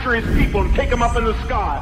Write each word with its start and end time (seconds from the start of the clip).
capture 0.00 0.14
his 0.14 0.38
people 0.38 0.62
and 0.62 0.74
take 0.74 0.88
them 0.88 1.02
up 1.02 1.14
in 1.16 1.24
the 1.24 1.34
sky. 1.44 1.76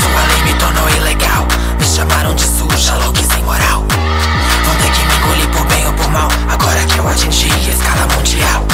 Sua 0.00 0.22
lei 0.28 0.42
me 0.48 0.58
tornou 0.58 0.88
ilegal. 0.96 1.44
Me 1.78 1.84
chamaram 1.84 2.34
de 2.34 2.42
suja, 2.42 2.94
louca 3.04 3.20
e 3.20 3.24
sem 3.24 3.42
moral. 3.42 3.84
Vão 4.64 4.74
ter 4.76 4.90
que 4.92 5.04
me 5.04 5.14
engolir 5.16 5.48
por 5.50 5.66
bem 5.66 5.86
ou 5.86 5.92
por 5.92 6.08
mal. 6.10 6.28
Agora 6.48 6.80
que 6.86 6.98
eu 6.98 7.06
atingi 7.06 7.50
a 7.50 7.72
escala 7.72 8.06
mundial. 8.16 8.64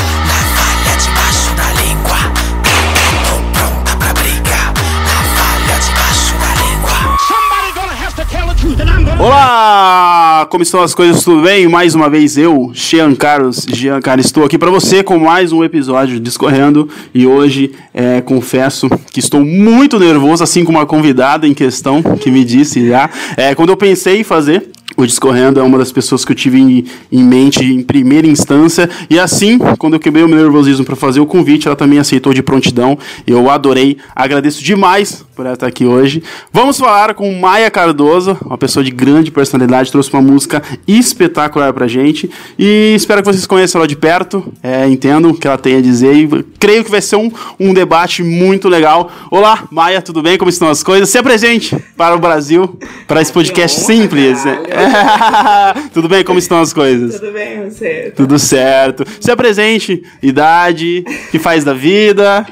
Olá! 9.19 10.47
Como 10.51 10.63
estão 10.63 10.81
as 10.81 10.95
coisas? 10.95 11.25
Tudo 11.25 11.43
bem? 11.43 11.67
Mais 11.67 11.95
uma 11.95 12.09
vez 12.09 12.39
eu, 12.39 12.71
Jean 12.73 13.15
Carlos 13.15 13.67
Giancarlo, 13.69 14.21
estou 14.21 14.45
aqui 14.45 14.57
para 14.57 14.71
você 14.71 15.03
com 15.03 15.19
mais 15.19 15.51
um 15.51 15.65
episódio 15.65 16.21
Discorrendo 16.21 16.89
e 17.13 17.27
hoje 17.27 17.73
é, 17.93 18.21
confesso 18.21 18.89
que 19.13 19.19
estou 19.19 19.45
muito 19.45 19.99
nervoso, 19.99 20.45
assim 20.45 20.65
como 20.65 20.79
a 20.79 20.87
convidada 20.87 21.47
em 21.49 21.55
questão 21.55 22.03
que 22.03 22.31
me 22.31 22.45
disse 22.45 22.89
já. 22.89 23.11
É, 23.37 23.55
quando 23.55 23.71
eu 23.71 23.77
pensei 23.77 24.21
em 24.21 24.25
fazer 24.25 24.71
o 24.99 25.07
Discorrendo 25.07 25.61
é 25.61 25.63
uma 25.63 25.79
das 25.79 25.93
pessoas 25.93 26.25
que 26.25 26.33
eu 26.33 26.37
tive 26.37 26.59
em, 26.59 26.85
em 27.13 27.23
mente 27.23 27.63
em 27.63 27.81
primeira 27.81 28.27
instância. 28.27 28.91
E 29.09 29.17
assim, 29.17 29.57
quando 29.79 29.95
eu 29.95 30.01
quebrei 30.01 30.25
o 30.25 30.29
meu 30.29 30.37
nervosismo 30.37 30.85
para 30.85 30.97
fazer 30.97 31.21
o 31.21 31.27
convite, 31.27 31.69
ela 31.69 31.77
também 31.77 32.01
aceitou 32.01 32.35
de 32.35 32.43
prontidão. 32.43 32.99
Eu 33.25 33.49
adorei, 33.49 33.97
agradeço 34.13 34.61
demais 34.61 35.25
por 35.37 35.47
ela 35.47 35.55
estar 35.55 35.69
aqui 35.69 35.87
hoje. 35.87 36.21
Vamos 36.53 36.79
falar 36.79 37.15
com 37.15 37.33
Maia 37.39 37.71
Cardoso, 37.71 38.37
uma 38.45 38.59
pessoa 38.59 38.83
de 38.83 38.91
grande 38.91 39.31
personalidade, 39.31 39.93
trouxe 39.93 40.13
uma 40.13 40.21
música 40.21 40.61
espetacular 40.89 41.73
pra 41.73 41.87
gente. 41.87 42.29
E 42.59 42.93
espero 42.97 43.23
que 43.23 43.29
vocês 43.29 43.47
conheçam 43.47 43.79
ela 43.79 43.87
de 43.87 43.95
perto, 43.95 44.53
é, 44.61 44.89
entendam 44.89 45.31
o 45.31 45.35
que 45.35 45.47
ela 45.47 45.57
tem 45.57 45.77
a 45.77 45.81
dizer. 45.81 46.13
E 46.13 46.45
creio 46.59 46.83
que 46.83 46.91
vai 46.91 47.01
ser 47.01 47.15
um, 47.15 47.31
um 47.61 47.73
debate 47.73 48.25
muito 48.25 48.69
legal. 48.69 49.13
Olá, 49.31 49.63
Maia, 49.71 50.03
tudo 50.03 50.23
bem? 50.23 50.37
Como 50.37 50.51
estão 50.51 50.69
as 50.69 50.83
coisas? 50.83 51.09
Se 51.09 51.19
apresente 51.19 51.77
para 51.97 52.17
o 52.17 52.19
Brasil, 52.19 52.77
para 53.07 53.23
esse 53.23 53.33
podcast 53.33 53.79
honra, 53.81 53.87
simples. 53.87 54.43
caralho. 54.43 54.88
tudo 55.93 56.09
bem? 56.09 56.25
Como 56.25 56.39
estão 56.39 56.61
as 56.61 56.73
coisas? 56.73 57.19
Tudo 57.21 57.33
bem, 57.33 57.69
você? 57.69 58.13
Tudo 58.17 58.39
certo. 58.39 59.05
Se 59.21 59.31
apresente, 59.31 60.03
idade, 60.23 61.05
que 61.31 61.39
faz 61.39 61.65
da 61.65 61.73
vida. 61.73 62.47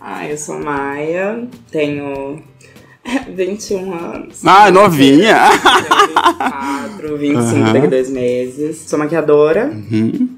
Ah, 0.00 0.26
eu 0.26 0.36
sou 0.36 0.58
Maia, 0.62 1.46
tenho 1.70 2.42
21 3.34 3.92
anos. 3.94 4.40
Ah, 4.44 4.70
novinha. 4.70 5.38
Tenho 6.98 7.16
24, 7.16 7.18
25 7.18 7.56
Aham. 7.56 7.72
daqui 7.72 7.86
dois 7.86 8.10
meses. 8.10 8.84
Sou 8.86 8.98
maquiadora. 8.98 9.66
Uhum. 9.66 10.28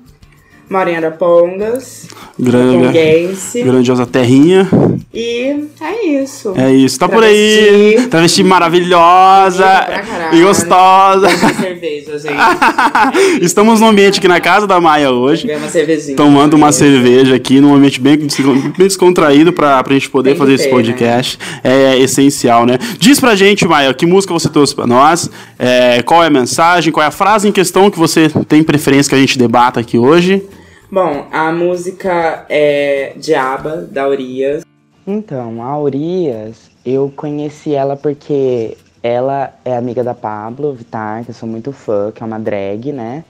Moro 0.69 0.89
em 0.89 0.97
Arapongas. 0.97 2.07
Grande, 2.39 3.63
grandiosa 3.65 4.07
terrinha. 4.07 4.69
E 5.13 5.69
é 5.81 6.07
isso. 6.07 6.55
É 6.57 6.73
isso, 6.73 6.97
tá 6.97 7.09
por 7.09 7.25
aí. 7.25 7.95
Travesti. 7.95 8.09
Travesti 8.09 8.45
maravilhosa 8.45 9.65
caralho. 9.65 10.39
e 10.39 10.43
gostosa. 10.43 11.29
Cerveja, 11.61 12.17
gente. 12.17 13.43
Estamos 13.43 13.81
no 13.81 13.89
ambiente 13.89 14.21
aqui 14.21 14.29
na 14.29 14.41
casa 14.41 14.69
da 14.69 14.81
Maia 14.81 15.11
hoje. 15.11 15.51
Uma 15.53 15.69
cervejinha. 15.69 16.17
Tomando 16.17 16.55
uma 16.55 16.71
cerveja 16.71 17.35
aqui, 17.35 17.61
num 17.61 17.75
ambiente 17.75 18.01
bem, 18.01 18.17
bem 18.19 18.87
descontraído 18.87 19.53
pra, 19.53 19.83
pra 19.83 19.95
gente 19.95 20.09
poder 20.09 20.31
Tem 20.31 20.39
fazer 20.39 20.55
esse 20.55 20.65
ter, 20.65 20.71
podcast. 20.71 21.39
É 21.65 21.99
essencial, 21.99 22.65
né? 22.65 22.79
Diz 23.01 23.19
pra 23.19 23.35
gente, 23.35 23.67
Maia, 23.67 23.93
que 23.93 24.07
música 24.07 24.33
você 24.33 24.49
trouxe 24.49 24.77
pra 24.77 24.87
nós, 24.87 25.29
é, 25.59 26.03
qual 26.03 26.23
é 26.23 26.29
a 26.29 26.31
mensagem, 26.31 26.93
qual 26.93 27.03
é 27.03 27.09
a 27.09 27.11
frase 27.11 27.49
em 27.49 27.53
questão 27.53 27.91
que 27.91 27.99
você 27.99 28.31
tem 28.47 28.63
preferência 28.63 29.11
que 29.11 29.17
a 29.17 29.19
gente 29.19 29.37
debata 29.37 29.81
aqui 29.81 29.99
hoje. 29.99 30.41
Bom, 30.89 31.27
a 31.33 31.51
música 31.51 32.47
é 32.49 33.13
Diaba, 33.17 33.89
da 33.91 34.09
Urias. 34.09 34.70
Então, 35.13 35.61
a 35.61 35.77
Urias, 35.77 36.71
eu 36.87 37.13
conheci 37.17 37.75
ela 37.75 37.97
porque 37.97 38.79
ela 39.03 39.53
é 39.65 39.77
amiga 39.77 40.05
da 40.05 40.15
Pablo 40.15 40.73
Vittar, 40.73 41.25
que 41.25 41.31
eu 41.31 41.35
sou 41.35 41.49
muito 41.49 41.73
fã, 41.73 42.13
que 42.13 42.23
é 42.23 42.27
uma 42.27 42.39
drag, 42.39 42.93
né? 42.93 43.25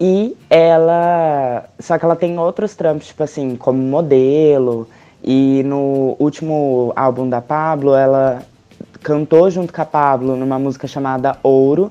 E 0.00 0.36
ela. 0.48 1.64
Só 1.80 1.98
que 1.98 2.04
ela 2.04 2.14
tem 2.14 2.38
outros 2.38 2.76
trampos, 2.76 3.08
tipo 3.08 3.24
assim, 3.24 3.56
como 3.56 3.82
modelo. 3.82 4.88
E 5.24 5.64
no 5.64 6.14
último 6.20 6.92
álbum 6.94 7.28
da 7.28 7.40
Pablo, 7.42 7.96
ela 7.96 8.40
cantou 9.02 9.50
junto 9.50 9.72
com 9.72 9.82
a 9.82 9.84
Pablo 9.84 10.36
numa 10.36 10.56
música 10.56 10.86
chamada 10.86 11.36
Ouro. 11.42 11.90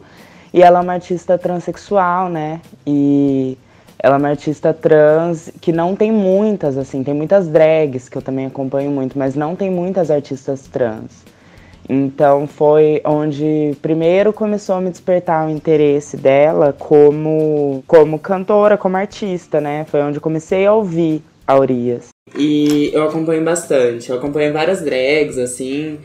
E 0.54 0.62
ela 0.64 0.80
é 0.80 0.82
uma 0.82 0.94
artista 0.94 1.38
transexual, 1.38 2.30
né? 2.30 2.62
E 2.86 3.58
ela 4.00 4.16
é 4.16 4.18
uma 4.18 4.30
artista 4.30 4.74
trans 4.74 5.52
que 5.60 5.72
não 5.72 5.96
tem 5.96 6.12
muitas, 6.12 6.78
assim, 6.78 7.04
tem 7.04 7.14
muitas 7.14 7.48
drags 7.48 8.08
que 8.08 8.18
eu 8.18 8.22
também 8.22 8.46
acompanho 8.46 8.92
muito, 8.92 9.18
mas 9.18 9.36
não 9.36 9.56
tem 9.56 9.72
muitas 9.72 10.12
artistas 10.12 10.68
trans. 10.68 11.26
Então 11.90 12.48
foi 12.48 13.02
onde 13.06 13.76
primeiro 13.82 14.34
começou 14.34 14.76
a 14.76 14.82
me 14.82 14.90
despertar 14.90 15.48
o 15.48 15.50
interesse 15.50 16.18
dela 16.18 16.76
como, 16.78 17.84
como 17.88 18.20
cantora, 18.20 18.78
como 18.78 18.98
artista, 18.98 19.62
né? 19.62 19.86
Foi 19.86 20.02
onde 20.02 20.20
comecei 20.20 20.66
a 20.66 20.74
ouvir 20.74 21.24
a 21.46 21.58
Urias. 21.58 22.10
E 22.36 22.92
eu 22.94 23.04
acompanho 23.08 23.44
bastante, 23.44 24.10
eu 24.10 24.18
acompanho 24.18 24.52
várias 24.52 24.82
drags, 24.82 25.38
assim. 25.38 25.98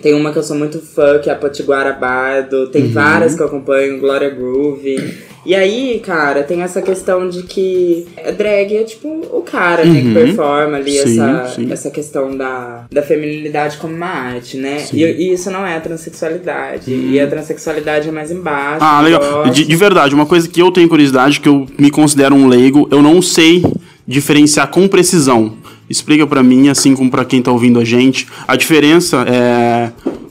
Tem 0.00 0.14
uma 0.14 0.32
que 0.32 0.38
eu 0.38 0.42
sou 0.42 0.56
muito 0.56 0.80
fã, 0.80 1.18
que 1.18 1.28
é 1.28 1.32
a 1.32 1.36
Potiguara 1.36 1.92
Bardo. 1.92 2.68
Tem 2.68 2.88
várias 2.88 3.34
que 3.34 3.42
eu 3.42 3.46
acompanho, 3.46 3.98
Glória 4.00 4.30
Groove. 4.30 4.96
E 5.44 5.56
aí, 5.56 6.00
cara, 6.04 6.44
tem 6.44 6.62
essa 6.62 6.80
questão 6.80 7.28
de 7.28 7.42
que 7.42 8.06
a 8.24 8.30
drag 8.30 8.76
é 8.76 8.84
tipo 8.84 9.08
o 9.08 9.42
cara, 9.42 9.84
né, 9.84 10.00
que 10.00 10.06
Uhum. 10.06 10.14
performa 10.14 10.76
ali 10.76 10.92
Sim, 10.92 11.20
essa, 11.20 11.48
sim. 11.56 11.72
essa 11.72 11.90
questão 11.90 12.36
da, 12.36 12.84
da 12.90 13.02
feminilidade 13.02 13.76
como 13.78 13.92
uma 13.92 14.06
arte, 14.06 14.56
né? 14.56 14.84
E, 14.92 15.02
e 15.02 15.32
isso 15.32 15.50
não 15.50 15.66
é 15.66 15.76
a 15.76 15.80
transexualidade. 15.80 16.92
E 16.94 17.18
a 17.18 17.26
transexualidade 17.26 18.08
é 18.08 18.12
mais 18.12 18.30
embaixo. 18.30 18.78
Ah, 18.84 19.00
legal. 19.00 19.48
De, 19.50 19.64
de 19.66 19.76
verdade, 19.76 20.14
uma 20.14 20.26
coisa 20.26 20.48
que 20.48 20.62
eu 20.62 20.70
tenho 20.70 20.88
curiosidade, 20.88 21.40
que 21.40 21.48
eu 21.48 21.66
me 21.76 21.90
considero 21.90 22.36
um 22.36 22.46
leigo, 22.46 22.86
eu 22.90 23.02
não 23.02 23.20
sei 23.20 23.64
diferenciar 24.06 24.68
com 24.68 24.86
precisão. 24.86 25.54
Explica 25.90 26.26
pra 26.26 26.42
mim, 26.42 26.68
assim 26.68 26.94
como 26.94 27.10
pra 27.10 27.24
quem 27.24 27.42
tá 27.42 27.50
ouvindo 27.52 27.78
a 27.78 27.84
gente, 27.84 28.26
a 28.48 28.56
diferença 28.56 29.24
é 29.28 29.71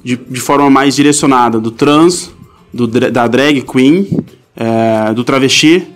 de, 0.03 0.15
de 0.15 0.39
forma 0.39 0.69
mais 0.69 0.95
direcionada 0.95 1.59
do 1.59 1.71
trans, 1.71 2.31
do, 2.73 2.87
da 2.87 3.27
drag 3.27 3.61
queen, 3.61 4.07
é, 4.55 5.13
do 5.13 5.23
travesti. 5.23 5.87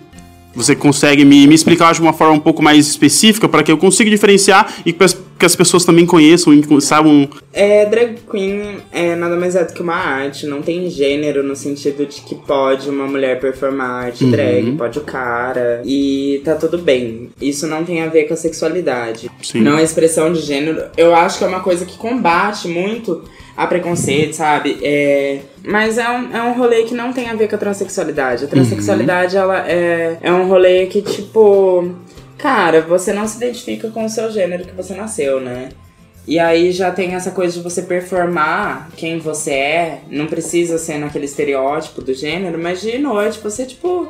Você 0.54 0.74
consegue 0.74 1.22
me, 1.22 1.46
me 1.46 1.54
explicar 1.54 1.92
de 1.92 2.00
uma 2.00 2.14
forma 2.14 2.32
um 2.32 2.40
pouco 2.40 2.62
mais 2.62 2.88
específica 2.88 3.46
para 3.46 3.62
que 3.62 3.70
eu 3.70 3.76
consiga 3.76 4.08
diferenciar 4.08 4.72
e 4.86 4.92
que 4.92 5.04
as, 5.04 5.12
que 5.38 5.44
as 5.44 5.54
pessoas 5.54 5.84
também 5.84 6.06
conheçam 6.06 6.54
e 6.54 6.80
saibam. 6.80 7.28
É, 7.52 7.84
drag 7.84 8.16
queen 8.30 8.78
é 8.90 9.14
nada 9.14 9.36
mais 9.36 9.54
é 9.54 9.62
do 9.64 9.74
que 9.74 9.82
uma 9.82 9.96
arte, 9.96 10.46
não 10.46 10.62
tem 10.62 10.88
gênero 10.88 11.42
no 11.42 11.54
sentido 11.54 12.06
de 12.06 12.22
que 12.22 12.34
pode 12.34 12.88
uma 12.88 13.06
mulher 13.06 13.38
performar 13.38 14.06
arte 14.06 14.24
Uhum. 14.24 14.30
drag, 14.30 14.72
pode 14.78 14.98
o 14.98 15.02
cara, 15.02 15.82
e 15.84 16.40
tá 16.42 16.54
tudo 16.54 16.78
bem. 16.78 17.28
Isso 17.38 17.66
não 17.66 17.84
tem 17.84 18.00
a 18.00 18.06
ver 18.06 18.24
com 18.24 18.32
a 18.32 18.36
sexualidade. 18.38 19.30
Sim. 19.42 19.60
Não 19.60 19.76
é 19.76 19.82
expressão 19.82 20.32
de 20.32 20.40
gênero. 20.40 20.84
Eu 20.96 21.14
acho 21.14 21.36
que 21.36 21.44
é 21.44 21.48
uma 21.48 21.60
coisa 21.60 21.84
que 21.84 21.98
combate 21.98 22.66
muito 22.66 23.22
a 23.56 23.66
preconceito, 23.66 24.34
sabe? 24.34 24.78
É, 24.82 25.40
mas 25.64 25.96
é 25.96 26.08
um, 26.08 26.36
é 26.36 26.42
um 26.42 26.52
rolê 26.52 26.82
que 26.82 26.94
não 26.94 27.12
tem 27.12 27.30
a 27.30 27.34
ver 27.34 27.48
com 27.48 27.54
a 27.54 27.58
transexualidade. 27.58 28.44
A 28.44 28.48
transexualidade, 28.48 29.36
ela 29.36 29.66
é, 29.66 30.18
é 30.20 30.32
um 30.32 30.46
rolê 30.46 30.86
que, 30.86 31.00
tipo... 31.00 31.94
Cara, 32.36 32.82
você 32.82 33.14
não 33.14 33.26
se 33.26 33.38
identifica 33.38 33.88
com 33.88 34.04
o 34.04 34.10
seu 34.10 34.30
gênero 34.30 34.64
que 34.64 34.74
você 34.74 34.94
nasceu, 34.94 35.40
né? 35.40 35.70
E 36.28 36.38
aí 36.38 36.70
já 36.70 36.90
tem 36.90 37.14
essa 37.14 37.30
coisa 37.30 37.56
de 37.56 37.64
você 37.64 37.80
performar 37.80 38.90
quem 38.94 39.18
você 39.18 39.52
é. 39.52 40.00
Não 40.10 40.26
precisa 40.26 40.76
ser 40.76 40.98
naquele 40.98 41.24
estereótipo 41.24 42.02
do 42.02 42.12
gênero, 42.12 42.58
mas 42.58 42.82
de 42.82 42.98
noite 42.98 43.40
você, 43.42 43.64
tipo... 43.64 44.08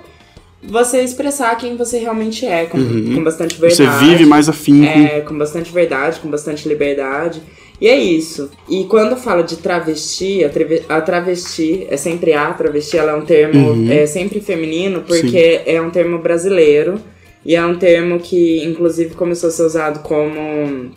Você 0.62 1.02
expressar 1.02 1.54
quem 1.56 1.76
você 1.76 1.98
realmente 1.98 2.44
é, 2.44 2.66
com, 2.66 2.78
com 2.78 3.22
bastante 3.22 3.60
verdade. 3.60 3.76
Você 3.76 4.04
vive 4.04 4.26
mais 4.26 4.48
afinco. 4.48 4.84
É, 4.84 5.20
com 5.20 5.38
bastante 5.38 5.70
verdade, 5.70 6.18
com 6.18 6.28
bastante 6.28 6.66
liberdade. 6.66 7.40
E 7.80 7.88
é 7.88 7.96
isso. 7.96 8.50
E 8.68 8.84
quando 8.84 9.16
fala 9.16 9.42
de 9.42 9.56
travesti, 9.56 10.42
a, 10.44 10.48
trave- 10.48 10.82
a 10.88 11.00
travesti 11.00 11.86
é 11.90 11.96
sempre 11.96 12.32
a 12.32 12.52
travesti, 12.54 12.96
ela 12.96 13.12
é 13.12 13.14
um 13.14 13.24
termo 13.24 13.70
Uhum. 13.70 13.92
é 13.92 14.06
sempre 14.06 14.40
feminino, 14.40 15.02
porque 15.06 15.60
é 15.66 15.80
um 15.80 15.90
termo 15.90 16.18
brasileiro. 16.18 16.98
E 17.44 17.54
é 17.54 17.64
um 17.64 17.76
termo 17.76 18.18
que, 18.18 18.64
inclusive, 18.64 19.14
começou 19.14 19.48
a 19.48 19.52
ser 19.52 19.62
usado 19.62 20.00
como 20.00 20.90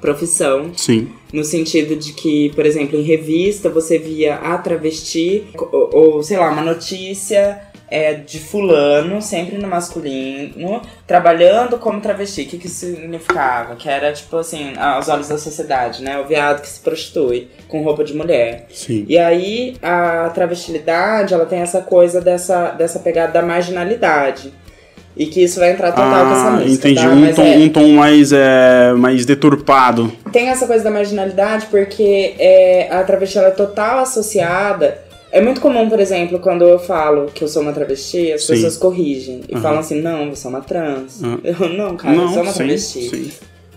profissão. 0.00 0.72
Sim. 0.76 1.08
No 1.32 1.44
sentido 1.44 1.94
de 1.96 2.12
que, 2.12 2.50
por 2.54 2.66
exemplo, 2.66 2.98
em 2.98 3.02
revista 3.02 3.68
você 3.70 3.98
via 3.98 4.34
a 4.36 4.58
travesti, 4.58 5.44
ou, 5.72 5.90
ou, 5.92 6.22
sei 6.22 6.36
lá, 6.36 6.50
uma 6.50 6.62
notícia 6.62 7.60
é, 7.90 8.14
de 8.14 8.38
fulano, 8.40 9.20
sempre 9.22 9.58
no 9.58 9.68
masculino, 9.68 10.80
trabalhando 11.06 11.78
como 11.78 12.00
travesti. 12.00 12.42
O 12.42 12.46
que, 12.46 12.58
que 12.58 12.66
isso 12.66 12.86
significava? 12.86 13.76
Que 13.76 13.88
era, 13.88 14.12
tipo 14.12 14.36
assim, 14.36 14.72
aos 14.76 15.08
olhos 15.08 15.28
da 15.28 15.38
sociedade, 15.38 16.02
né? 16.02 16.18
O 16.18 16.24
viado 16.26 16.60
que 16.62 16.68
se 16.68 16.80
prostitui 16.80 17.48
com 17.68 17.82
roupa 17.82 18.02
de 18.04 18.14
mulher. 18.14 18.66
Sim. 18.72 19.04
E 19.08 19.18
aí 19.18 19.76
a 19.82 20.30
travestilidade, 20.34 21.34
ela 21.34 21.46
tem 21.46 21.60
essa 21.60 21.80
coisa 21.82 22.20
dessa, 22.20 22.70
dessa 22.70 22.98
pegada 22.98 23.32
da 23.32 23.42
marginalidade. 23.42 24.52
E 25.16 25.26
que 25.26 25.44
isso 25.44 25.60
vai 25.60 25.70
entrar 25.70 25.92
total 25.92 26.26
com 26.26 26.32
essa 26.32 26.46
Ah, 26.48 26.50
música. 26.50 26.88
entendi. 26.88 27.00
tá? 27.06 27.08
Um, 27.14 27.20
Mas 27.20 27.36
tom, 27.36 27.42
é- 27.44 27.56
um 27.56 27.68
tom 27.68 27.88
mais, 27.92 28.32
é, 28.32 28.92
mais 28.94 29.24
deturpado. 29.24 30.10
tem 30.32 30.48
essa 30.48 30.66
coisa 30.66 30.82
da 30.82 30.90
marginalidade 30.90 31.66
porque 31.66 32.34
é, 32.36 32.88
a 32.90 33.00
travesti 33.04 33.38
ela 33.38 33.46
é 33.46 33.50
total 33.52 34.00
associada. 34.00 35.03
É 35.36 35.40
muito 35.40 35.60
comum, 35.60 35.88
por 35.88 35.98
exemplo, 35.98 36.38
quando 36.38 36.62
eu 36.64 36.78
falo 36.78 37.26
que 37.34 37.42
eu 37.42 37.48
sou 37.48 37.60
uma 37.62 37.72
travesti, 37.72 38.32
as 38.32 38.42
Sim. 38.44 38.52
pessoas 38.54 38.76
corrigem 38.76 39.40
e 39.48 39.56
falam 39.58 39.80
assim: 39.80 40.00
não, 40.00 40.30
você 40.30 40.46
é 40.46 40.50
uma 40.50 40.60
trans. 40.60 41.22
Aham. 41.22 41.40
Eu, 41.44 41.68
não, 41.70 41.96
cara, 41.96 42.14
eu 42.14 42.28
sou 42.28 42.42
uma 42.42 42.52
sim, 42.52 42.58
travesti. 42.58 43.08
sim. 43.10 43.30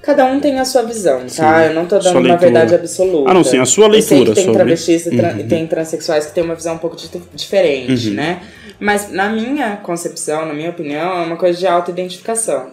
Cada 0.04 0.24
um 0.26 0.40
tem 0.40 0.58
a 0.60 0.64
sua 0.64 0.84
visão, 0.84 1.22
tá? 1.36 1.66
Eu 1.66 1.74
não 1.74 1.86
tô 1.88 1.98
dando 1.98 2.12
uma 2.12 2.22
leitura. 2.22 2.38
verdade 2.38 2.76
absoluta. 2.76 3.30
Ah, 3.30 3.34
não, 3.34 3.44
sim, 3.44 3.58
a 3.60 3.66
sua 3.66 3.88
Eu 3.88 4.02
sei 4.02 4.18
leitura 4.20 4.30
que 4.30 4.36
tem 4.36 4.44
sobre- 4.46 4.58
travestis 4.60 5.06
e, 5.08 5.18
tra- 5.18 5.32
Uhum. 5.34 5.40
e 5.40 5.44
tem 5.46 5.68
transexuais 5.68 6.26
que 6.28 6.34
têm 6.34 6.44
uma 6.44 6.56
visão 6.56 6.76
um 6.76 6.78
pouco 6.78 6.96
di- 6.96 7.10
diferente, 7.36 8.10
Uhum. 8.10 8.14
né? 8.14 8.40
Mas 8.80 9.12
na 9.12 9.28
minha 9.28 9.78
concepção, 9.78 10.46
na 10.46 10.54
minha 10.54 10.70
opinião, 10.70 11.24
é 11.24 11.26
uma 11.26 11.36
coisa 11.36 11.58
de 11.58 11.66
auto-identificação. 11.68 12.68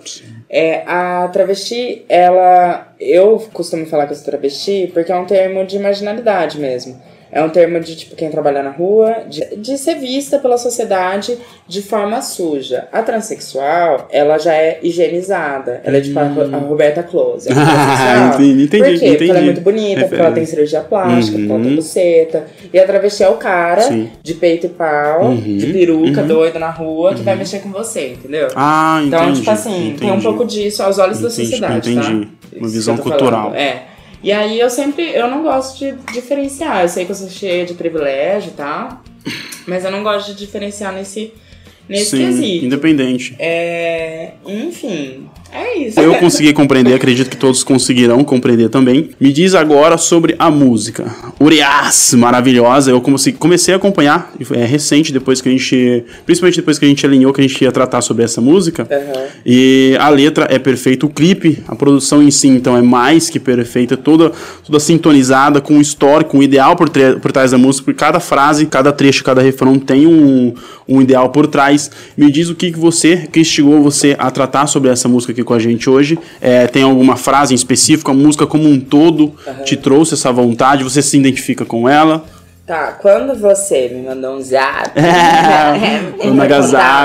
É, 0.50 0.82
a 0.86 1.26
travesti, 1.32 2.04
ela. 2.08 2.88
Eu 3.00 3.38
costumo 3.52 3.86
falar 3.86 4.06
que 4.06 4.12
eu 4.12 4.16
sou 4.16 4.26
travesti 4.26 4.90
porque 4.92 5.10
é 5.10 5.16
um 5.16 5.24
termo 5.24 5.64
de 5.64 5.78
marginalidade 5.78 6.60
mesmo. 6.60 7.00
É 7.34 7.42
um 7.42 7.48
termo 7.50 7.80
de, 7.80 7.96
tipo, 7.96 8.14
quem 8.14 8.30
trabalha 8.30 8.62
na 8.62 8.70
rua, 8.70 9.24
de, 9.28 9.56
de 9.56 9.76
ser 9.76 9.96
vista 9.96 10.38
pela 10.38 10.56
sociedade 10.56 11.36
de 11.66 11.82
forma 11.82 12.22
suja. 12.22 12.86
A 12.92 13.02
transexual, 13.02 14.06
ela 14.10 14.38
já 14.38 14.54
é 14.54 14.78
higienizada. 14.82 15.80
Ela 15.84 15.96
é 15.98 16.00
tipo 16.00 16.18
a, 16.18 16.22
Ro- 16.24 16.54
a 16.54 16.58
Roberta 16.58 17.02
Close. 17.02 17.48
Ah, 17.52 18.32
entendi, 18.38 18.64
entendi, 18.64 18.84
Por 18.90 18.98
quê? 19.00 19.08
Porque 19.10 19.24
ela 19.24 19.38
é 19.38 19.42
entendi. 19.42 19.44
muito 19.46 19.60
bonita, 19.60 20.00
porque 20.06 20.20
ela 20.20 20.30
tem 20.32 20.46
cirurgia 20.46 20.80
plástica, 20.80 21.36
porque 21.38 21.50
ela 21.52 21.60
tem 21.60 21.70
Uhum. 21.70 21.76
buceta. 21.76 22.44
E 22.72 22.78
a 22.78 22.86
travesti 22.86 23.22
é 23.24 23.28
o 23.28 23.34
cara 23.36 23.82
Sim. 23.82 24.10
de 24.22 24.34
peito 24.34 24.66
e 24.66 24.68
pau, 24.68 25.24
Uhum. 25.26 25.36
de 25.56 25.66
peruca, 25.72 26.22
doido 26.22 26.58
na 26.58 26.70
rua, 26.70 27.14
que 27.14 27.22
vai 27.22 27.34
mexer 27.36 27.58
com 27.58 27.70
você, 27.70 28.12
entendeu? 28.12 28.48
Ah, 28.54 29.00
entendi. 29.04 29.16
Então, 29.16 29.32
tipo 29.34 29.50
assim, 29.50 29.96
tem 29.98 30.08
um 30.08 30.12
entendi. 30.12 30.22
pouco 30.24 30.44
disso 30.44 30.82
aos 30.82 30.98
olhos 30.98 31.20
da 31.20 31.28
Entendi, 31.28 31.46
sociedade, 31.48 31.90
entendi. 31.92 32.26
tá? 32.26 32.30
Uma 32.56 32.68
visão 32.68 32.96
cultural. 32.96 33.42
falando, 33.50 33.56
É. 33.56 33.82
E 34.24 34.32
aí 34.32 34.58
eu 34.58 34.70
sempre, 34.70 35.10
eu 35.10 35.28
não 35.28 35.42
gosto 35.42 35.78
de 35.78 35.92
diferenciar. 36.14 36.80
Eu 36.80 36.88
sei 36.88 37.04
que 37.04 37.12
eu 37.12 37.14
sou 37.14 37.28
cheia 37.28 37.66
de 37.66 37.74
privilégio 37.74 38.48
e 38.48 38.54
tal, 38.54 39.02
mas 39.66 39.84
eu 39.84 39.90
não 39.90 40.02
gosto 40.02 40.32
de 40.32 40.38
diferenciar 40.38 40.94
nesse, 40.94 41.34
nesse 41.86 42.16
Sim, 42.16 42.24
quesito. 42.24 42.64
independente. 42.64 43.36
É, 43.38 44.32
enfim, 44.46 45.28
é 45.54 45.78
isso. 45.78 46.00
Eu 46.00 46.16
consegui 46.16 46.52
compreender, 46.52 46.92
acredito 46.94 47.30
que 47.30 47.36
todos 47.36 47.62
conseguirão 47.62 48.24
compreender 48.24 48.68
também. 48.68 49.10
Me 49.20 49.32
diz 49.32 49.54
agora 49.54 49.96
sobre 49.96 50.34
a 50.36 50.50
música. 50.50 51.06
Urias, 51.40 52.12
maravilhosa. 52.14 52.90
Eu 52.90 53.00
comecei, 53.00 53.72
a 53.72 53.76
acompanhar, 53.76 54.32
é 54.52 54.64
recente, 54.64 55.12
depois 55.12 55.40
que 55.40 55.48
a 55.48 55.52
gente. 55.52 56.04
Principalmente 56.26 56.56
depois 56.56 56.76
que 56.76 56.84
a 56.84 56.88
gente 56.88 57.06
alinhou 57.06 57.32
que 57.32 57.40
a 57.40 57.46
gente 57.46 57.62
ia 57.62 57.70
tratar 57.70 58.00
sobre 58.00 58.24
essa 58.24 58.40
música. 58.40 58.88
Aham. 58.90 59.26
E 59.46 59.96
a 60.00 60.08
letra 60.08 60.48
é 60.50 60.58
perfeita, 60.58 61.06
o 61.06 61.08
clipe, 61.08 61.62
a 61.68 61.76
produção 61.76 62.20
em 62.20 62.32
si, 62.32 62.48
então, 62.48 62.76
é 62.76 62.82
mais 62.82 63.30
que 63.30 63.38
perfeita, 63.38 63.96
toda, 63.96 64.32
toda 64.64 64.80
sintonizada, 64.80 65.60
com 65.60 65.78
o 65.78 65.80
histórico, 65.80 66.36
um 66.36 66.42
ideal 66.42 66.74
por, 66.74 66.90
por 66.90 67.30
trás 67.30 67.52
da 67.52 67.58
música, 67.58 67.84
porque 67.84 68.00
cada 68.00 68.18
frase, 68.18 68.66
cada 68.66 68.92
trecho, 68.92 69.22
cada 69.22 69.40
refrão 69.40 69.78
tem 69.78 70.04
um, 70.04 70.52
um 70.88 71.00
ideal 71.00 71.28
por 71.28 71.46
trás. 71.46 71.90
Me 72.16 72.28
diz 72.28 72.48
o 72.48 72.56
que, 72.56 72.72
que 72.72 72.78
você, 72.78 73.28
que 73.30 73.38
instigou 73.38 73.80
você 73.82 74.16
a 74.18 74.30
tratar 74.32 74.66
sobre 74.66 74.90
essa 74.90 75.08
música 75.08 75.32
aqui 75.32 75.43
com 75.44 75.54
a 75.54 75.58
gente 75.58 75.88
hoje. 75.88 76.18
É, 76.40 76.66
tem 76.66 76.82
alguma 76.82 77.16
frase 77.16 77.52
em 77.52 77.56
específico, 77.56 78.10
a 78.10 78.14
música 78.14 78.46
como 78.46 78.68
um 78.68 78.80
todo 78.80 79.32
te 79.64 79.76
trouxe 79.76 80.14
essa 80.14 80.32
vontade, 80.32 80.82
você 80.82 81.02
se 81.02 81.16
identifica 81.16 81.64
com 81.64 81.88
ela? 81.88 82.24
Tá, 82.66 82.92
quando 82.92 83.38
você 83.38 83.90
me 83.90 84.00
mandou 84.00 84.36
um 84.36 84.40
zap, 84.40 84.98
É, 84.98 86.12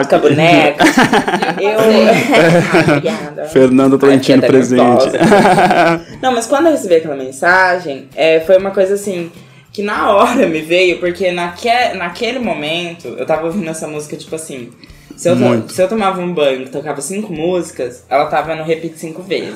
com 0.07 0.15
a 0.15 0.19
boneca, 0.19 0.85
eu. 1.59 2.87
Obrigada. 2.95 3.45
Fernanda 3.45 3.97
Tolentino 3.97 4.41
Ai, 4.41 4.49
fiquei 4.49 4.79
até 4.79 4.87
presente. 4.87 6.19
Não, 6.21 6.31
mas 6.31 6.47
quando 6.47 6.67
eu 6.67 6.71
recebi 6.71 6.95
aquela 6.95 7.17
mensagem, 7.17 8.07
é, 8.15 8.39
foi 8.39 8.57
uma 8.57 8.71
coisa 8.71 8.93
assim. 8.93 9.29
Que 9.73 9.83
na 9.83 10.11
hora 10.11 10.47
me 10.47 10.61
veio, 10.61 10.97
porque 10.99 11.29
naque, 11.31 11.69
naquele 11.93 12.39
momento 12.39 13.09
eu 13.17 13.25
tava 13.25 13.45
ouvindo 13.45 13.69
essa 13.69 13.85
música, 13.85 14.15
tipo 14.15 14.35
assim. 14.35 14.69
Se 15.19 15.27
eu, 15.29 15.33
to- 15.35 15.41
Muito. 15.41 15.73
se 15.73 15.81
eu 15.81 15.89
tomava 15.89 16.21
um 16.21 16.33
banho 16.33 16.63
que 16.63 16.69
tocava 16.69 17.01
cinco 17.01 17.33
músicas, 17.33 18.05
ela 18.09 18.27
tava 18.27 18.55
no 18.55 18.63
repeat 18.63 18.97
cinco 18.97 19.21
vezes. 19.21 19.53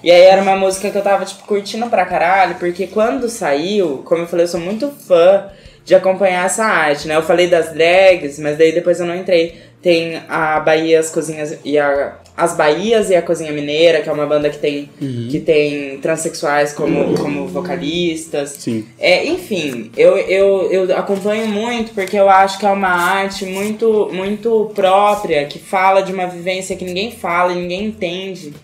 e 0.00 0.08
aí 0.12 0.20
era 0.22 0.40
uma 0.40 0.54
música 0.54 0.90
que 0.90 0.96
eu 0.96 1.02
tava, 1.02 1.24
tipo, 1.24 1.42
curtindo 1.44 1.88
pra 1.90 2.06
caralho, 2.06 2.54
porque 2.54 2.86
quando 2.86 3.28
saiu, 3.28 4.02
como 4.04 4.22
eu 4.22 4.26
falei, 4.28 4.44
eu 4.44 4.48
sou 4.48 4.60
muito 4.60 4.88
fã 4.90 5.46
de 5.84 5.96
acompanhar 5.96 6.46
essa 6.46 6.64
arte, 6.64 7.08
né? 7.08 7.16
Eu 7.16 7.22
falei 7.22 7.48
das 7.48 7.72
drags, 7.72 8.38
mas 8.38 8.56
daí 8.56 8.70
depois 8.72 9.00
eu 9.00 9.06
não 9.06 9.16
entrei. 9.16 9.60
Tem 9.82 10.22
a 10.28 10.60
Bahia, 10.60 11.00
as 11.00 11.10
Cozinhas 11.10 11.58
e 11.64 11.76
a. 11.76 12.14
As 12.36 12.56
Bahias 12.56 13.10
e 13.10 13.14
a 13.14 13.20
Cozinha 13.20 13.52
Mineira, 13.52 14.00
que 14.00 14.08
é 14.08 14.12
uma 14.12 14.26
banda 14.26 14.48
que 14.48 14.58
tem, 14.58 14.88
que 15.30 15.38
tem 15.38 15.98
transexuais 15.98 16.72
como, 16.72 17.14
como 17.18 17.46
vocalistas. 17.46 18.56
Sim. 18.58 18.86
É, 18.98 19.26
enfim, 19.26 19.90
eu, 19.96 20.16
eu, 20.16 20.72
eu 20.72 20.96
acompanho 20.96 21.46
muito 21.46 21.92
porque 21.92 22.16
eu 22.16 22.30
acho 22.30 22.58
que 22.58 22.64
é 22.64 22.70
uma 22.70 22.88
arte 22.88 23.44
muito, 23.44 24.08
muito 24.12 24.70
própria, 24.74 25.44
que 25.44 25.58
fala 25.58 26.00
de 26.00 26.12
uma 26.12 26.26
vivência 26.26 26.74
que 26.74 26.84
ninguém 26.84 27.10
fala 27.10 27.52
e 27.52 27.56
ninguém 27.56 27.84
entende. 27.86 28.54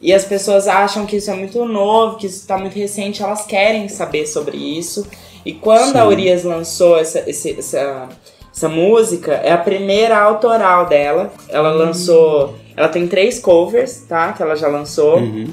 E 0.00 0.12
as 0.12 0.24
pessoas 0.24 0.68
acham 0.68 1.06
que 1.06 1.16
isso 1.16 1.30
é 1.30 1.34
muito 1.34 1.64
novo, 1.64 2.16
que 2.16 2.26
isso 2.26 2.40
está 2.40 2.56
muito 2.56 2.78
recente, 2.78 3.22
elas 3.22 3.44
querem 3.44 3.88
saber 3.88 4.26
sobre 4.26 4.56
isso. 4.56 5.06
E 5.44 5.52
quando 5.52 5.96
a 5.96 6.02
Sim. 6.02 6.08
Urias 6.08 6.44
lançou 6.44 6.98
essa, 6.98 7.20
essa, 7.28 8.08
essa 8.52 8.68
música, 8.68 9.32
é 9.32 9.52
a 9.52 9.58
primeira 9.58 10.18
autoral 10.18 10.86
dela. 10.86 11.32
Ela 11.48 11.70
lançou. 11.70 12.54
Ela 12.76 12.88
tem 12.88 13.06
três 13.08 13.38
covers, 13.38 14.04
tá? 14.08 14.32
Que 14.32 14.42
ela 14.42 14.54
já 14.54 14.68
lançou 14.68 15.18
Uhum. 15.18 15.48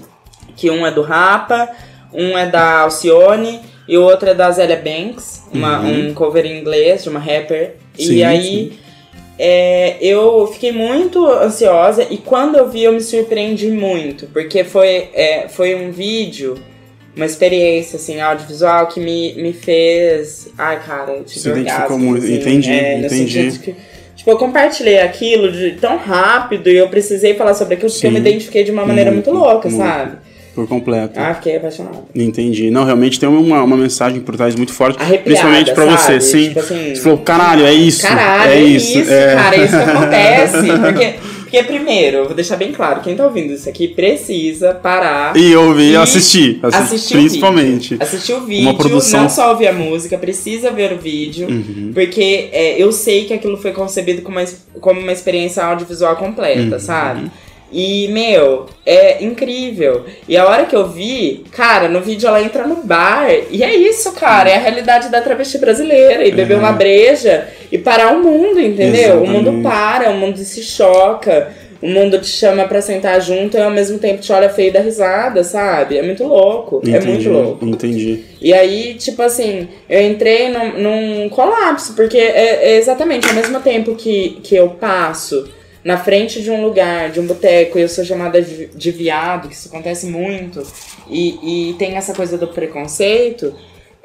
que 0.55 0.69
um 0.69 0.85
é 0.85 0.91
do 0.91 1.01
Rapa, 1.01 1.69
um 2.13 2.37
é 2.37 2.45
da 2.45 2.79
Alcione 2.81 3.59
e 3.87 3.97
o 3.97 4.03
outro 4.03 4.29
é 4.29 4.33
da 4.33 4.51
Zélia 4.51 4.75
Banks, 4.77 5.43
uma, 5.51 5.79
um 5.81 6.13
cover 6.13 6.45
em 6.45 6.59
inglês 6.59 7.03
de 7.03 7.09
uma 7.09 7.19
rapper. 7.19 7.75
Uhum. 7.97 8.05
Sim, 8.05 8.13
e 8.15 8.23
aí 8.23 8.73
é, 9.39 9.97
eu 9.99 10.47
fiquei 10.53 10.71
muito 10.71 11.25
ansiosa 11.27 12.05
e 12.09 12.17
quando 12.17 12.55
eu 12.55 12.69
vi 12.69 12.83
eu 12.83 12.93
me 12.93 13.01
surpreendi 13.01 13.69
muito, 13.69 14.27
porque 14.27 14.63
foi, 14.63 15.09
é, 15.13 15.47
foi 15.49 15.73
um 15.75 15.91
vídeo, 15.91 16.55
uma 17.15 17.25
experiência 17.25 17.97
assim, 17.97 18.19
audiovisual 18.21 18.87
que 18.87 18.99
me, 18.99 19.33
me 19.35 19.53
fez. 19.53 20.49
Ai, 20.57 20.81
cara, 20.85 21.13
eu 21.13 21.23
tive 21.23 21.39
Se 21.39 21.49
identificou 21.49 21.81
orgasmo, 21.83 21.97
muito. 22.11 22.23
assim, 22.23 22.35
Entendi, 22.35 22.71
é, 22.71 22.97
entendi. 22.99 23.75
Tipo, 24.15 24.31
eu 24.31 24.37
compartilhei 24.37 24.99
aquilo 24.99 25.51
de 25.51 25.71
tão 25.71 25.97
rápido 25.97 26.69
e 26.69 26.77
eu 26.77 26.87
precisei 26.87 27.33
falar 27.33 27.53
sobre 27.53 27.75
aquilo 27.75 27.91
porque 27.91 28.05
eu 28.07 28.11
me 28.11 28.17
Sim. 28.17 28.27
identifiquei 28.27 28.63
de 28.63 28.71
uma 28.71 28.85
maneira 28.85 29.11
muito, 29.11 29.29
Muito, 29.31 29.43
louca, 29.43 29.69
muito. 29.69 29.83
sabe? 29.83 30.17
Por 30.53 30.67
completo. 30.67 31.19
Ah, 31.19 31.33
fiquei 31.33 31.57
apaixonada. 31.57 31.97
Entendi. 32.13 32.69
Não, 32.69 32.85
realmente 32.85 33.19
tem 33.19 33.27
uma, 33.27 33.63
uma 33.63 33.75
mensagem 33.75 34.21
por 34.21 34.35
trás 34.37 34.53
muito 34.55 34.71
forte. 34.71 35.01
Arrepiada, 35.01 35.23
principalmente 35.23 35.73
pra 35.73 35.85
você, 35.85 36.21
sabe? 36.21 36.21
sim. 36.21 36.47
Tipo 36.49 36.59
assim, 36.59 36.95
você 36.95 37.01
falou, 37.01 37.17
caralho, 37.19 37.65
é 37.65 37.73
isso. 37.73 38.03
Caralho, 38.03 38.51
é, 38.51 38.55
é 38.57 38.61
isso. 38.61 38.99
isso, 38.99 39.11
é. 39.11 39.35
cara, 39.35 39.55
é 39.55 39.65
isso 39.65 39.77
que 39.77 39.83
acontece. 39.83 40.67
Porque, 40.79 41.13
porque, 41.53 41.63
primeiro, 41.67 42.17
eu 42.17 42.25
vou 42.25 42.33
deixar 42.33 42.55
bem 42.57 42.71
claro, 42.71 43.01
quem 43.01 43.15
tá 43.15 43.23
ouvindo 43.25 43.53
isso 43.53 43.69
aqui 43.69 43.87
precisa 43.87 44.73
parar. 44.73 45.37
E 45.37 45.55
ouvir 45.55 45.91
e 45.91 45.95
assistir. 45.95 46.59
Assistir, 46.63 46.83
assistir 46.83 47.13
principalmente. 47.15 47.93
O. 47.93 48.01
Assistir 48.03 48.33
o 48.33 48.41
vídeo, 48.41 48.73
produção- 48.73 49.19
Uhum. 49.19 49.23
não 49.25 49.29
só 49.29 49.51
ouvir 49.51 49.67
a 49.67 49.73
música, 49.73 50.17
precisa 50.17 50.71
ver 50.71 50.93
o 50.93 50.97
vídeo. 50.97 51.47
Porque 51.93 52.49
é, 52.51 52.81
eu 52.81 52.91
sei 52.91 53.25
que 53.25 53.33
aquilo 53.33 53.55
foi 53.57 53.71
concebido 53.71 54.23
como 54.23 54.39
uma, 54.39 54.47
como 54.81 54.99
uma 54.99 55.11
experiência 55.11 55.63
audiovisual 55.63 56.15
completa, 56.15 56.75
Uhum. 56.75 56.79
sabe? 56.79 57.31
E, 57.73 58.07
meu, 58.09 58.67
é 58.85 59.23
incrível. 59.23 60.05
E 60.29 60.37
a 60.37 60.45
hora 60.45 60.65
que 60.65 60.75
eu 60.75 60.87
vi, 60.87 61.43
cara, 61.51 61.89
no 61.89 62.01
vídeo 62.01 62.27
ela 62.27 62.41
entra 62.41 62.67
no 62.67 62.83
bar. 62.83 63.27
E 63.49 63.63
é 63.63 63.75
isso, 63.75 64.11
cara. 64.11 64.47
É 64.49 64.55
a 64.55 64.59
realidade 64.59 65.09
da 65.09 65.19
travesti 65.19 65.57
brasileira. 65.57 66.23
E 66.23 66.31
beber 66.31 66.57
uma 66.57 66.71
breja 66.71 67.47
e 67.71 67.77
parar 67.79 68.13
o 68.13 68.21
mundo, 68.21 68.59
entendeu? 68.59 69.23
O 69.23 69.27
mundo 69.27 69.49
Exatamente. 69.49 69.63
para, 69.63 70.09
o 70.11 70.17
mundo 70.17 70.37
se 70.37 70.61
choca. 70.61 71.51
O 71.81 71.87
mundo 71.89 72.17
te 72.19 72.27
chama 72.27 72.65
pra 72.65 72.79
sentar 72.79 73.19
junto 73.19 73.57
e 73.57 73.61
ao 73.61 73.69
mesmo 73.69 73.99
tempo 73.99 74.21
te 74.21 74.31
olha 74.31 74.49
feio 74.49 74.69
e 74.69 74.71
dá 74.71 74.79
risada, 74.79 75.43
sabe? 75.43 75.97
É 75.97 76.01
muito 76.01 76.23
louco. 76.23 76.81
É 76.85 76.91
Entendi, 76.91 77.07
muito 77.07 77.29
louco. 77.29 77.65
Entendi. 77.65 78.23
E 78.39 78.53
aí, 78.53 78.93
tipo 78.93 79.21
assim, 79.21 79.67
eu 79.89 80.01
entrei 80.01 80.47
num, 80.47 80.79
num 80.79 81.29
colapso, 81.29 81.93
porque 81.93 82.17
é, 82.17 82.71
é 82.71 82.77
exatamente 82.77 83.27
ao 83.27 83.33
mesmo 83.33 83.59
tempo 83.59 83.95
que, 83.95 84.39
que 84.41 84.55
eu 84.55 84.69
passo 84.69 85.49
na 85.83 85.97
frente 85.97 86.41
de 86.41 86.49
um 86.49 86.63
lugar, 86.63 87.09
de 87.09 87.19
um 87.19 87.25
boteco, 87.25 87.77
e 87.77 87.81
eu 87.81 87.89
sou 87.89 88.05
chamada 88.05 88.41
de, 88.41 88.67
de 88.67 88.91
viado, 88.91 89.47
que 89.49 89.55
isso 89.55 89.67
acontece 89.67 90.05
muito, 90.05 90.65
e, 91.09 91.71
e 91.71 91.73
tem 91.73 91.95
essa 91.95 92.13
coisa 92.13 92.37
do 92.37 92.47
preconceito, 92.47 93.53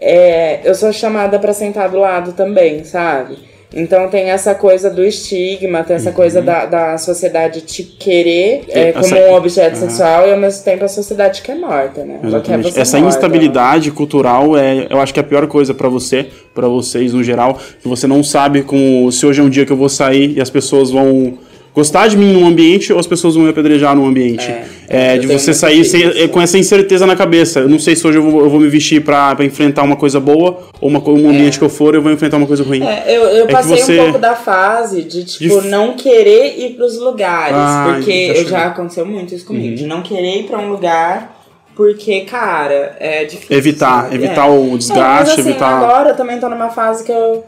é, 0.01 0.61
eu 0.65 0.75
sou 0.75 0.93
chamada 0.93 1.39
pra 1.39 1.53
sentar 1.53 1.89
do 1.89 1.99
lado 1.99 2.33
também, 2.33 2.85
sabe? 2.85 3.39
Então 3.75 4.09
tem 4.09 4.31
essa 4.31 4.55
coisa 4.55 4.89
do 4.89 5.05
estigma, 5.05 5.85
tem 5.85 5.97
essa 5.97 6.11
coisa 6.11 6.41
da, 6.41 6.65
da 6.65 6.97
sociedade 6.97 7.61
te 7.61 7.83
querer 7.83 8.65
é, 8.69 8.93
como 8.93 9.15
um 9.15 9.35
objeto 9.35 9.77
Aham. 9.77 9.89
sexual 9.89 10.27
e 10.27 10.33
ao 10.33 10.39
mesmo 10.39 10.65
tempo 10.65 10.85
a 10.85 10.89
sociedade 10.89 11.43
quer 11.43 11.55
morta, 11.55 12.03
né? 12.03 12.19
Exatamente. 12.25 12.81
Essa 12.81 12.99
morta, 12.99 13.15
instabilidade 13.17 13.91
cultural 13.91 14.57
é, 14.57 14.87
eu 14.89 14.99
acho 14.99 15.13
que 15.13 15.21
é 15.21 15.23
a 15.23 15.27
pior 15.27 15.47
coisa 15.47 15.75
pra 15.75 15.89
você, 15.89 16.27
pra 16.55 16.67
vocês 16.67 17.13
no 17.13 17.23
geral, 17.23 17.59
que 17.83 17.87
você 17.87 18.07
não 18.07 18.25
sabe 18.25 18.63
com 18.63 19.11
se 19.11 19.27
hoje 19.27 19.43
é 19.43 19.45
um 19.45 19.51
dia 19.51 19.67
que 19.67 19.73
eu 19.73 19.77
vou 19.77 19.91
sair 19.91 20.39
e 20.39 20.41
as 20.41 20.49
pessoas 20.49 20.91
vão 20.91 21.37
gostar 21.75 22.09
de 22.09 22.17
mim 22.17 22.33
num 22.33 22.47
ambiente 22.47 22.93
ou 22.93 22.99
as 22.99 23.07
pessoas 23.07 23.35
vão 23.35 23.45
me 23.45 23.51
apedrejar 23.51 23.95
num 23.95 24.07
ambiente. 24.07 24.51
É, 24.89 25.17
eu 25.17 25.21
de 25.21 25.27
você 25.27 25.53
sair 25.53 25.85
sem- 25.85 26.27
com 26.29 26.41
essa 26.41 26.57
incerteza 26.59 27.07
na 27.07 27.15
cabeça. 27.15 27.61
Eu 27.61 27.69
não 27.69 27.79
sei 27.79 27.95
se 27.95 28.07
hoje 28.07 28.19
eu 28.19 28.23
vou, 28.23 28.41
eu 28.41 28.49
vou 28.51 28.59
me 28.59 28.69
vestir 28.69 29.03
pra, 29.05 29.35
pra 29.37 29.45
enfrentar 29.45 29.83
uma 29.83 29.97
coisa 29.97 30.19
boa 30.19 30.61
ou 30.81 30.89
uma, 30.89 30.99
um 31.11 31.29
ambiente 31.29 31.59
que 31.59 31.65
eu 31.65 31.69
for 31.69 31.95
eu 31.95 32.03
vou 32.03 32.11
enfrentar 32.11 32.37
uma 32.39 32.47
coisa 32.47 32.63
ruim. 32.65 32.83
É, 32.83 33.05
eu, 33.07 33.23
eu 33.25 33.47
que 33.47 33.53
passei 33.53 33.77
você- 33.77 34.01
um 34.01 34.05
pouco 34.05 34.19
da 34.19 34.35
fase 34.35 35.03
de, 35.03 35.25
tipo, 35.25 35.61
De- 35.61 35.69
não 35.69 35.95
querer 35.95 36.59
ir 36.59 36.71
pros 36.75 36.99
lugares. 36.99 37.55
Ah, 37.57 37.93
porque 37.95 38.33
já 38.35 38.41
eu 38.41 38.49
já 38.49 38.67
aconteceu 38.67 39.05
muito 39.07 39.35
isso 39.35 39.45
comigo. 39.45 39.69
Uhum. 39.69 39.75
De 39.75 39.87
não 39.87 40.03
querer 40.03 40.41
ir 40.41 40.45
pra 40.45 40.59
um 40.59 40.71
lugar 40.71 41.37
porque, 41.77 42.23
cara, 42.23 42.97
é 42.99 43.25
difícil. 43.25 43.57
Evitar, 43.57 44.03
sabe? 44.05 44.15
evitar 44.17 44.49
É. 44.49 44.51
o 44.51 44.75
É, 44.75 44.79
desgaste, 44.79 45.29
mas, 45.31 45.39
assim, 45.39 45.49
evitar. 45.51 45.77
Agora 45.83 46.09
eu 46.11 46.17
também 46.17 46.41
tô 46.41 46.49
numa 46.49 46.71
fase 46.71 47.05
que 47.05 47.13
eu, 47.13 47.45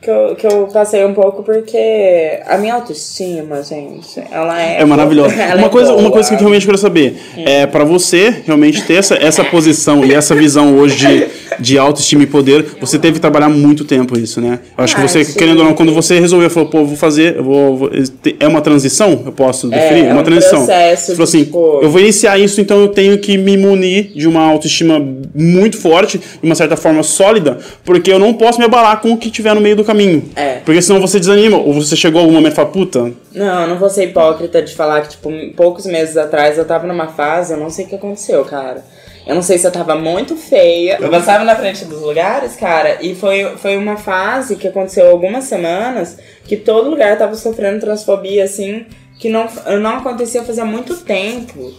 que 0.00 0.10
eu. 0.10 0.34
que 0.36 0.46
eu 0.46 0.66
passei 0.72 1.04
um 1.04 1.12
pouco 1.14 1.42
porque 1.42 2.40
a 2.46 2.56
minha 2.58 2.74
autoestima, 2.74 3.62
gente, 3.62 4.20
ela 4.30 4.60
é. 4.60 4.80
É 4.80 4.84
maravilhosa. 4.84 5.34
ela 5.40 5.56
Uma 5.58 5.66
é 5.66 5.70
coisa, 5.70 5.92
uma 5.94 6.10
coisa 6.10 6.28
que 6.28 6.34
eu 6.34 6.38
realmente 6.38 6.66
quero 6.66 6.78
saber 6.78 7.16
é 7.36 7.66
para 7.66 7.84
você 7.84 8.34
realmente 8.46 8.82
ter 8.82 8.94
essa, 8.94 9.14
essa 9.14 9.44
posição 9.44 10.04
e 10.04 10.12
essa 10.14 10.34
visão 10.34 10.76
hoje 10.78 10.96
de, 10.96 11.26
de 11.62 11.78
autoestima 11.78 12.22
e 12.22 12.26
poder, 12.26 12.64
você 12.80 12.98
teve 12.98 13.14
que 13.14 13.20
trabalhar 13.20 13.48
muito 13.48 13.84
tempo 13.84 14.18
isso, 14.18 14.40
né? 14.40 14.60
Eu 14.76 14.84
acho 14.84 14.94
que 14.94 15.02
Ah, 15.02 15.06
você, 15.08 15.24
sim. 15.24 15.38
querendo 15.38 15.58
ou 15.58 15.64
não, 15.64 15.74
quando 15.74 15.92
você 15.92 16.18
resolveu, 16.18 16.48
falou, 16.50 16.68
pô, 16.70 16.84
vou 16.84 16.96
fazer, 16.96 17.36
eu 17.36 17.44
vou, 17.44 17.76
vou- 17.76 17.90
é 18.38 18.46
uma 18.48 18.60
transição, 18.60 19.22
eu 19.26 19.32
posso 19.32 19.68
definir, 19.68 20.06
é 20.06 20.12
uma 20.12 20.20
um 20.22 20.24
transição. 20.24 20.58
processo 20.64 21.06
Você 21.06 21.12
falou 21.12 21.24
assim, 21.24 21.44
tipo- 21.44 21.80
eu 21.82 21.90
vou 21.90 22.00
iniciar 22.00 22.38
isso, 22.38 22.60
então 22.60 22.80
eu 22.80 22.88
tenho 22.88 23.18
que 23.18 23.36
me 23.36 23.56
munir 23.56 24.12
de 24.14 24.26
uma 24.26 24.42
autoestima 24.42 24.98
muito 25.34 25.76
forte, 25.78 26.18
de 26.18 26.24
uma 26.42 26.54
certa 26.54 26.76
forma 26.76 27.02
sólida, 27.02 27.58
porque 27.84 28.10
eu 28.12 28.18
não 28.18 28.32
posso 28.34 28.58
me 28.58 28.64
abalar 28.64 29.00
com 29.00 29.12
o 29.12 29.16
que 29.16 29.30
tiver 29.30 29.54
no 29.54 29.60
meio 29.60 29.76
do 29.76 29.84
caminho. 29.90 30.30
É. 30.36 30.56
Porque 30.64 30.80
senão 30.80 31.00
você 31.00 31.18
desanima, 31.18 31.56
ou 31.56 31.74
você 31.74 31.96
chegou 31.96 32.20
a 32.20 32.22
algum 32.22 32.34
momento 32.34 32.52
e 32.52 32.56
fala, 32.56 32.68
puta, 32.68 33.12
Não, 33.32 33.62
eu 33.62 33.68
não 33.68 33.78
vou 33.78 33.90
ser 33.90 34.04
hipócrita 34.04 34.62
de 34.62 34.74
falar 34.74 35.02
que, 35.02 35.10
tipo, 35.10 35.30
poucos 35.56 35.86
meses 35.86 36.16
atrás 36.16 36.56
eu 36.58 36.64
tava 36.64 36.86
numa 36.86 37.08
fase, 37.08 37.52
eu 37.52 37.58
não 37.58 37.70
sei 37.70 37.84
o 37.84 37.88
que 37.88 37.94
aconteceu, 37.96 38.44
cara. 38.44 38.84
Eu 39.26 39.34
não 39.34 39.42
sei 39.42 39.58
se 39.58 39.66
eu 39.66 39.70
tava 39.70 39.94
muito 39.94 40.34
feia. 40.36 40.98
Eu 41.00 41.10
passava 41.10 41.44
na 41.44 41.54
frente 41.54 41.84
dos 41.84 42.00
lugares, 42.00 42.56
cara, 42.56 42.98
e 43.00 43.14
foi, 43.14 43.56
foi 43.58 43.76
uma 43.76 43.96
fase 43.96 44.56
que 44.56 44.66
aconteceu 44.66 45.08
algumas 45.08 45.44
semanas 45.44 46.16
que 46.44 46.56
todo 46.56 46.90
lugar 46.90 47.16
tava 47.18 47.34
sofrendo 47.34 47.80
transfobia, 47.80 48.44
assim, 48.44 48.86
que 49.18 49.28
não, 49.28 49.46
não 49.80 49.98
acontecia 49.98 50.42
fazia 50.42 50.64
muito 50.64 50.96
tempo. 50.96 51.72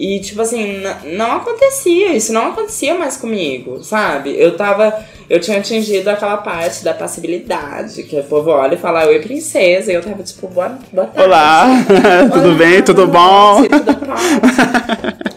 E, 0.00 0.20
tipo 0.20 0.40
assim, 0.40 0.80
não 1.16 1.32
acontecia, 1.38 2.14
isso 2.14 2.32
não 2.32 2.50
acontecia 2.52 2.94
mais 2.94 3.16
comigo, 3.16 3.82
sabe? 3.82 4.32
Eu 4.38 4.56
tava. 4.56 4.94
Eu 5.28 5.40
tinha 5.40 5.58
atingido 5.58 6.08
aquela 6.08 6.36
parte 6.36 6.84
da 6.84 6.94
passibilidade, 6.94 8.04
que 8.04 8.16
o 8.18 8.22
povo 8.22 8.50
olha 8.50 8.74
e 8.76 8.78
fala, 8.78 9.06
oi, 9.08 9.18
princesa. 9.18 9.90
E 9.90 9.96
eu 9.96 10.02
tava 10.02 10.22
tipo, 10.22 10.46
boa, 10.46 10.78
boa 10.92 11.06
tarde. 11.08 11.28
olá, 11.28 11.66
tudo 12.32 12.46
Olá, 12.48 12.54
bem, 12.54 12.82
tudo 12.82 13.06
bom? 13.08 13.58
noite, 13.58 13.68
Tudo 13.70 13.92
bom? 14.06 14.14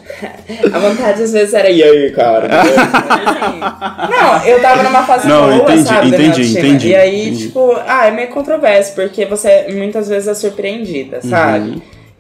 A 0.73 0.79
vontade 0.79 1.23
às 1.23 1.31
vezes 1.33 1.53
era, 1.53 1.69
e 1.69 1.81
aí, 1.83 2.11
cara? 2.11 2.47
Não, 4.09 4.45
eu 4.45 4.61
tava 4.61 4.83
numa 4.83 5.03
fase 5.03 5.27
Não, 5.27 5.57
boa, 5.57 5.63
entendi, 5.73 5.83
sabe? 5.87 6.07
entendi, 6.09 6.41
entendi, 6.57 6.87
E 6.89 6.95
aí, 6.95 7.21
entendi. 7.29 7.47
tipo, 7.47 7.75
ah, 7.87 8.05
é 8.07 8.11
meio 8.11 8.27
controverso, 8.29 8.93
porque 8.93 9.25
você 9.25 9.67
muitas 9.73 10.07
vezes 10.07 10.27
é 10.27 10.33
surpreendida, 10.35 11.19
Uhum. 11.23 11.29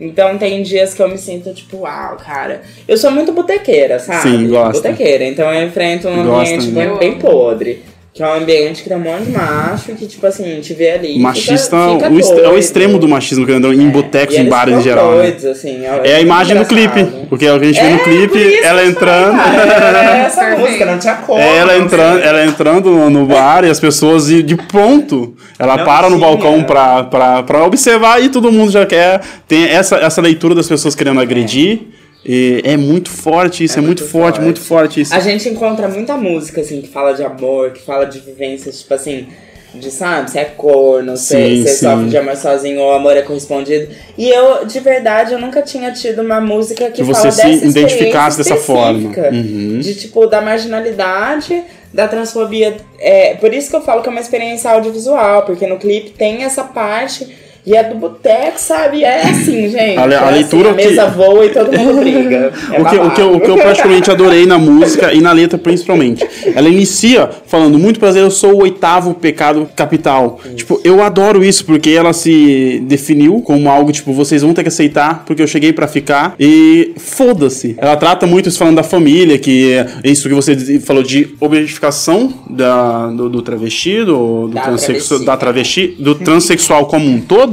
Então 0.01 0.35
tem 0.35 0.63
dias 0.63 0.95
que 0.95 1.01
eu 1.03 1.07
me 1.07 1.17
sinto 1.17 1.53
tipo, 1.53 1.77
uau, 1.81 2.17
cara. 2.17 2.63
Eu 2.87 2.97
sou 2.97 3.11
muito 3.11 3.31
botequeira, 3.31 3.99
sabe? 3.99 4.23
Sim, 4.23 4.49
gosta. 4.49 4.89
Botequeira. 4.89 5.23
Então 5.25 5.53
eu 5.53 5.67
enfrento 5.67 6.09
um 6.09 6.25
Gosta, 6.25 6.55
ambiente 6.55 6.71
né? 6.71 6.87
bem, 6.87 6.97
bem 6.97 7.19
podre. 7.19 7.83
Que 8.13 8.21
é 8.21 8.27
um 8.27 8.33
ambiente 8.33 8.83
que 8.83 8.89
tem 8.89 8.97
um 8.97 9.01
monte 9.01 9.23
de 9.23 9.31
macho 9.31 9.93
que, 9.95 10.05
tipo 10.05 10.27
assim, 10.27 10.59
te 10.59 10.73
vê 10.73 10.91
ali. 10.91 11.17
Machista 11.17 11.77
fica, 11.93 12.09
fica 12.09 12.09
o 12.09 12.19
é 12.19 12.39
o 12.41 12.43
doido. 12.43 12.57
extremo 12.59 12.99
do 12.99 13.07
machismo, 13.07 13.49
ou 13.49 13.59
não, 13.61 13.71
em 13.73 13.89
botecos, 13.89 14.35
E 14.35 14.41
em 14.41 14.49
bares 14.49 14.75
em 14.77 14.81
geral. 14.81 15.11
né? 15.11 15.21
doidos, 15.21 15.45
assim, 15.45 15.83
É 16.03 16.15
a 16.15 16.19
imagem 16.19 16.57
do 16.57 16.65
clipe, 16.65 17.05
porque 17.29 17.45
é 17.45 17.53
o 17.53 17.57
que 17.57 17.67
a 17.67 17.71
gente 17.71 17.81
vê 17.81 17.89
no 17.89 17.95
É, 17.95 18.03
clipe, 18.03 18.59
ela 18.65 18.81
que 18.81 18.89
entrando. 18.89 19.37
falei, 19.37 19.69
é 19.71 20.23
essa 20.27 20.57
música, 20.57 20.85
não 20.85 20.99
tinha 20.99 21.15
como. 21.15 21.39
É, 21.39 21.57
ela 21.59 21.77
entrando, 21.77 22.19
ela 22.19 22.45
entrando 22.45 22.89
no, 22.91 23.09
no 23.09 23.25
bar 23.25 23.63
e 23.63 23.69
as 23.69 23.79
pessoas 23.79 24.25
de, 24.25 24.43
de 24.43 24.57
pronto. 24.57 25.33
Ela 25.57 25.77
Não 25.77 25.85
para 25.85 26.09
no 26.09 26.17
tinha. 26.17 26.27
balcão 26.27 26.63
pra, 26.63 27.03
pra, 27.05 27.43
pra 27.43 27.63
observar 27.65 28.21
e 28.21 28.27
todo 28.27 28.51
mundo 28.51 28.73
já 28.73 28.85
quer. 28.85 29.21
Tem 29.47 29.63
essa, 29.69 29.95
essa 29.95 30.19
leitura 30.19 30.53
das 30.53 30.67
pessoas 30.67 30.93
querendo 30.95 31.21
agredir. 31.21 31.79
E 32.23 32.61
é 32.63 32.77
muito 32.77 33.09
forte 33.09 33.63
isso, 33.63 33.79
é, 33.79 33.81
muito, 33.81 34.01
muito 34.01 34.11
forte, 34.11 34.35
forte. 34.35 34.41
muito 34.41 34.61
forte 34.61 35.01
isso. 35.01 35.13
A 35.13 35.19
gente 35.19 35.49
encontra 35.49 35.87
muita 35.87 36.15
música, 36.15 36.61
assim, 36.61 36.81
que 36.81 36.87
fala 36.87 37.13
de 37.13 37.23
amor, 37.23 37.71
que 37.71 37.81
fala 37.81 38.05
de 38.05 38.19
vivências, 38.19 38.79
tipo 38.79 38.93
assim, 38.93 39.27
de, 39.73 39.89
sabe, 39.89 40.29
se 40.29 40.37
é 40.37 40.45
corno, 40.45 41.17
se 41.17 41.63
você 41.63 41.75
sofre 41.75 42.09
de 42.09 42.17
amor 42.17 42.35
sozinho 42.35 42.79
ou 42.79 42.93
amor 42.93 43.17
é 43.17 43.23
correspondido. 43.23 43.87
E 44.17 44.29
eu, 44.29 44.65
de 44.65 44.79
verdade, 44.79 45.33
eu 45.33 45.39
nunca 45.39 45.61
tinha 45.61 45.91
tido 45.91 46.21
uma 46.21 46.39
música 46.39 46.91
que, 46.91 46.97
Que 46.97 47.03
você 47.03 47.31
fala 47.31 47.31
se 47.31 47.47
dessa 47.47 47.65
identificasse 47.65 48.37
dessa 48.37 48.57
forma. 48.57 49.09
Uhum. 49.31 49.79
De, 49.79 49.95
tipo, 49.95 50.27
da 50.27 50.41
marginalidade, 50.41 51.63
da 51.91 52.07
transfobia. 52.07 52.77
É, 52.99 53.33
por 53.35 53.51
isso 53.51 53.69
que 53.69 53.75
eu 53.75 53.81
falo 53.81 54.03
que 54.03 54.09
é 54.09 54.11
uma 54.11 54.21
experiência 54.21 54.69
audiovisual, 54.69 55.43
porque 55.43 55.65
no 55.65 55.77
clipe 55.77 56.11
tem 56.11 56.43
essa 56.43 56.63
parte... 56.63 57.40
E 57.65 57.75
é 57.75 57.83
do 57.83 57.95
boteco, 57.95 58.59
sabe? 58.59 59.03
É 59.03 59.21
assim, 59.21 59.69
gente. 59.69 59.97
A 59.97 60.03
a 60.03 60.29
é 60.29 60.31
leitura 60.31 60.71
assim, 60.71 60.79
a 60.79 60.81
que- 60.83 60.89
mesa 60.89 61.05
voa 61.07 61.45
e 61.45 61.49
todo 61.49 61.77
mundo 61.77 61.99
briga. 61.99 62.51
É 62.71 62.81
o, 62.81 62.85
que, 62.85 62.95
o, 62.97 63.11
que, 63.11 63.21
eu- 63.21 63.33
o 63.35 63.39
que 63.39 63.49
eu 63.51 63.57
particularmente 63.57 64.09
adorei 64.09 64.45
na 64.47 64.57
música 64.57 65.13
e 65.13 65.21
na 65.21 65.31
letra 65.31 65.57
principalmente. 65.59 66.25
Ela 66.55 66.67
inicia 66.69 67.29
falando, 67.45 67.77
muito 67.77 67.99
prazer, 67.99 68.23
eu 68.23 68.31
sou 68.31 68.53
o 68.55 68.61
oitavo 68.63 69.13
pecado 69.13 69.69
capital. 69.75 70.39
Tipo, 70.55 70.81
eu 70.83 71.03
adoro 71.03 71.43
isso, 71.43 71.63
porque 71.65 71.91
ela 71.91 72.13
se 72.13 72.81
definiu 72.87 73.41
como 73.41 73.69
algo, 73.69 73.91
tipo, 73.91 74.11
vocês 74.11 74.41
vão 74.41 74.53
ter 74.53 74.63
que 74.63 74.69
aceitar, 74.69 75.23
porque 75.25 75.41
eu 75.41 75.47
cheguei 75.47 75.71
pra 75.71 75.87
ficar. 75.87 76.33
E 76.39 76.93
foda-se. 76.97 77.75
Ela 77.77 77.95
trata 77.95 78.25
muito 78.25 78.49
isso 78.49 78.57
falando 78.57 78.77
da 78.77 78.83
família, 78.83 79.37
que 79.37 79.73
é 80.03 80.09
isso 80.09 80.27
que 80.27 80.33
você 80.33 80.79
falou 80.79 81.03
de 81.03 81.35
objetificação 81.39 82.33
da, 82.49 83.07
do, 83.07 83.29
do 83.29 83.41
travesti, 83.41 84.03
do, 84.03 84.47
do 84.47 84.53
Da 84.55 84.61
transexual, 84.61 85.19
travesti. 85.19 85.25
da 85.25 85.37
travesti, 85.37 85.87
do 85.99 86.15
transexual 86.15 86.85
como 86.87 87.07
um 87.09 87.21
todo, 87.21 87.50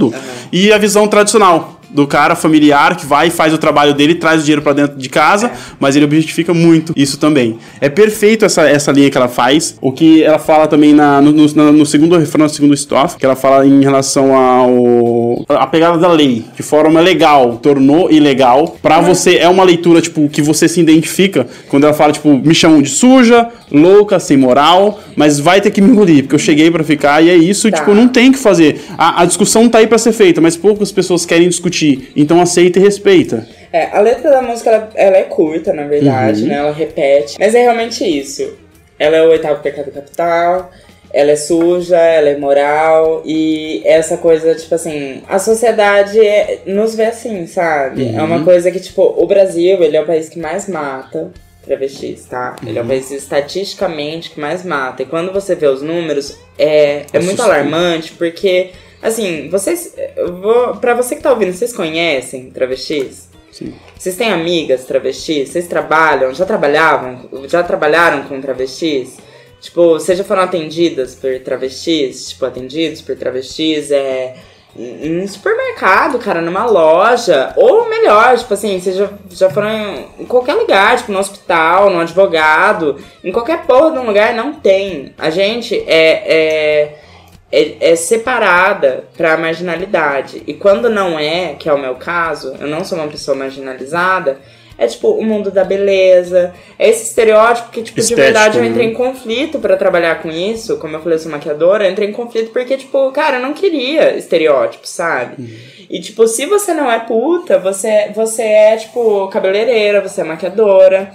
e 0.53 0.73
a 0.73 0.79
visão 0.79 1.07
tradicional 1.09 1.78
do 1.91 2.07
cara 2.07 2.35
familiar 2.37 2.97
que 2.97 3.07
vai 3.07 3.29
e 3.29 3.31
faz 3.31 3.53
o 3.55 3.59
trabalho 3.59 3.95
dele, 3.95 4.15
traz 4.15 4.41
o 4.43 4.45
dinheiro 4.45 4.63
pra 4.63 4.73
dentro 4.73 4.97
de 4.99 5.09
casa, 5.09 5.51
mas 5.81 5.97
ele 5.97 6.05
objetifica 6.05 6.53
muito 6.53 6.93
isso 6.97 7.19
também. 7.19 7.59
É 7.81 7.89
perfeito 7.89 8.45
essa, 8.45 8.63
essa 8.69 8.93
linha 8.93 9.11
que 9.11 9.17
ela 9.17 9.29
faz. 9.29 9.77
O 9.81 9.91
que 9.93 10.23
ela 10.23 10.39
fala 10.39 10.67
também 10.67 10.93
na, 10.93 11.21
no, 11.21 11.33
no- 11.33 11.73
no 11.73 11.87
segundo 11.87 12.17
refrão, 12.19 12.45
no 12.45 12.51
segundo 12.51 12.75
estrofe, 12.75 13.17
que 13.19 13.25
ela 13.25 13.37
fala 13.37 13.67
em 13.67 13.83
relação 13.83 14.35
ao 14.37 15.45
a 15.49 15.67
pegada 15.67 15.99
da 15.99 16.09
lei, 16.13 16.45
de 16.57 16.63
forma 16.63 17.01
legal, 17.01 17.57
tornou 17.63 18.11
ilegal. 18.11 18.77
Pra 18.83 19.01
você 19.01 19.37
é 19.37 19.49
uma 19.49 19.65
leitura 19.65 20.01
tipo 20.01 20.29
que 20.29 20.43
você 20.43 20.69
se 20.69 20.81
identifica 20.81 21.47
quando 21.69 21.85
ela 21.85 21.95
fala 21.95 22.13
tipo 22.13 22.29
me 22.29 22.55
chamam 22.55 22.83
de 22.83 22.91
suja, 22.91 23.49
louca, 23.71 24.19
sem 24.19 24.37
moral, 24.37 25.01
mas 25.17 25.39
vai 25.39 25.61
ter 25.61 25.71
que 25.71 25.81
me 25.81 25.91
engolir 25.91 26.23
porque 26.25 26.35
eu 26.35 26.39
cheguei 26.39 26.71
pra 26.71 26.83
ficar 26.85 27.23
e 27.23 27.31
é 27.31 27.37
isso, 27.37 27.71
Tá. 27.71 27.79
tipo, 27.79 27.95
não 27.95 28.09
tem 28.09 28.31
o 28.31 28.33
que 28.33 28.39
fazer. 28.39 28.81
A, 28.97 29.23
a 29.23 29.25
discussão 29.25 29.69
tá 29.69 29.79
aí 29.79 29.87
pra 29.87 29.99
ser 29.99 30.13
feita, 30.13 30.41
mas 30.41 30.57
poucas 30.57 30.91
pessoas 30.93 31.25
querem 31.25 31.49
discutir. 31.49 31.78
Então 32.17 32.41
aceita 32.41 32.79
e 32.79 32.83
respeita. 32.83 33.47
É, 33.73 33.87
a 33.93 34.01
letra 34.01 34.31
da 34.31 34.41
música, 34.43 34.71
ela, 34.71 34.91
ela 34.95 35.17
é 35.19 35.23
curta, 35.25 35.73
na 35.73 35.85
verdade, 35.87 36.43
Uhum. 36.43 36.49
né? 36.49 36.55
Ela 36.57 36.73
repete. 36.73 37.37
Mas 37.39 37.55
é 37.55 37.63
realmente 37.63 38.03
isso. 38.05 38.57
Ela 38.99 39.17
é 39.19 39.23
o 39.23 39.31
oitavo 39.31 39.63
pecado 39.63 39.91
capital, 39.93 40.71
ela 41.13 41.31
é 41.31 41.37
suja, 41.37 41.97
ela 41.99 42.31
é 42.31 42.37
moral. 42.37 43.23
E 43.25 43.83
essa 43.85 44.17
coisa, 44.17 44.55
tipo 44.55 44.75
assim, 44.75 45.23
a 45.29 45.39
sociedade 45.39 46.19
é- 46.19 46.61
nos 46.67 46.95
vê 46.95 47.05
assim, 47.07 47.47
sabe? 47.47 48.09
É 48.15 48.19
Uhum. 48.19 48.25
uma 48.25 48.45
coisa 48.45 48.71
que, 48.71 48.81
tipo, 48.81 49.03
o 49.17 49.27
Brasil, 49.27 49.83
ele 49.83 49.97
é 49.97 50.01
o 50.01 50.07
país 50.07 50.29
que 50.29 50.39
mais 50.39 50.67
mata 50.69 51.31
travestis, 51.65 52.25
tá? 52.25 52.57
Ele 52.67 52.79
é 52.79 52.81
o 52.81 52.85
Uhum. 52.85 52.89
país 52.89 53.11
estatisticamente 53.11 54.31
que 54.31 54.41
mais 54.41 54.65
mata. 54.65 55.03
E 55.03 55.07
quando 55.07 55.33
você 55.33 55.55
vê 55.55 55.67
os 55.67 55.83
números, 55.83 56.39
é, 56.59 57.03
é 57.13 57.19
muito 57.19 57.41
Assustador. 57.43 57.55
alarmante, 57.55 58.13
porque, 58.13 58.71
assim, 59.03 59.49
vocês. 59.49 59.95
Vou, 60.41 60.77
pra 60.77 60.95
você 60.95 61.17
que 61.17 61.23
tá 61.23 61.31
ouvindo, 61.31 61.53
vocês 61.53 61.73
conhecem 61.73 62.51
travestis? 62.51 63.29
Sim. 63.53 63.75
Vocês 63.97 64.17
têm 64.17 64.33
amigas 64.33 64.85
travestis? 64.85 65.49
Vocês 65.49 65.67
trabalham? 65.67 66.33
Já 66.33 66.45
trabalhavam? 66.45 67.29
Já 67.49 67.63
trabalharam 67.63 68.23
com 68.25 68.41
travestis? 68.41 69.17
Tipo, 69.61 69.95
vocês 69.95 70.17
já 70.17 70.23
foram 70.23 70.43
atendidas 70.43 71.15
por 71.15 71.37
travestis? 71.41 72.31
Tipo, 72.31 72.47
atendidos 72.47 73.03
por 73.03 73.17
travestis? 73.17 73.91
É. 73.91 74.37
Em 74.77 75.23
em 75.23 75.27
supermercado, 75.27 76.19
cara, 76.19 76.41
numa 76.41 76.65
loja. 76.67 77.53
Ou 77.57 77.89
melhor, 77.89 78.37
tipo 78.39 78.55
assim, 78.55 78.79
vocês 78.79 78.95
já, 78.95 79.11
já 79.31 79.51
foram 79.51 79.71
em, 79.71 80.07
em 80.21 80.25
qualquer 80.25 80.55
lugar, 80.55 80.97
tipo, 80.97 81.11
no 81.11 81.19
hospital, 81.19 81.91
no 81.91 81.99
advogado. 81.99 82.97
Em 83.25 83.33
qualquer 83.33 83.65
porra 83.67 83.91
de 83.93 83.99
um 83.99 84.07
lugar, 84.07 84.35
não 84.35 84.53
tem. 84.53 85.13
A 85.19 85.31
gente 85.31 85.77
é. 85.87 86.23
é 86.27 87.08
é, 87.51 87.93
é 87.93 87.97
separada 87.97 89.05
pra 89.17 89.37
marginalidade. 89.37 90.43
E 90.47 90.55
quando 90.55 90.91
não 90.91 91.19
é, 91.19 91.55
que 91.55 91.69
é 91.69 91.73
o 91.73 91.79
meu 91.79 91.95
caso, 91.95 92.55
eu 92.61 92.67
não 92.67 92.85
sou 92.85 92.99
uma 92.99 93.09
pessoa 93.09 93.37
marginalizada, 93.37 94.39
é 94.77 94.87
tipo 94.87 95.11
o 95.11 95.25
mundo 95.25 95.51
da 95.51 95.65
beleza. 95.65 96.55
É 96.79 96.89
esse 96.89 97.05
estereótipo 97.05 97.71
que, 97.71 97.83
tipo, 97.83 97.99
Estético, 97.99 98.21
de 98.21 98.23
verdade 98.23 98.59
eu 98.59 98.63
né? 98.63 98.71
entrei 98.71 98.87
em 98.87 98.95
conflito 98.95 99.59
pra 99.59 99.77
trabalhar 99.77 100.23
com 100.23 100.31
isso. 100.31 100.77
Como 100.77 100.95
eu 100.95 101.01
falei, 101.01 101.17
eu 101.17 101.21
sou 101.21 101.33
maquiadora, 101.33 101.85
eu 101.85 101.91
entrei 101.91 102.09
em 102.09 102.13
conflito 102.13 102.53
porque, 102.53 102.77
tipo, 102.77 103.11
cara, 103.11 103.39
eu 103.39 103.43
não 103.43 103.53
queria 103.53 104.17
estereótipo, 104.17 104.87
sabe? 104.87 105.43
Uhum. 105.43 105.59
E, 105.91 106.01
tipo, 106.01 106.29
se 106.29 106.47
você 106.47 106.73
não 106.75 106.91
é 106.91 107.01
puta, 107.01 107.59
você, 107.59 108.13
você 108.15 108.43
é, 108.43 108.77
tipo, 108.77 109.27
cabeleireira, 109.29 110.01
você 110.01 110.21
é 110.21 110.25
maquiadora. 110.25 111.11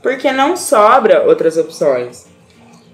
Porque 0.00 0.32
não 0.32 0.56
sobra 0.56 1.22
outras 1.22 1.56
opções. 1.56 2.26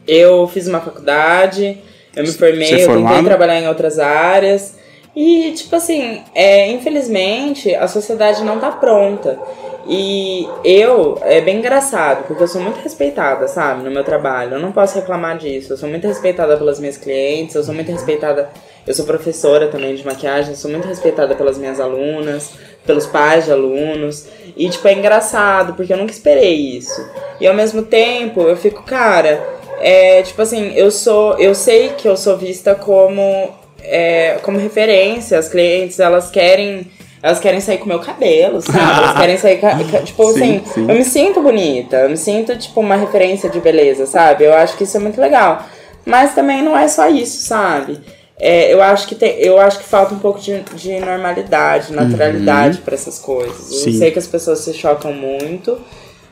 Eu 0.07 0.49
fiz 0.49 0.67
uma 0.67 0.81
faculdade, 0.81 1.79
eu 2.19 2.25
me 2.25 2.33
formei, 2.33 2.85
eu 2.85 2.87
tentei 2.87 3.25
trabalhar 3.25 3.61
em 3.61 3.69
outras 3.69 3.99
áreas. 3.99 4.77
E, 5.17 5.53
tipo 5.53 5.75
assim, 5.75 6.23
é, 6.35 6.71
infelizmente, 6.71 7.75
a 7.75 7.89
sociedade 7.89 8.45
não 8.45 8.61
tá 8.61 8.71
pronta. 8.71 9.39
E 9.89 10.47
eu, 10.63 11.19
é 11.23 11.41
bem 11.41 11.59
engraçado, 11.59 12.25
porque 12.27 12.43
eu 12.43 12.47
sou 12.47 12.61
muito 12.61 12.79
respeitada, 12.81 13.49
sabe, 13.49 13.83
no 13.83 13.91
meu 13.91 14.05
trabalho. 14.05 14.55
Eu 14.55 14.61
não 14.61 14.71
posso 14.71 14.95
reclamar 14.95 15.39
disso. 15.39 15.73
Eu 15.73 15.77
sou 15.79 15.89
muito 15.89 16.07
respeitada 16.07 16.57
pelas 16.57 16.79
minhas 16.79 16.99
clientes, 16.99 17.55
eu 17.55 17.65
sou 17.65 17.75
muito 17.75 17.91
respeitada. 17.91 18.51
Eu 18.87 18.95
sou 18.95 19.07
professora 19.07 19.69
também 19.69 19.95
de 19.95 20.05
maquiagem, 20.05 20.51
eu 20.51 20.57
sou 20.57 20.71
muito 20.71 20.87
respeitada 20.87 21.35
pelas 21.35 21.59
minhas 21.59 21.81
alunas, 21.81 22.53
pelos 22.87 23.07
pais 23.07 23.47
de 23.47 23.53
alunos. 23.53 24.27
E, 24.57 24.69
tipo, 24.69 24.87
é 24.87 24.93
engraçado, 24.93 25.75
porque 25.75 25.93
eu 25.93 25.97
nunca 25.97 26.13
esperei 26.13 26.77
isso. 26.77 27.05
E 27.41 27.47
ao 27.47 27.55
mesmo 27.55 27.83
tempo, 27.83 28.43
eu 28.43 28.57
fico, 28.57 28.83
cara, 28.83 29.58
é 29.81 30.23
tipo 30.23 30.41
assim, 30.41 30.73
eu 30.75 30.91
sou. 30.91 31.39
Eu 31.39 31.55
sei 31.55 31.91
que 31.91 32.09
eu 32.09 32.17
sou 32.17 32.37
vista 32.37 32.75
como. 32.75 33.51
é, 33.83 34.39
como 34.43 34.59
referência. 34.59 35.39
As 35.39 35.49
clientes, 35.49 35.99
elas 36.01 36.31
querem. 36.31 36.87
Elas 37.21 37.41
querem 37.41 37.61
sair 37.61 37.79
com 37.79 37.87
o 37.87 37.89
meu 37.89 37.99
cabelo, 37.99 38.61
sabe? 38.63 38.79
Elas 38.79 39.19
querem 39.19 39.39
sair. 39.39 39.61
Tipo 40.05 40.31
Sim, 40.33 40.39
assim, 40.39 40.63
sim. 40.73 40.81
eu 40.89 40.95
me 40.95 41.05
sinto 41.05 41.43
bonita. 41.43 41.97
Eu 41.97 42.11
me 42.11 42.17
sinto, 42.17 42.57
tipo, 42.57 42.81
uma 42.81 42.95
referência 42.95 43.51
de 43.51 43.61
beleza, 43.61 44.07
sabe? 44.07 44.45
Eu 44.45 44.55
acho 44.55 44.77
que 44.77 44.85
isso 44.85 44.97
é 44.97 45.01
muito 45.01 45.21
legal. 45.21 45.65
Mas 46.07 46.35
também 46.35 46.63
não 46.63 46.79
é 46.79 46.87
só 46.87 47.09
isso, 47.09 47.43
sabe? 47.43 48.01
É, 48.41 48.73
eu, 48.73 48.81
acho 48.81 49.09
que 49.09 49.17
tem, 49.17 49.37
eu 49.41 49.61
acho 49.61 49.79
que 49.79 49.85
falta 49.85 50.15
um 50.15 50.19
pouco 50.21 50.39
de, 50.39 50.61
de 50.75 51.01
normalidade, 51.01 51.93
naturalidade 51.93 52.79
pra 52.79 52.95
essas 52.95 53.19
coisas. 53.19 53.71
Uhum. 53.73 53.79
Sim. 53.79 53.91
Eu 53.91 53.99
sei 53.99 54.11
que 54.13 54.19
as 54.19 54.27
pessoas 54.29 54.61
se 54.61 54.73
chocam 54.73 55.13
muito. 55.13 55.77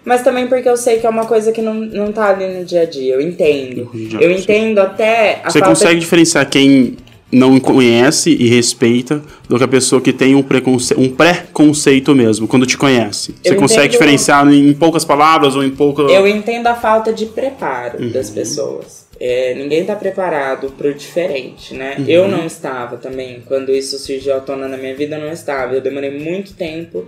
Mas 0.07 0.23
também 0.23 0.47
porque 0.47 0.69
eu 0.69 0.77
sei 0.77 0.99
que 1.01 1.07
é 1.07 1.11
uma 1.11 1.27
coisa 1.27 1.51
que 1.51 1.61
não, 1.61 1.75
não 1.75 2.13
tá 2.13 2.29
ali 2.31 2.47
no 2.47 2.65
dia 2.65 2.83
a 2.83 2.85
dia. 2.87 3.15
Eu 3.15 3.21
entendo. 3.21 3.91
Já- 4.09 4.21
Eu 4.21 4.31
entendo 4.31 4.79
até 4.79 5.41
a 5.43 5.51
Você 5.51 5.61
consegue 5.61 5.99
diferenciar 5.99 6.49
quem 6.49 6.97
não 7.33 7.59
conhece 7.59 8.31
e 8.31 8.47
respeita 8.49 9.21
do 9.49 9.59
que 9.59 9.65
a 9.65 9.69
pessoa 9.69 10.01
que 10.01 10.13
tem 10.13 10.37
um, 10.37 10.45
preconce... 10.45 10.95
um 10.97 11.09
pré-conceito 11.09 12.15
mesmo, 12.15 12.47
quando 12.47 12.65
te 12.65 12.79
conhece. 12.79 13.35
Você 13.43 13.53
Eu 13.53 13.57
consegue 13.57 13.81
entendo- 13.81 13.91
diferenciar 13.91 14.47
em 14.55 14.73
poucas 14.75 15.05
palavras 15.05 15.57
ou 15.57 15.65
em 15.65 15.71
pouca. 15.71 16.03
Eu 16.03 16.25
entendo 16.29 16.69
a 16.69 16.75
falta 16.77 17.13
de 17.13 17.27
preparo 17.27 18.01
Uhum. 18.01 18.11
das 18.13 18.31
pessoas. 18.31 19.07
É, 19.19 19.55
ninguém 19.55 19.85
tá 19.85 19.97
preparado 19.97 20.71
pro 20.79 20.95
diferente, 20.95 21.75
né? 21.75 21.97
Uhum. 21.99 22.05
Eu 22.07 22.29
não 22.29 22.47
estava 22.47 22.97
também. 22.97 23.43
Quando 23.45 23.73
isso 23.73 23.99
surgiu 23.99 24.37
à 24.37 24.41
tona 24.41 24.69
na 24.69 24.77
minha 24.77 24.95
vida, 24.95 25.17
eu 25.17 25.21
não 25.21 25.33
estava. 25.33 25.75
Eu 25.75 25.81
demorei 25.81 26.11
muito 26.17 26.53
tempo 26.55 27.07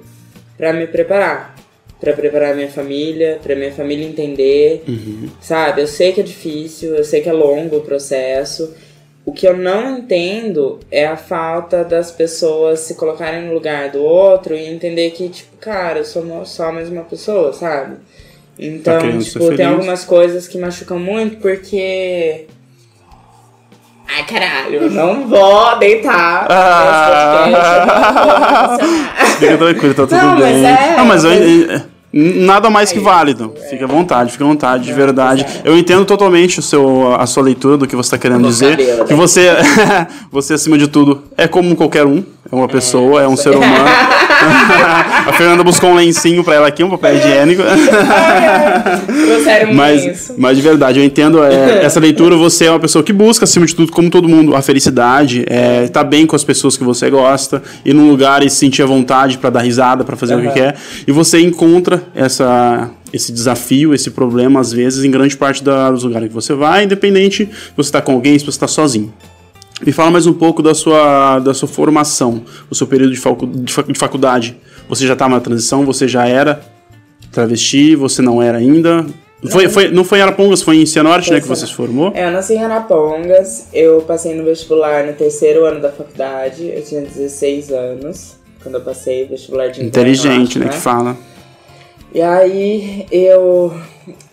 pra 0.56 0.72
me 0.72 0.86
preparar. 0.88 1.54
Pra 2.00 2.12
preparar 2.12 2.54
minha 2.54 2.70
família, 2.70 3.40
pra 3.42 3.56
minha 3.56 3.72
família 3.72 4.06
entender. 4.06 4.84
Uhum. 4.86 5.28
Sabe? 5.40 5.82
Eu 5.82 5.86
sei 5.86 6.12
que 6.12 6.20
é 6.20 6.24
difícil, 6.24 6.94
eu 6.94 7.04
sei 7.04 7.20
que 7.20 7.28
é 7.28 7.32
longo 7.32 7.78
o 7.78 7.80
processo. 7.80 8.72
O 9.26 9.32
que 9.32 9.46
eu 9.46 9.56
não 9.56 9.98
entendo 9.98 10.78
é 10.90 11.06
a 11.06 11.16
falta 11.16 11.84
das 11.84 12.10
pessoas 12.10 12.80
se 12.80 12.94
colocarem 12.94 13.46
no 13.46 13.52
lugar 13.52 13.90
do 13.90 14.02
outro 14.02 14.54
e 14.54 14.64
entender 14.66 15.10
que, 15.10 15.28
tipo, 15.28 15.56
cara, 15.58 15.98
eu 15.98 16.04
sou 16.04 16.46
só 16.46 16.68
a 16.68 16.72
mesma 16.72 17.02
pessoa, 17.02 17.52
sabe? 17.52 17.96
Então, 18.58 18.98
Tá 18.98 19.18
tipo, 19.18 19.54
tem 19.54 19.66
algumas 19.66 20.04
coisas 20.04 20.48
que 20.48 20.58
machucam 20.58 20.98
muito 20.98 21.36
porque. 21.36 22.46
Ai, 24.16 24.24
caralho, 24.24 24.74
eu 24.84 24.90
não 24.90 25.28
vou 25.28 25.78
deitar 25.78 26.46
Ah. 26.50 27.44
podcast, 27.44 28.82
não. 28.82 29.26
Fica 29.38 29.58
tranquilo, 29.58 29.94
tá 29.94 30.02
tudo 30.06 30.16
Não, 30.16 30.34
mas 30.38 30.44
bem. 30.54 30.64
é, 30.66 30.94
não, 30.96 31.04
mas 31.04 31.24
eu- 31.24 31.30
mas- 31.30 31.70
é- 31.70 31.82
nada 32.10 32.70
mais 32.70 32.90
que 32.90 32.98
válido. 32.98 33.52
Fica 33.68 33.84
à 33.84 33.88
vontade, 33.88 34.32
fica 34.32 34.42
à 34.44 34.46
vontade, 34.46 34.84
de 34.84 34.92
verdade. 34.94 35.44
mas 35.46 35.56
é. 35.56 35.68
Eu 35.68 35.76
entendo 35.76 36.04
totalmente 36.06 36.58
o 36.58 36.62
seu, 36.62 37.14
a 37.20 37.26
sua 37.26 37.42
leitura 37.42 37.76
do 37.76 37.86
que 37.86 37.94
você 37.94 38.06
está 38.08 38.18
querendo 38.18 38.48
dizer. 38.48 38.76
cabelo, 38.78 39.04
Que 39.04 39.14
você, 39.14 39.50
você, 40.32 40.54
acima 40.54 40.78
de 40.78 40.88
tudo, 40.88 41.22
é 41.36 41.46
como 41.46 41.76
qualquer 41.76 42.06
um. 42.06 42.24
É 42.50 42.54
uma 42.54 42.66
pessoa, 42.66 43.22
é 43.22 43.28
um 43.28 43.36
ser 43.36 43.50
humano. 43.54 43.74
a 44.48 45.32
Fernanda 45.34 45.62
buscou 45.62 45.90
um 45.90 45.94
lencinho 45.94 46.42
pra 46.44 46.54
ela 46.54 46.68
aqui, 46.68 46.82
um 46.82 46.90
papel 46.90 47.16
higiênico. 47.16 47.62
Trouxeram 49.26 49.74
Mas, 49.74 50.32
mas 50.36 50.56
de 50.56 50.62
verdade, 50.62 50.98
eu 50.98 51.04
entendo 51.04 51.42
é, 51.42 51.82
essa 51.84 52.00
leitura. 52.00 52.36
Você 52.36 52.66
é 52.66 52.70
uma 52.70 52.80
pessoa 52.80 53.02
que 53.02 53.12
busca, 53.12 53.44
acima 53.44 53.66
de 53.66 53.74
tudo, 53.74 53.92
como 53.92 54.10
todo 54.10 54.28
mundo, 54.28 54.54
a 54.54 54.62
felicidade, 54.62 55.44
é, 55.46 55.88
tá 55.88 56.02
bem 56.04 56.26
com 56.26 56.36
as 56.36 56.44
pessoas 56.44 56.76
que 56.76 56.84
você 56.84 57.10
gosta, 57.10 57.62
ir 57.84 57.94
num 57.94 58.08
lugar 58.10 58.42
e 58.44 58.50
se 58.50 58.56
sentir 58.56 58.82
à 58.82 58.86
vontade 58.86 59.38
pra 59.38 59.50
dar 59.50 59.60
risada, 59.60 60.04
pra 60.04 60.16
fazer 60.16 60.34
o 60.36 60.42
que 60.42 60.50
quer. 60.50 60.76
E 61.06 61.12
você 61.12 61.40
encontra 61.40 62.02
essa, 62.14 62.90
esse 63.12 63.32
desafio, 63.32 63.94
esse 63.94 64.10
problema, 64.10 64.60
às 64.60 64.72
vezes, 64.72 65.04
em 65.04 65.10
grande 65.10 65.36
parte 65.36 65.62
da- 65.62 65.90
dos 65.90 66.04
lugares 66.04 66.28
que 66.28 66.34
você 66.34 66.54
vai, 66.54 66.84
independente 66.84 67.46
se 67.46 67.50
você 67.76 67.90
tá 67.92 68.00
com 68.00 68.12
alguém, 68.12 68.38
se 68.38 68.44
você 68.44 68.58
tá 68.58 68.66
sozinho. 68.68 69.12
Me 69.84 69.92
fala 69.92 70.10
mais 70.10 70.26
um 70.26 70.32
pouco 70.32 70.62
da 70.62 70.74
sua, 70.74 71.38
da 71.38 71.54
sua 71.54 71.68
formação, 71.68 72.42
o 72.68 72.74
seu 72.74 72.86
período 72.86 73.12
de, 73.12 73.18
facu- 73.18 73.46
de 73.46 73.72
fac- 73.72 73.86
de 73.92 73.98
faculdade. 73.98 74.56
Você 74.88 75.06
já 75.06 75.12
estava 75.12 75.34
na 75.34 75.40
transição? 75.40 75.84
Você 75.86 76.08
já 76.08 76.26
era 76.26 76.60
travesti? 77.30 77.94
Você 77.94 78.20
não 78.20 78.42
era 78.42 78.58
ainda? 78.58 79.06
Foi, 79.50 79.68
foi, 79.68 79.88
não 79.92 80.02
foi 80.02 80.18
em 80.18 80.22
Arapongas, 80.22 80.62
foi 80.62 80.78
em 80.78 80.86
Cianorte, 80.86 81.30
né, 81.30 81.40
que 81.40 81.46
você 81.46 81.64
se 81.64 81.72
formou? 81.72 82.10
É, 82.12 82.26
eu 82.26 82.32
nasci 82.32 82.54
em 82.54 82.64
Arapongas, 82.64 83.68
eu 83.72 84.00
passei 84.02 84.34
no 84.34 84.42
vestibular 84.44 85.04
no 85.06 85.12
terceiro 85.12 85.64
ano 85.64 85.80
da 85.80 85.92
faculdade, 85.92 86.66
eu 86.74 86.82
tinha 86.84 87.02
16 87.02 87.70
anos, 87.70 88.34
quando 88.60 88.74
eu 88.76 88.80
passei 88.80 89.24
o 89.26 89.28
vestibular 89.28 89.68
de 89.68 89.84
Inteligente, 89.84 90.58
acho, 90.58 90.58
né, 90.58 90.68
que 90.70 90.76
fala. 90.76 91.16
E 92.12 92.20
aí 92.20 93.06
eu 93.12 93.72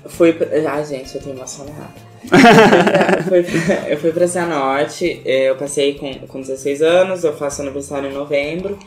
fui. 0.07 0.35
Ai, 0.67 0.85
gente, 0.85 1.13
eu 1.13 1.21
tô 1.21 1.29
emocionada. 1.29 2.04
Eu, 2.31 3.23
fui 3.23 3.43
pra, 3.43 3.89
eu 3.89 3.97
fui 3.97 4.11
pra 4.11 4.27
Cianorte, 4.27 5.21
eh, 5.25 5.49
eu 5.49 5.55
passei 5.55 5.95
com, 5.95 6.13
com 6.27 6.41
16 6.41 6.81
anos, 6.81 7.23
eu 7.23 7.35
faço 7.35 7.61
aniversário 7.61 8.09
em 8.09 8.13
novembro. 8.13 8.77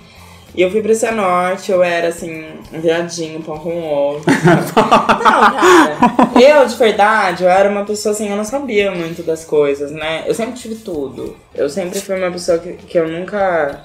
E 0.55 0.63
eu 0.63 0.71
fui 0.71 0.81
pra 0.81 0.95
Cianorte, 0.95 1.71
eu 1.71 1.83
era 1.83 2.09
assim, 2.09 2.43
um 2.73 2.81
viadinho, 2.81 3.41
pão 3.43 3.59
com 3.59 3.83
ovo. 3.85 4.25
não, 4.27 4.73
cara. 4.73 5.97
Eu, 6.41 6.67
de 6.67 6.75
verdade, 6.75 7.45
eu 7.45 7.51
era 7.51 7.69
uma 7.69 7.85
pessoa 7.85 8.15
assim, 8.15 8.29
eu 8.31 8.37
não 8.37 8.45
sabia 8.45 8.91
muito 8.91 9.23
das 9.23 9.45
coisas, 9.45 9.91
né? 9.93 10.25
Eu 10.27 10.35
sempre 10.35 10.55
tive 10.59 10.77
tudo. 10.77 11.37
Eu 11.55 11.69
sempre 11.69 12.01
fui 12.01 12.19
uma 12.19 12.31
pessoa 12.31 12.59
que, 12.59 12.73
que 12.73 12.99
eu 12.99 13.07
nunca. 13.07 13.85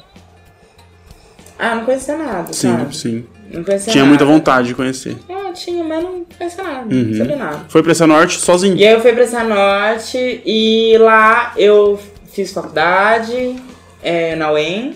Ah, 1.59 1.75
não 1.75 1.85
conhecia 1.85 2.17
nada, 2.17 2.51
Sim, 2.53 2.71
sabe? 2.71 2.95
sim. 2.95 3.25
Não 3.51 3.63
conhecia 3.63 3.91
Tinha 3.91 4.03
nada. 4.03 4.09
muita 4.09 4.25
vontade 4.25 4.69
de 4.69 4.73
conhecer. 4.75 5.17
Ah, 5.29 5.42
tinha, 5.53 5.83
mas 5.83 6.03
não 6.03 6.25
conhecia 6.37 6.63
nada, 6.63 6.93
Uhum. 6.93 7.03
não 7.03 7.17
sabia 7.17 7.35
nada. 7.35 7.65
Foi 7.69 7.81
pra 7.83 7.93
Cianorte 7.93 8.39
sozinho. 8.39 8.75
E 8.75 8.85
aí 8.85 8.93
eu 8.93 9.01
fui 9.01 9.13
pra 9.13 9.25
Cianorte 9.27 10.41
e 10.45 10.97
lá 10.99 11.53
eu 11.55 11.99
fiz 12.31 12.51
faculdade 12.51 13.55
é, 14.01 14.35
na 14.35 14.51
UEM, 14.51 14.95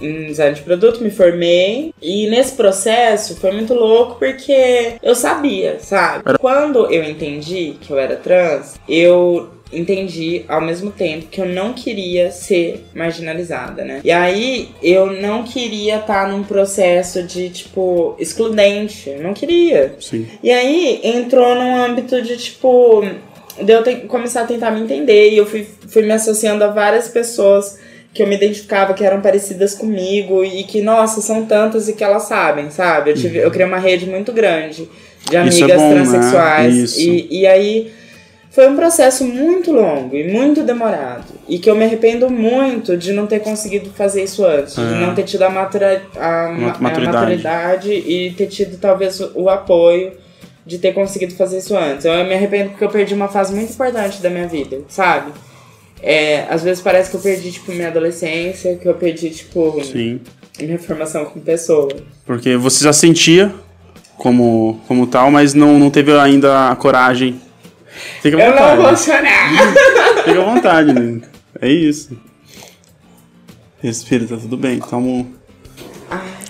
em 0.00 0.26
design 0.26 0.54
de 0.54 0.62
produto, 0.62 1.02
me 1.02 1.10
formei. 1.10 1.92
E 2.00 2.28
nesse 2.28 2.54
processo 2.54 3.34
foi 3.36 3.50
muito 3.52 3.72
louco 3.74 4.16
porque 4.18 4.94
eu 5.02 5.14
sabia, 5.14 5.78
sabe? 5.80 6.38
Quando 6.38 6.90
eu 6.92 7.02
entendi 7.02 7.76
que 7.80 7.90
eu 7.92 7.98
era 7.98 8.14
trans, 8.16 8.78
eu 8.88 9.48
entendi 9.72 10.44
ao 10.48 10.60
mesmo 10.60 10.90
tempo 10.90 11.26
que 11.30 11.40
eu 11.40 11.46
não 11.46 11.72
queria 11.72 12.30
ser 12.30 12.84
marginalizada, 12.94 13.84
né? 13.84 14.00
E 14.04 14.10
aí 14.12 14.68
eu 14.82 15.06
não 15.20 15.42
queria 15.42 15.96
estar 15.96 16.28
num 16.28 16.42
processo 16.42 17.22
de 17.22 17.48
tipo 17.50 18.14
excludente, 18.18 19.10
eu 19.10 19.22
não 19.22 19.34
queria. 19.34 19.94
Sim. 20.00 20.26
E 20.42 20.50
aí 20.50 21.00
entrou 21.02 21.54
num 21.54 21.76
âmbito 21.76 22.20
de 22.22 22.36
tipo. 22.36 23.02
De 23.60 23.72
eu 23.72 23.82
te- 23.82 23.96
começar 24.06 24.42
a 24.42 24.46
tentar 24.46 24.70
me 24.70 24.80
entender. 24.80 25.30
E 25.30 25.36
eu 25.38 25.46
fui, 25.46 25.66
fui 25.88 26.02
me 26.02 26.12
associando 26.12 26.62
a 26.62 26.68
várias 26.68 27.08
pessoas 27.08 27.78
que 28.12 28.22
eu 28.22 28.26
me 28.26 28.34
identificava 28.36 28.94
que 28.94 29.04
eram 29.04 29.20
parecidas 29.20 29.74
comigo 29.74 30.44
e 30.44 30.62
que, 30.64 30.80
nossa, 30.80 31.20
são 31.20 31.44
tantas 31.44 31.88
e 31.88 31.92
que 31.94 32.02
elas 32.04 32.22
sabem, 32.24 32.70
sabe? 32.70 33.10
Eu, 33.10 33.14
tive, 33.14 33.38
eu 33.38 33.50
criei 33.50 33.66
uma 33.66 33.78
rede 33.78 34.06
muito 34.06 34.32
grande 34.32 34.88
de 35.28 35.36
Uhum. 35.36 35.42
É 35.42 35.48
amigas 35.48 35.80
bom, 35.80 35.88
né? 35.88 35.94
transexuais. 35.94 36.74
Isso. 36.76 37.00
E, 37.00 37.28
e 37.40 37.46
aí 37.46 37.90
foi 38.56 38.68
um 38.68 38.74
processo 38.74 39.22
muito 39.22 39.70
longo 39.70 40.16
e 40.16 40.32
muito 40.32 40.62
demorado. 40.64 41.26
E 41.46 41.58
que 41.58 41.68
eu 41.68 41.76
me 41.76 41.84
arrependo 41.84 42.30
muito 42.30 42.96
de 42.96 43.12
não 43.12 43.26
ter 43.26 43.40
conseguido 43.40 43.90
fazer 43.90 44.24
isso 44.24 44.44
antes. 44.46 44.74
De 44.74 44.80
É. 44.80 44.98
não 44.98 45.14
ter 45.14 45.24
tido 45.24 45.42
a, 45.42 45.50
matura, 45.50 46.02
a, 46.16 46.48
ma- 46.48 46.72
a 46.72 46.78
maturidade. 46.80 47.16
maturidade 47.18 47.92
e 47.92 48.30
ter 48.36 48.46
tido 48.46 48.78
talvez 48.78 49.20
o, 49.20 49.30
o 49.34 49.50
apoio 49.50 50.12
de 50.64 50.78
ter 50.78 50.94
conseguido 50.94 51.34
fazer 51.34 51.58
isso 51.58 51.76
antes. 51.76 52.06
Eu 52.06 52.12
me 52.24 52.32
arrependo 52.32 52.70
porque 52.70 52.84
eu 52.84 52.88
perdi 52.88 53.12
uma 53.12 53.28
fase 53.28 53.54
muito 53.54 53.72
importante 53.74 54.22
da 54.22 54.30
minha 54.30 54.48
vida, 54.48 54.80
sabe? 54.88 55.32
É, 56.02 56.46
às 56.48 56.62
vezes 56.62 56.82
parece 56.82 57.10
que 57.10 57.16
eu 57.16 57.20
perdi, 57.20 57.52
tipo, 57.52 57.70
minha 57.72 57.88
adolescência, 57.88 58.74
que 58.76 58.88
eu 58.88 58.94
perdi, 58.94 59.28
tipo, 59.30 59.80
Sim. 59.84 60.18
minha 60.58 60.78
formação 60.78 61.26
como 61.26 61.44
pessoa. 61.44 61.88
Porque 62.24 62.56
você 62.56 62.82
já 62.84 62.92
sentia 62.92 63.52
como, 64.16 64.80
como 64.88 65.06
tal, 65.06 65.30
mas 65.30 65.52
não, 65.54 65.78
não 65.78 65.90
teve 65.90 66.10
ainda 66.18 66.70
a 66.70 66.76
coragem. 66.76 67.38
Fica 68.20 68.36
à 68.36 68.40
Eu 68.40 68.50
vontade. 68.52 68.76
não 68.76 68.82
vou 68.86 68.96
chorar. 68.96 69.50
Fica 70.24 70.40
à 70.40 70.44
vontade, 70.44 70.92
né? 70.92 71.20
É 71.60 71.68
isso. 71.68 72.18
Respira, 73.82 74.26
tá 74.26 74.36
tudo 74.36 74.56
bem. 74.56 74.78
Toma 74.80 75.06
um... 75.06 75.34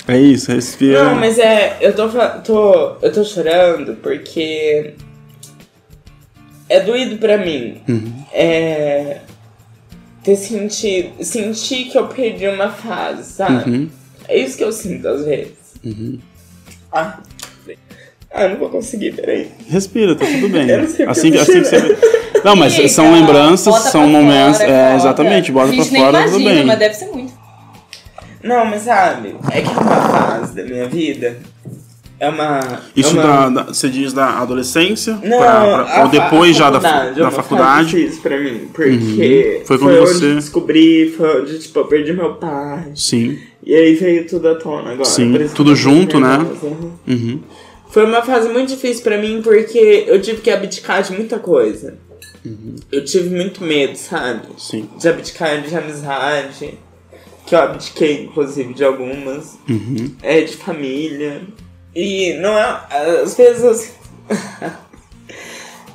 É 0.09 0.19
isso, 0.19 0.53
respira. 0.53 1.05
Não, 1.05 1.17
mas 1.17 1.37
é. 1.39 1.79
Eu 1.81 1.93
tô, 1.95 2.09
tô. 2.45 2.97
Eu 3.03 3.13
tô 3.13 3.25
chorando 3.25 3.97
porque. 3.97 4.95
É 6.69 6.81
doído 6.81 7.17
pra 7.19 7.37
mim. 7.39 7.81
Uhum. 7.89 8.25
É. 8.33 9.21
Ter 10.23 10.37
sentido. 10.37 11.25
Sentir 11.25 11.87
que 11.87 11.99
eu 11.99 12.07
perdi 12.07 12.47
uma 12.47 12.71
fase, 12.71 13.33
sabe? 13.33 13.69
Uhum. 13.69 13.91
É 14.29 14.39
isso 14.39 14.57
que 14.57 14.63
eu 14.65 14.71
sinto 14.73 15.09
às 15.09 15.25
vezes. 15.25 15.55
Ah. 16.93 17.19
Ah, 18.37 18.49
não 18.49 18.57
vou 18.57 18.69
conseguir, 18.69 19.13
peraí. 19.13 19.49
Respira, 19.69 20.15
tá 20.15 20.27
tudo 20.27 20.49
bem. 20.49 20.69
Eu 20.71 20.83
não 20.83 20.89
sei 20.89 21.07
Assim, 21.07 21.31
porque 21.33 21.51
assim 21.51 21.63
que 21.63 21.69
você. 21.69 21.99
Não, 22.45 22.55
mas 22.55 22.75
Fica, 22.77 22.89
são 22.89 23.13
lembranças, 23.13 23.73
bota 23.75 23.89
são 23.91 24.07
momentos. 24.09 24.59
fora, 24.59 24.71
é, 24.71 24.95
exatamente, 24.97 25.51
bota 25.53 25.73
pra 25.73 25.85
fora, 25.85 26.23
tudo 26.25 26.41
imagina, 26.41 26.55
bem. 26.55 26.65
mas 26.67 26.79
deve 26.79 26.95
ser 26.95 27.07
muito. 27.07 27.33
Não, 28.43 28.65
mas 28.65 28.83
sabe, 28.83 29.35
é 29.51 29.61
que 29.61 29.69
é 29.69 29.73
uma 29.73 29.81
fase 30.09 30.55
da 30.55 30.63
minha 30.63 30.87
vida. 30.87 31.37
É 32.21 32.29
uma. 32.31 32.61
Isso 32.95 33.19
é 33.19 33.25
uma... 33.25 33.51
da, 33.51 33.63
da- 33.63 33.63
você 33.73 33.89
diz 33.91 34.13
da 34.13 34.39
adolescência? 34.41 35.19
Não, 35.23 35.39
pra- 35.39 35.85
pra- 35.85 35.97
a 35.99 36.03
ou 36.05 36.09
depois 36.09 36.57
a 36.57 36.59
já 36.61 36.71
da, 36.71 36.81
faculdade, 36.81 37.21
da 37.21 37.27
é 37.27 37.31
faculdade? 37.31 37.89
difícil 37.89 38.23
pra 38.23 38.39
mim, 38.41 38.69
porque 38.73 38.91
Uhum. 38.91 39.67
Foi 39.67 39.77
foi, 39.77 39.79
quando 39.79 40.01
onde 40.03 40.09
você- 40.13 40.25
eu 40.31 40.35
descobri, 40.37 41.15
foi 41.17 41.43
onde, 41.43 41.59
tipo, 41.59 41.79
eu 41.79 41.85
perdi 41.87 42.13
meu 42.15 42.35
pai. 42.35 42.85
Sim. 42.95 43.37
E 43.65 43.75
aí 43.75 43.95
veio 43.95 44.27
tudo 44.27 44.49
à 44.49 44.55
tona 44.55 44.93
agora. 44.93 45.05
Sim, 45.05 45.35
isso 45.35 45.49
que 45.51 45.55
tudo 45.57 45.75
junto, 45.77 46.19
né? 46.21 46.39
uhum. 47.07 47.41
Uhum. 47.97 48.03
Foi 48.03 48.05
uma 48.05 48.23
fase 48.23 48.49
muito 48.51 48.69
difícil 48.69 49.03
pra 49.03 49.17
mim 49.17 49.41
porque 49.43 50.05
eu 50.07 50.21
tive 50.21 50.43
que 50.43 50.51
abdicar 50.51 51.03
de 51.03 51.13
muita 51.13 51.39
coisa. 51.39 51.97
Eu 52.93 53.05
tive 53.05 53.31
muito 53.35 53.65
medo, 53.65 53.97
sabe? 53.97 54.49
Sim. 54.59 54.89
De 54.99 55.09
abdicar 55.09 55.61
de 55.63 55.75
amizade. 55.75 56.79
Que 57.47 57.55
eu 57.55 57.59
abdiquei, 57.61 58.25
inclusive, 58.25 58.75
de 58.75 58.85
algumas. 58.85 59.59
Uhum. 59.69 60.15
É, 60.23 60.43
de 60.43 60.57
família. 60.57 61.43
E 61.95 62.35
não 62.35 62.57
é. 62.59 62.81
Às 63.23 63.35
vezes. 63.37 63.65
assim- 63.65 63.93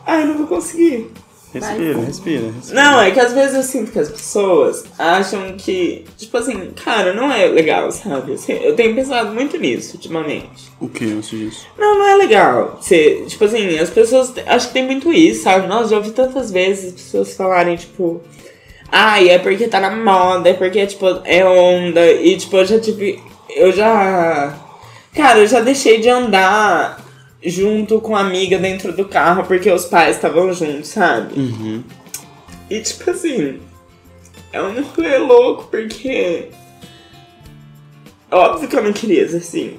Ai, 0.05 0.25
não 0.25 0.37
vou 0.39 0.47
conseguir. 0.47 1.09
Respira, 1.53 1.99
respira, 1.99 2.51
respira. 2.51 2.81
Não, 2.81 3.01
é 3.01 3.11
que 3.11 3.19
às 3.19 3.33
vezes 3.33 3.55
eu 3.55 3.63
sinto 3.63 3.91
que 3.91 3.99
as 3.99 4.09
pessoas 4.09 4.85
acham 4.97 5.53
que, 5.57 6.05
tipo 6.17 6.37
assim, 6.37 6.71
cara, 6.83 7.13
não 7.13 7.29
é 7.29 7.45
legal, 7.47 7.91
sabe? 7.91 8.33
Assim, 8.33 8.53
Eu 8.53 8.73
tenho 8.73 8.95
pensado 8.95 9.33
muito 9.33 9.57
nisso 9.57 9.97
ultimamente. 9.97 10.71
O 10.79 10.87
que 10.87 11.11
antes 11.11 11.29
disso? 11.29 11.67
Não, 11.77 11.99
não 11.99 12.07
é 12.07 12.15
legal. 12.15 12.79
Você, 12.81 13.25
tipo 13.27 13.43
assim, 13.43 13.77
as 13.77 13.89
pessoas. 13.89 14.33
Acho 14.45 14.67
que 14.67 14.73
tem 14.73 14.85
muito 14.85 15.11
isso, 15.11 15.43
sabe? 15.43 15.67
Nossa, 15.67 15.89
já 15.89 15.97
ouvi 15.97 16.11
tantas 16.11 16.51
vezes 16.51 16.93
as 16.93 17.01
pessoas 17.01 17.35
falarem, 17.35 17.75
tipo. 17.75 18.21
Ai, 18.89 19.29
é 19.29 19.39
porque 19.39 19.67
tá 19.67 19.79
na 19.79 19.91
moda, 19.91 20.49
é 20.49 20.53
porque, 20.53 20.85
tipo, 20.85 21.05
é 21.25 21.45
onda. 21.45 22.11
E, 22.11 22.37
tipo, 22.37 22.55
eu 22.57 22.65
já 22.65 22.79
tive. 22.79 23.21
Eu 23.49 23.73
já. 23.73 24.57
Cara, 25.13 25.39
eu 25.39 25.47
já 25.47 25.59
deixei 25.59 25.99
de 25.99 26.07
andar 26.07 27.00
junto 27.43 27.99
com 28.01 28.15
a 28.15 28.21
amiga 28.21 28.57
dentro 28.59 28.93
do 28.93 29.05
carro 29.05 29.43
porque 29.45 29.69
os 29.71 29.85
pais 29.85 30.15
estavam 30.15 30.53
juntos, 30.53 30.89
sabe? 30.89 31.39
Uhum. 31.39 31.83
E 32.69 32.79
tipo 32.81 33.09
assim, 33.09 33.59
é 34.53 34.61
um 34.61 34.81
rolê 34.83 35.17
louco 35.17 35.67
porque. 35.69 36.49
Óbvio 38.29 38.67
que 38.69 38.75
eu 38.77 38.83
não 38.83 38.93
queria 38.93 39.27
ser 39.27 39.37
assim, 39.37 39.73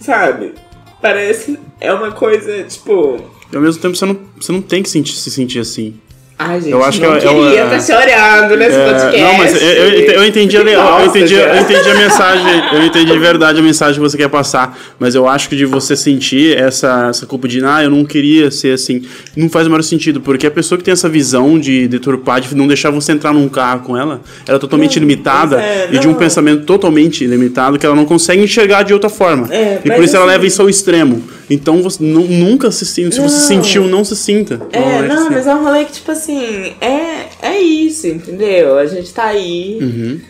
sabe? 0.00 0.52
Parece. 1.00 1.58
É 1.80 1.92
uma 1.92 2.12
coisa, 2.12 2.62
tipo. 2.64 3.16
E 3.52 3.56
ao 3.56 3.62
mesmo 3.62 3.80
tempo 3.80 3.94
você 3.96 4.04
não, 4.06 4.18
você 4.40 4.52
não 4.52 4.60
tem 4.62 4.82
que 4.82 4.90
sentir- 4.90 5.14
se 5.16 5.30
sentir 5.30 5.58
assim. 5.60 5.98
Ai, 6.36 6.60
gente, 6.60 6.72
Eu 6.72 6.82
acho 6.84 7.00
não 7.00 7.16
que 7.16 7.24
eu- 7.24 7.30
eu, 7.32 7.44
queria 7.44 7.60
é, 7.60 7.66
tá 7.68 7.80
chorando 7.80 8.56
nesse 8.56 8.76
É, 8.76 8.84
podcast. 8.90 9.20
não, 9.22 9.38
mas 9.38 9.62
eu, 9.62 9.68
eu, 9.68 10.00
eu 10.14 10.24
entendi, 10.24 10.56
a, 10.56 10.60
eu, 10.60 11.06
entendi, 11.06 11.34
eu 11.34 11.56
entendi 11.60 11.88
a 11.90 11.94
mensagem, 11.94 12.62
eu 12.72 12.82
entendi 12.84 13.12
de 13.12 13.18
verdade 13.20 13.60
a 13.60 13.62
mensagem 13.62 13.94
que 13.94 14.00
você 14.00 14.16
quer 14.16 14.28
passar, 14.28 14.76
mas 14.98 15.14
eu 15.14 15.28
acho 15.28 15.48
que 15.48 15.54
de 15.54 15.64
você 15.64 15.94
sentir 15.94 16.56
essa, 16.58 17.06
essa 17.10 17.24
culpa 17.24 17.46
de, 17.46 17.64
ah, 17.64 17.84
eu 17.84 17.90
não 17.90 18.04
queria 18.04 18.50
ser 18.50 18.74
assim, 18.74 19.02
não 19.36 19.48
faz 19.48 19.68
o 19.68 19.70
maior 19.70 19.82
sentido, 19.82 20.20
porque 20.20 20.44
a 20.44 20.50
pessoa 20.50 20.76
que 20.76 20.82
tem 20.82 20.90
essa 20.90 21.08
visão 21.08 21.56
de 21.56 21.86
deturpar, 21.86 22.40
de 22.40 22.52
não 22.56 22.66
deixar 22.66 22.90
você 22.90 23.12
entrar 23.12 23.32
num 23.32 23.48
carro 23.48 23.80
com 23.84 23.96
ela, 23.96 24.20
ela 24.44 24.56
é 24.56 24.60
totalmente 24.60 24.98
limitada 24.98 25.54
pois 25.56 25.64
é, 25.68 25.88
e 25.92 25.98
de 26.00 26.08
um 26.08 26.10
não. 26.10 26.18
pensamento 26.18 26.64
totalmente 26.64 27.24
limitado 27.28 27.78
que 27.78 27.86
ela 27.86 27.94
não 27.94 28.04
consegue 28.04 28.42
enxergar 28.42 28.82
de 28.82 28.92
outra 28.92 29.08
forma. 29.08 29.46
É, 29.54 29.78
e 29.84 29.88
por 29.90 30.02
isso 30.02 30.16
ela 30.16 30.24
assim- 30.24 30.32
leva 30.32 30.46
isso 30.46 30.60
ao 30.60 30.68
extremo. 30.68 31.22
Então 31.50 31.82
você 31.82 32.02
nu- 32.02 32.26
nunca 32.26 32.70
se 32.70 32.86
sinta, 32.86 33.12
se 33.12 33.20
você 33.20 33.36
Não. 33.36 33.62
sentiu, 33.62 33.86
não 33.86 34.04
se 34.04 34.16
sinta. 34.16 34.60
É, 34.72 35.02
não, 35.06 35.24
se- 35.24 35.30
mas 35.30 35.46
é 35.46 35.54
um 35.54 35.62
rolê 35.64 35.84
que, 35.84 35.92
tipo 35.92 36.10
assim, 36.10 36.72
é, 36.80 37.26
é 37.42 37.58
isso, 37.60 38.06
entendeu? 38.06 38.78
A 38.78 38.86
gente 38.86 39.12
tá 39.12 39.24
aí, 39.24 39.78
Uhum. 39.80 40.20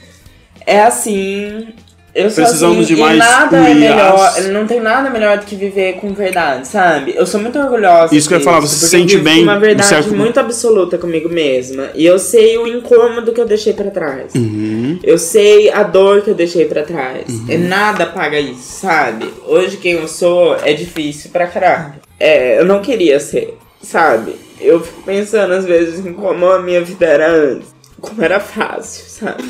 é 0.66 0.83
assim. 0.83 1.68
Eu 2.14 2.31
Precisamos 2.31 2.85
assim, 2.85 2.94
de 2.94 3.00
mais 3.00 3.18
nada 3.18 3.57
é 3.57 3.74
melhor, 3.74 4.42
não 4.53 4.66
tem 4.68 4.79
nada 4.79 5.11
melhor 5.11 5.38
do 5.38 5.44
que 5.44 5.57
viver 5.57 5.94
com 5.94 6.14
verdade, 6.14 6.68
sabe? 6.68 7.12
Eu 7.16 7.27
sou 7.27 7.40
muito 7.40 7.59
orgulhosa 7.59 8.14
Isso 8.14 8.29
que 8.29 8.35
eu 8.35 8.38
ia 8.38 8.44
falar, 8.44 8.61
você 8.61 8.77
se 8.77 8.85
eu 8.85 8.88
sente 8.88 9.18
bem, 9.18 9.42
uma 9.42 9.59
verdade 9.59 9.88
certo? 9.88 10.14
muito 10.14 10.38
absoluta 10.38 10.96
comigo 10.96 11.29
mesma. 11.29 11.90
E 11.92 12.07
eu 12.07 12.16
sei 12.20 12.57
o 12.57 12.68
incômodo 12.68 13.33
que 13.33 13.40
eu 13.40 13.46
deixei 13.46 13.72
pra 13.72 13.90
trás. 13.90 14.33
Uhum. 14.33 15.00
Eu 15.03 15.18
sei 15.18 15.72
a 15.72 15.83
dor 15.83 16.22
que 16.22 16.31
eu 16.31 16.35
deixei 16.35 16.66
pra 16.66 16.85
trás. 16.85 17.24
E 17.48 17.57
nada 17.57 18.07
paga 18.07 18.38
isso, 18.38 18.81
sabe? 18.81 19.27
Hoje 19.44 19.77
quem 19.79 19.94
eu 19.94 20.07
sou 20.07 20.57
é 20.62 20.72
difícil 20.72 21.31
pra 21.33 21.48
caralho. 21.48 21.94
É, 22.20 22.61
eu 22.61 22.64
não 22.64 22.81
queria 22.81 23.18
ser, 23.18 23.59
sabe? 23.83 24.37
Eu 24.61 24.81
fico 24.81 25.03
pensando 25.03 25.53
às 25.53 25.64
vezes 25.64 26.07
em 26.07 26.12
como 26.12 26.46
a 26.46 26.62
minha 26.62 26.81
vida 26.81 27.07
era 27.07 27.29
antes. 27.29 27.74
Como 28.00 28.22
era 28.22 28.40
fácil, 28.40 29.04
sabe? 29.09 29.44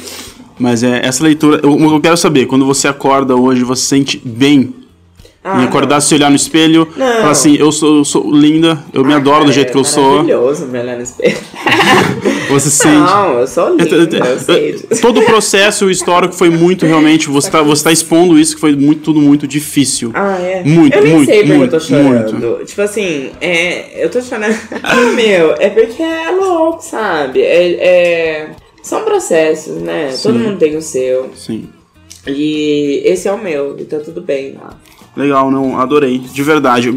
Mas 0.59 0.83
é 0.83 1.01
essa 1.05 1.25
leitura. 1.25 1.61
Eu, 1.63 1.79
eu 1.81 2.01
quero 2.01 2.17
saber, 2.17 2.47
quando 2.47 2.65
você 2.65 2.87
acorda 2.87 3.35
hoje, 3.35 3.65
você 3.65 3.83
se 3.83 3.89
sente 3.89 4.23
bem 4.25 4.73
Ah, 5.43 5.61
em 5.61 5.65
acordar, 5.65 6.01
se 6.01 6.15
olhar 6.15 6.31
no 6.31 6.37
espelho, 6.37 6.87
Não. 6.97 7.07
falar 7.17 7.31
assim, 7.31 7.55
eu 7.57 7.71
sou, 7.73 7.97
eu 7.99 8.05
sou 8.05 8.31
linda, 8.33 8.79
eu 8.93 9.05
me 9.05 9.13
Ah, 9.13 9.17
adoro 9.17 9.41
do 9.41 9.43
cara, 9.47 9.53
jeito 9.53 9.73
que 9.73 9.77
eu 9.79 9.83
é 9.83 9.85
sou. 9.85 10.11
maravilhoso 10.13 10.67
me 10.67 10.79
olhar 10.79 10.97
no 10.97 11.03
espelho. 11.03 11.37
Você 12.55 12.71
se 12.71 12.77
sente. 12.77 12.97
Não, 12.97 13.39
eu 13.41 13.47
sou 13.47 13.77
linda, 13.77 14.19
eu 14.29 14.39
sei. 14.39 14.75
Todo 15.01 15.21
o 15.21 15.25
processo 15.25 15.91
histórico 15.91 16.35
foi 16.35 16.51
muito 16.51 16.87
realmente. 16.87 17.29
Você 17.29 17.51
tá, 17.51 17.63
você 17.63 17.85
tá 17.85 17.93
expondo 17.93 18.39
isso 18.39 18.55
que 18.55 18.61
foi 18.61 18.75
muito, 18.75 19.03
tudo 19.03 19.21
muito 19.21 19.47
difícil. 19.47 20.11
Ah, 20.15 20.39
é? 20.41 20.63
Muito, 20.65 20.97
eu 20.97 21.03
nem 21.03 21.13
muito, 21.15 21.27
sei 21.27 21.39
porque 21.39 21.53
muito, 21.53 21.75
eu 21.75 21.81
tô 21.81 21.87
chorando. 21.87 22.65
Tipo 22.65 22.83
assim, 22.83 23.31
é, 23.41 24.05
eu 24.05 24.11
tô 24.11 24.21
chorando. 24.21 24.57
Meu, 25.15 25.55
é 25.59 25.71
porque 25.71 26.03
é 26.03 26.31
louco, 26.31 26.83
sabe? 26.83 27.43
É, 27.43 27.73
é- 27.73 28.51
são 28.83 29.03
processos, 29.03 29.81
né? 29.81 30.15
Todo 30.23 30.39
Sim. 30.39 30.45
mundo 30.45 30.59
tem 30.59 30.77
o 30.77 30.83
seu. 30.83 31.31
Sim. 31.35 31.69
E 32.27 33.03
esse 33.05 33.29
é 33.29 33.33
o 33.33 33.39
meu, 33.39 33.79
e 33.79 33.85
tá 33.85 33.99
tudo 33.99 34.21
bem 34.21 34.55
lá. 34.55 34.79
Legal, 35.17 35.51
não, 35.51 35.79
adorei. 35.81 36.19
De 36.19 36.43
verdade. 36.43 36.97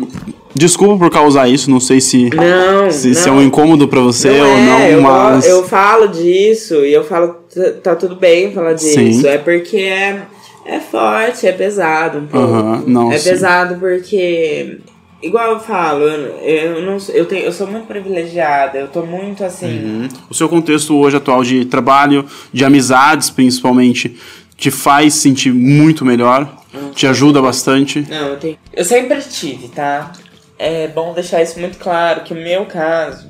Desculpa 0.56 0.98
por 0.98 1.12
causar 1.12 1.48
isso, 1.48 1.70
não 1.70 1.80
sei 1.80 2.02
se, 2.02 2.32
Não, 2.36 2.90
se, 2.90 3.10
não. 3.10 3.14
se 3.16 3.30
é 3.30 3.32
um 3.32 3.44
incômodo 3.44 3.88
pra 3.88 4.00
você 4.00 4.30
Não 4.30 4.40
ou 4.50 4.58
é, 4.58 4.62
não, 4.66 4.80
eu, 4.88 5.02
mas. 5.02 5.46
eu 5.48 5.64
falo 5.64 6.08
disso 6.08 6.74
e 6.84 6.92
eu 6.92 7.04
falo, 7.04 7.36
"Tá- 7.84 7.96
tudo 7.96 8.16
bem 8.16 8.52
falar 8.52 8.74
disso. 8.74 8.94
Sim. 9.22 9.28
É 9.28 9.38
porque 9.38 9.78
é, 9.78 10.24
é 10.66 10.80
forte, 10.80 11.46
é 11.46 11.52
pesado 11.52 12.18
um 12.20 12.26
pouco. 12.26 12.90
Não, 12.90 13.12
é 13.12 13.20
sim. 13.20 13.30
pesado 13.30 13.76
porque, 13.76 14.80
igual 15.22 15.52
eu 15.52 15.60
falo, 15.60 16.02
eu, 16.02 16.38
eu, 16.42 16.82
não, 16.82 16.98
eu, 17.14 17.26
tenho, 17.28 17.46
eu 17.46 17.52
sou 17.52 17.68
muito 17.68 17.86
privilegiada, 17.86 18.80
eu 18.80 18.88
tô 18.88 19.04
muito 19.06 19.44
assim. 19.44 19.68
Uhum. 19.86 20.08
O 20.28 20.34
seu 20.34 20.50
contexto 20.50 20.96
hoje 20.98 21.18
atual 21.18 21.44
de 21.44 21.66
trabalho, 21.66 22.26
de 22.52 22.66
amizades 22.66 23.30
principalmente, 23.30 24.18
te 24.58 24.72
faz 24.72 25.14
sentir 25.14 25.54
muito 25.54 26.04
melhor, 26.04 26.62
te 26.94 27.06
ajuda 27.06 27.42
bastante. 27.42 28.06
Não, 28.10 28.30
eu 28.30 28.38
tenho. 28.38 28.58
Eu 28.74 28.84
sempre 28.84 29.22
tive, 29.22 29.68
tá? 29.70 30.12
É 30.58 30.88
bom 30.88 31.14
deixar 31.14 31.42
isso 31.44 31.60
muito 31.60 31.78
claro 31.78 32.24
que 32.24 32.34
o 32.34 32.38
meu 32.38 32.66
caso. 32.66 33.30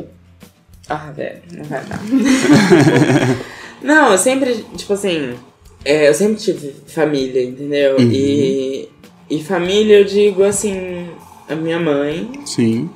Ah, 0.88 1.12
velho, 1.12 1.42
não 1.52 1.66
vai 1.66 1.84
dar. 1.84 2.00
não, 3.84 4.12
eu 4.14 4.18
sempre, 4.18 4.66
tipo 4.78 4.94
assim. 4.94 5.34
é, 5.84 6.08
eu 6.08 6.14
sempre 6.14 6.36
tive 6.36 6.74
família, 6.88 7.44
entendeu? 7.44 7.98
Uhum. 7.98 8.10
E, 8.10 8.88
e 9.30 9.44
família 9.44 10.00
eu 10.00 10.06
digo 10.06 10.44
assim. 10.44 11.10
A 11.50 11.56
minha 11.56 11.80
mãe, 11.80 12.30
Sim. 12.46 12.90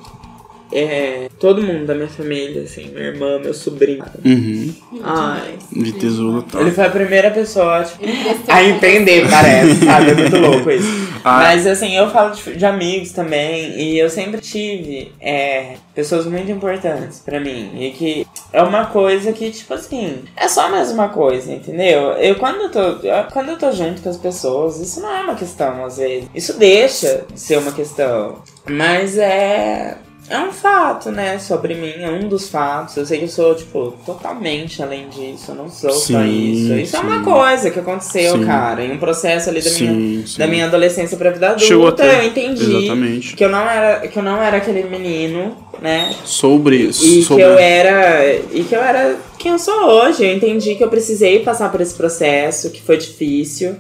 É, 0.72 1.28
todo 1.40 1.62
mundo 1.62 1.86
da 1.86 1.94
minha 1.96 2.08
família, 2.08 2.64
assim, 2.64 2.88
minha 2.90 3.08
irmã, 3.08 3.40
meu 3.40 3.54
sobrinho. 3.54 4.04
Uhum. 4.24 4.74
Ai. 5.04 5.56
De 5.72 5.92
tesouro 5.94 6.42
tá. 6.44 6.60
Ele 6.62 6.72
foi 6.72 6.86
a 6.86 6.90
primeira 6.90 7.32
pessoa 7.32 7.84
tipo, 7.84 8.04
a 8.48 8.64
entender, 8.64 9.28
parece, 9.30 9.86
sabe? 9.86 10.12
É 10.12 10.14
muito 10.16 10.38
louco 10.38 10.70
isso. 10.72 11.12
Ah. 11.24 11.38
Mas 11.44 11.68
assim, 11.68 11.96
eu 11.96 12.10
falo 12.10 12.32
de, 12.36 12.56
de 12.56 12.66
amigos 12.66 13.12
também, 13.12 13.80
e 13.80 13.98
eu 14.00 14.10
sempre 14.10 14.42
tive 14.42 15.12
é, 15.20 15.74
pessoas 15.94 16.26
muito 16.26 16.52
importantes 16.52 17.20
pra 17.20 17.40
mim. 17.40 17.72
E 17.80 17.92
que 17.92 18.28
é 18.54 18.62
uma 18.64 18.86
coisa 18.88 19.32
que, 19.34 19.52
tipo 19.52 19.74
assim, 19.74 20.20
é 20.36 20.48
só 20.48 20.70
mais 20.70 20.92
uma 20.92 21.10
coisa, 21.10 21.52
entendeu? 21.52 22.12
Eu 22.14 22.36
quando 22.36 22.62
eu 22.62 22.70
tô, 22.72 22.80
eu- 23.08 23.24
quando 23.32 23.50
eu 23.50 23.58
tô 23.58 23.72
junto 23.72 24.02
com 24.02 24.10
as 24.10 24.18
pessoas, 24.18 24.80
isso 24.80 25.00
não 25.02 25.14
é 25.16 25.22
uma 25.22 25.36
questão, 25.36 25.86
às 25.86 25.98
vezes. 25.98 26.30
Isso 26.34 26.58
deixa 26.58 27.26
de 27.32 27.40
ser 27.40 27.58
uma 27.60 27.72
questão. 27.72 28.42
Mas 28.70 29.18
é. 29.18 29.98
É 30.32 30.40
um 30.40 30.52
fato, 30.54 31.12
né, 31.12 31.38
sobre 31.40 31.76
mim, 31.76 31.94
é 32.02 32.10
um 32.10 32.30
dos 32.30 32.48
fatos. 32.48 32.96
Eu 32.96 33.06
sei 33.06 33.18
que 33.20 33.26
eu 33.26 33.30
sou, 33.30 33.54
tipo, 33.54 33.94
totalmente 34.06 34.82
além 34.82 35.10
disso, 35.10 35.52
eu 35.52 35.56
não 35.56 35.70
sou 35.70 35.92
só 35.92 36.20
Sim, 36.22 36.52
isso. 36.54 36.74
Isso 36.74 36.96
é 36.96 37.00
sim. 37.02 37.06
uma 37.06 37.22
coisa 37.22 37.70
que 37.70 37.78
aconteceu, 37.80 38.38
Sim. 38.38 38.46
cara, 38.46 38.82
em 38.84 38.94
um 38.94 38.98
processo 38.98 39.50
ali 39.50 39.62
da, 39.62 39.70
minha, 39.72 40.24
da 40.38 40.48
minha 40.48 40.66
adolescência 40.68 41.18
pra 41.18 41.32
vida 41.32 41.48
adulta, 41.48 41.66
Chegou 41.66 41.88
até- 41.90 42.20
eu 42.24 42.28
entendi 42.28 42.64
Exatamente. 42.64 43.36
que 43.36 43.44
eu 43.44 43.50
não 43.50 43.70
era 43.70 44.08
que 44.08 44.18
eu 44.18 44.24
não 44.24 44.42
era 44.42 44.56
aquele 44.58 44.84
menino, 44.84 45.58
né? 45.82 46.16
Sobre. 46.24 46.78
E 46.88 47.24
sobre... 47.24 47.44
que 47.44 47.50
eu 47.50 47.58
era 47.58 48.36
e 48.54 48.64
que 48.64 48.74
eu 48.74 48.82
era 48.82 49.18
quem 49.38 49.52
eu 49.52 49.60
sou 49.60 49.84
hoje. 49.86 50.24
Eu 50.26 50.34
entendi 50.34 50.76
que 50.76 50.84
eu 50.84 50.90
precisei 50.90 51.40
passar 51.40 51.70
por 51.70 51.82
esse 51.82 51.94
processo, 51.94 52.70
que 52.70 52.82
foi 52.82 52.96
difícil, 52.96 53.76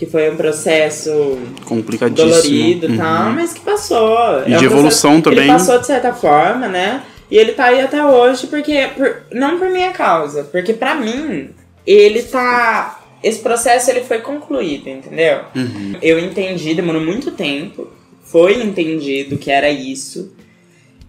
que 0.00 0.06
foi 0.06 0.30
um 0.30 0.36
processo 0.36 1.38
Complicadíssimo. 1.66 2.30
dolorido 2.30 2.86
e 2.86 2.90
Uhum. 2.92 2.96
tal, 2.96 3.30
mas 3.32 3.52
que 3.52 3.60
passou. 3.60 4.42
E 4.46 4.54
É 4.54 4.56
de 4.56 4.64
um 4.66 4.70
evolução 4.70 5.20
processo- 5.20 5.22
também. 5.22 5.44
Ele 5.44 5.52
passou 5.52 5.78
de 5.78 5.86
certa 5.86 6.14
forma, 6.14 6.66
né? 6.68 7.02
E 7.30 7.36
ele 7.36 7.52
tá 7.52 7.66
aí 7.66 7.82
até 7.82 8.02
hoje 8.02 8.46
porque 8.46 8.88
por- 8.96 9.22
não 9.30 9.58
por 9.58 9.68
minha 9.68 9.90
causa, 9.92 10.44
porque 10.44 10.72
pra 10.72 10.94
mim 10.94 11.50
ele 11.86 12.22
tá 12.22 12.98
esse 13.22 13.40
processo 13.40 13.90
ele 13.90 14.00
foi 14.00 14.20
concluído, 14.20 14.88
entendeu? 14.88 15.40
Uhum. 15.54 15.92
Eu 16.00 16.18
entendi, 16.18 16.72
demorou 16.74 17.02
muito 17.02 17.30
tempo. 17.32 17.86
Foi 18.24 18.62
entendido 18.62 19.36
que 19.36 19.50
era 19.50 19.68
isso. 19.68 20.32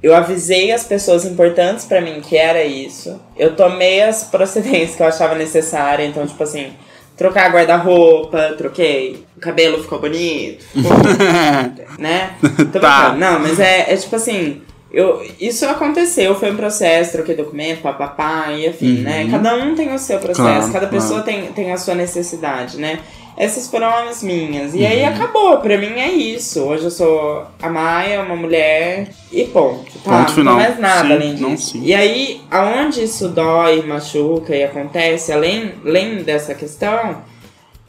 Eu 0.03 0.13
avisei 0.13 0.73
as 0.73 0.83
pessoas 0.83 1.23
importantes 1.23 1.85
pra 1.85 2.01
mim 2.01 2.19
que 2.19 2.35
era 2.35 2.61
isso. 2.65 3.17
Eu 3.37 3.55
tomei 3.55 4.01
as 4.01 4.23
procedências 4.25 4.95
que 4.97 5.01
eu 5.01 5.07
achava 5.07 5.33
necessárias. 5.35 6.09
Então, 6.09 6.27
tipo 6.27 6.43
assim, 6.43 6.73
trocar 7.21 7.51
guarda-roupa, 7.51 8.55
troquei. 8.57 9.23
O 9.37 9.39
cabelo 9.39 9.81
ficou 9.81 9.99
bonito, 9.99 10.63
ficou, 10.73 10.91
né? 11.99 12.31
Tô 12.71 12.79
Tá. 12.79 13.09
brincando. 13.11 13.19
Não, 13.19 13.39
mas 13.39 13.59
é, 13.59 13.93
é 13.93 13.95
tipo 13.95 14.15
assim. 14.15 14.61
Eu, 14.93 15.25
isso 15.39 15.65
aconteceu, 15.65 16.35
foi 16.35 16.51
um 16.51 16.57
processo, 16.57 17.13
troquei 17.13 17.33
documento, 17.33 17.81
papapá, 17.81 18.47
e 18.51 18.67
afim, 18.67 18.97
Uhum. 18.97 19.03
né? 19.03 19.27
Cada 19.31 19.55
um 19.55 19.73
tem 19.73 19.93
o 19.93 19.97
seu 19.97 20.19
processo, 20.19 20.41
Claro, 20.41 20.71
cada 20.73 20.87
pessoa 20.87 21.21
claro. 21.21 21.41
tem, 21.43 21.53
tem 21.53 21.71
a 21.71 21.77
sua 21.77 21.95
necessidade, 21.95 22.77
né? 22.77 22.99
Essas 23.41 23.67
foram 23.67 23.87
as 24.07 24.21
minhas. 24.21 24.75
E 24.75 24.81
Uhum. 24.81 24.85
aí 24.87 25.03
acabou, 25.03 25.57
pra 25.57 25.75
mim 25.75 25.99
é 25.99 26.11
isso. 26.11 26.61
Hoje 26.61 26.83
eu 26.83 26.91
sou 26.91 27.43
a 27.59 27.69
Maia, 27.69 28.21
uma 28.21 28.35
mulher 28.35 29.07
e 29.31 29.45
ponto. 29.45 29.91
Tá? 30.03 30.19
Ponto 30.19 30.31
final. 30.33 30.53
Não 30.53 30.61
mais 30.61 30.79
nada 30.79 31.07
Sim, 31.07 31.13
além 31.13 31.33
não, 31.37 31.55
disso. 31.55 31.71
sim. 31.71 31.81
E 31.83 31.91
aí, 31.91 32.41
aonde 32.51 33.03
isso 33.03 33.27
dói, 33.29 33.81
machuca 33.81 34.55
e 34.55 34.63
acontece, 34.63 35.33
além, 35.33 35.73
além 35.83 36.17
dessa 36.17 36.53
questão, 36.53 37.17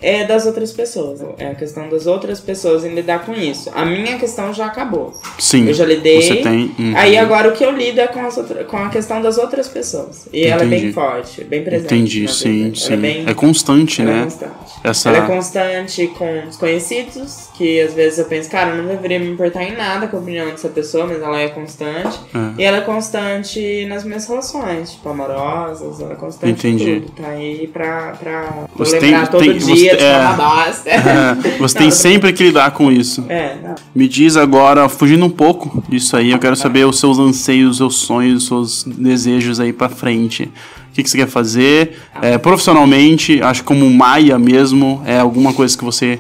é 0.03 0.25
das 0.25 0.45
outras 0.47 0.73
pessoas. 0.73 1.21
É 1.38 1.49
a 1.49 1.55
questão 1.55 1.88
das 1.88 2.07
outras 2.07 2.41
pessoas 2.41 2.85
em 2.85 2.95
lidar 2.95 3.25
com 3.25 3.33
isso. 3.33 3.71
A 3.75 3.85
minha 3.85 4.19
questão 4.19 4.53
já 4.53 4.67
acabou. 4.67 5.12
Sim. 5.38 5.67
Eu 5.69 5.75
já 5.75 5.85
lidei. 5.87 6.21
Você 6.23 6.37
tem. 6.37 6.75
uhum. 6.79 6.93
Aí 6.97 7.17
agora 7.17 7.49
o 7.49 7.53
que 7.53 7.65
eu 7.65 7.71
lido 7.71 8.01
é 8.01 8.07
com, 8.07 8.21
as 8.27 8.37
outra- 8.37 8.65
com 8.65 8.77
a 8.77 8.88
questão 8.88 9.23
das 9.23 9.38
outras 9.38 9.69
pessoas. 9.69 10.27
E 10.33 10.45
ela 10.45 10.62
é 10.62 10.67
Entendi. 10.67 10.83
bem 10.85 10.93
forte, 10.93 11.45
bem 11.45 11.62
presente. 11.62 11.95
Entendi, 11.95 12.29
sim, 12.29 12.65
vida. 12.65 12.77
sim. 12.77 12.93
É, 12.93 12.97
bem, 12.97 13.25
É 13.27 13.35
constante, 13.35 14.03
ela 14.03 14.11
é 14.11 14.15
né? 14.15 14.23
constante. 14.25 14.53
Essa. 14.85 15.09
Ela 15.11 15.19
é 15.19 15.27
constante 15.29 16.07
com 16.19 16.43
desconhecidos, 16.47 17.49
que 17.55 17.81
às 17.81 17.95
vezes 17.95 18.19
eu 18.19 18.25
penso, 18.25 18.51
cara, 18.51 18.71
eu 18.71 18.83
não 18.83 18.88
deveria 18.88 19.19
me 19.21 19.29
importar 19.31 19.62
em 19.62 19.77
nada 19.77 20.09
com 20.09 20.17
a 20.17 20.21
opinião 20.21 20.47
dessa 20.51 20.69
pessoa, 20.69 21.07
mas 21.07 21.23
ela 21.23 21.38
é 21.41 21.49
constante. 21.49 22.19
É. 22.35 22.61
E 22.61 22.65
ela 22.65 22.79
é 22.79 22.81
constante 22.81 23.85
nas 23.87 24.05
minhas 24.05 24.27
relações, 24.27 24.93
tipo, 24.93 25.09
amorosas, 25.09 26.01
ela 26.01 26.12
é 26.12 26.17
constante 26.17 26.67
Entendi. 26.67 26.91
em 26.91 27.01
tudo. 27.03 27.12
Tá 27.23 27.29
aí 27.29 27.67
pra, 27.73 28.12
pra 28.19 28.67
lembrar 28.79 28.99
tem- 28.99 29.27
todo 29.27 29.45
tem- 29.45 29.59
dia 29.59 29.91
você- 29.92 29.96
de 29.98 30.05
é. 30.05 30.18
uma 30.20 30.33
bosta. 30.33 30.90
É, 30.90 31.59
você 31.59 31.78
tem 31.78 31.90
sempre 31.90 32.33
que 32.33 32.42
lidar 32.44 32.70
com 32.72 32.90
isso. 32.90 33.24
É. 33.28 33.57
Me 33.94 34.09
diz 34.09 34.37
agora, 34.37 34.88
fugindo 34.88 35.24
um 35.24 35.31
pouco 35.31 35.83
disso 35.88 36.16
aí, 36.16 36.31
eu 36.31 36.38
quero 36.38 36.57
saber 36.57 36.87
os 36.87 36.98
seus 36.98 37.18
anseios, 37.18 37.72
os 37.72 37.76
seus 37.78 37.96
sonhos, 37.96 38.42
os 38.50 38.83
seus 38.83 38.85
desejos 38.96 39.61
aí 39.61 39.72
pra 39.72 39.88
frente. 39.88 40.44
O 40.90 40.94
que, 40.94 41.02
que 41.02 41.09
você 41.11 41.16
quer 41.18 41.28
fazer? 41.28 41.96
É, 42.20 42.37
profissionalmente, 42.38 43.42
acho 43.42 43.61
que 43.62 43.66
como 43.66 43.88
Maia 43.90 44.38
mesmo, 44.38 45.02
é 45.07 45.18
alguma 45.18 45.52
coisa 45.52 45.76
que 45.76 45.85
você 45.85 46.18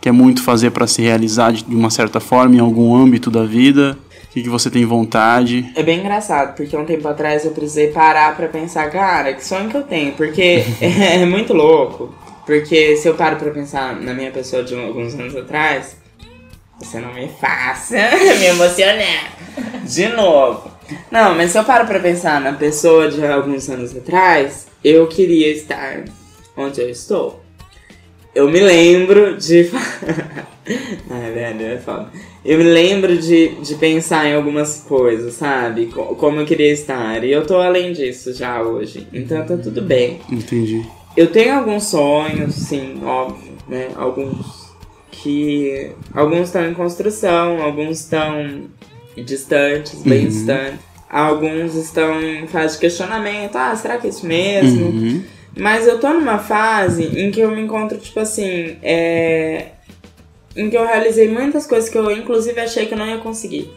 quer 0.00 0.12
muito 0.12 0.42
fazer 0.42 0.70
pra 0.70 0.86
se 0.86 1.00
realizar 1.02 1.52
de 1.52 1.62
de 1.64 1.74
uma 1.74 1.90
certa 1.90 2.20
forma, 2.20 2.54
em 2.56 2.58
algum 2.60 2.94
âmbito 2.94 3.30
da 3.30 3.44
vida? 3.44 3.96
O 4.24 4.32
que, 4.34 4.42
que 4.42 4.48
você 4.48 4.68
tem 4.68 4.84
vontade? 4.84 5.70
É 5.76 5.82
bem 5.82 6.00
engraçado, 6.00 6.56
porque 6.56 6.76
um 6.76 6.84
tempo 6.84 7.06
atrás 7.06 7.44
eu 7.44 7.52
precisei 7.52 7.88
parar 7.88 8.34
pra 8.36 8.48
pensar, 8.48 8.90
cara, 8.90 9.32
que 9.32 9.44
sonho 9.46 9.68
que 9.70 9.76
eu 9.76 9.82
tenho, 9.82 10.12
porque 10.12 10.64
é 10.80 11.24
muito 11.24 11.52
louco. 11.54 12.12
Porque 12.46 12.96
se 12.96 13.08
eu 13.08 13.14
paro 13.14 13.36
pra 13.36 13.50
pensar 13.50 13.98
na 14.00 14.12
minha 14.12 14.30
pessoa 14.30 14.62
de 14.62 14.74
alguns 14.74 15.14
anos 15.14 15.34
atrás, 15.36 15.96
você 16.78 16.98
não 17.00 17.12
me 17.14 17.28
faça 17.40 17.96
me 18.38 18.44
emocionar. 18.46 19.36
De 19.84 20.08
novo. 20.08 20.70
Não, 21.10 21.34
mas 21.34 21.50
se 21.52 21.58
eu 21.58 21.64
paro 21.64 21.86
pra 21.86 21.98
pensar 22.00 22.40
na 22.40 22.52
pessoa 22.52 23.08
de 23.10 23.24
alguns 23.26 23.68
anos 23.70 23.96
atrás, 23.96 24.66
eu 24.84 25.06
queria 25.06 25.48
estar 25.52 26.04
onde 26.56 26.80
eu 26.80 26.90
estou. 26.90 27.42
Eu 28.34 28.50
me 28.50 28.60
lembro 28.60 29.36
de. 29.38 29.70
Ai, 31.10 31.30
velho, 31.32 31.66
é 31.66 31.78
foda. 31.78 32.10
Eu 32.44 32.58
me 32.58 32.64
lembro 32.64 33.16
de, 33.16 33.48
de 33.56 33.74
pensar 33.76 34.26
em 34.26 34.34
algumas 34.34 34.80
coisas, 34.86 35.34
sabe? 35.34 35.86
Co- 35.86 36.14
Como 36.16 36.40
eu 36.40 36.44
queria 36.46 36.72
estar. 36.72 37.22
E 37.24 37.30
eu 37.32 37.46
tô 37.46 37.56
além 37.58 37.92
disso 37.92 38.32
já 38.34 38.60
hoje. 38.60 39.06
Então 39.12 39.46
tá 39.46 39.56
tudo 39.56 39.80
bem. 39.80 40.20
Entendi. 40.30 40.84
Eu 41.16 41.30
tenho 41.30 41.56
alguns 41.58 41.84
sonhos, 41.84 42.54
sim, 42.54 43.00
óbvio, 43.04 43.52
né? 43.68 43.88
Alguns 43.96 44.64
que. 45.10 45.92
Alguns 46.12 46.48
estão 46.48 46.66
em 46.68 46.74
construção, 46.74 47.62
alguns 47.62 48.00
estão 48.00 48.62
distantes, 49.16 50.02
bem 50.02 50.22
Uhum. 50.24 50.28
distantes. 50.28 50.78
Alguns 51.08 51.74
estão 51.76 52.20
em 52.20 52.46
fase 52.48 52.74
de 52.74 52.80
questionamento. 52.80 53.54
Ah, 53.56 53.74
será 53.76 53.98
que 53.98 54.08
é 54.08 54.10
isso 54.10 54.26
mesmo? 54.26 54.86
Uhum. 54.86 55.22
Mas 55.56 55.86
eu 55.86 56.00
tô 56.00 56.12
numa 56.12 56.38
fase 56.38 57.04
em 57.16 57.30
que 57.30 57.38
eu 57.38 57.50
me 57.52 57.60
encontro, 57.62 57.96
tipo 57.98 58.18
assim, 58.18 58.76
é... 58.82 59.66
em 60.56 60.68
que 60.68 60.76
eu 60.76 60.84
realizei 60.84 61.28
muitas 61.28 61.64
coisas 61.64 61.88
que 61.88 61.96
eu, 61.96 62.10
inclusive, 62.10 62.58
achei 62.60 62.86
que 62.86 62.94
eu 62.94 62.98
não 62.98 63.06
ia 63.06 63.18
conseguir. 63.18 63.70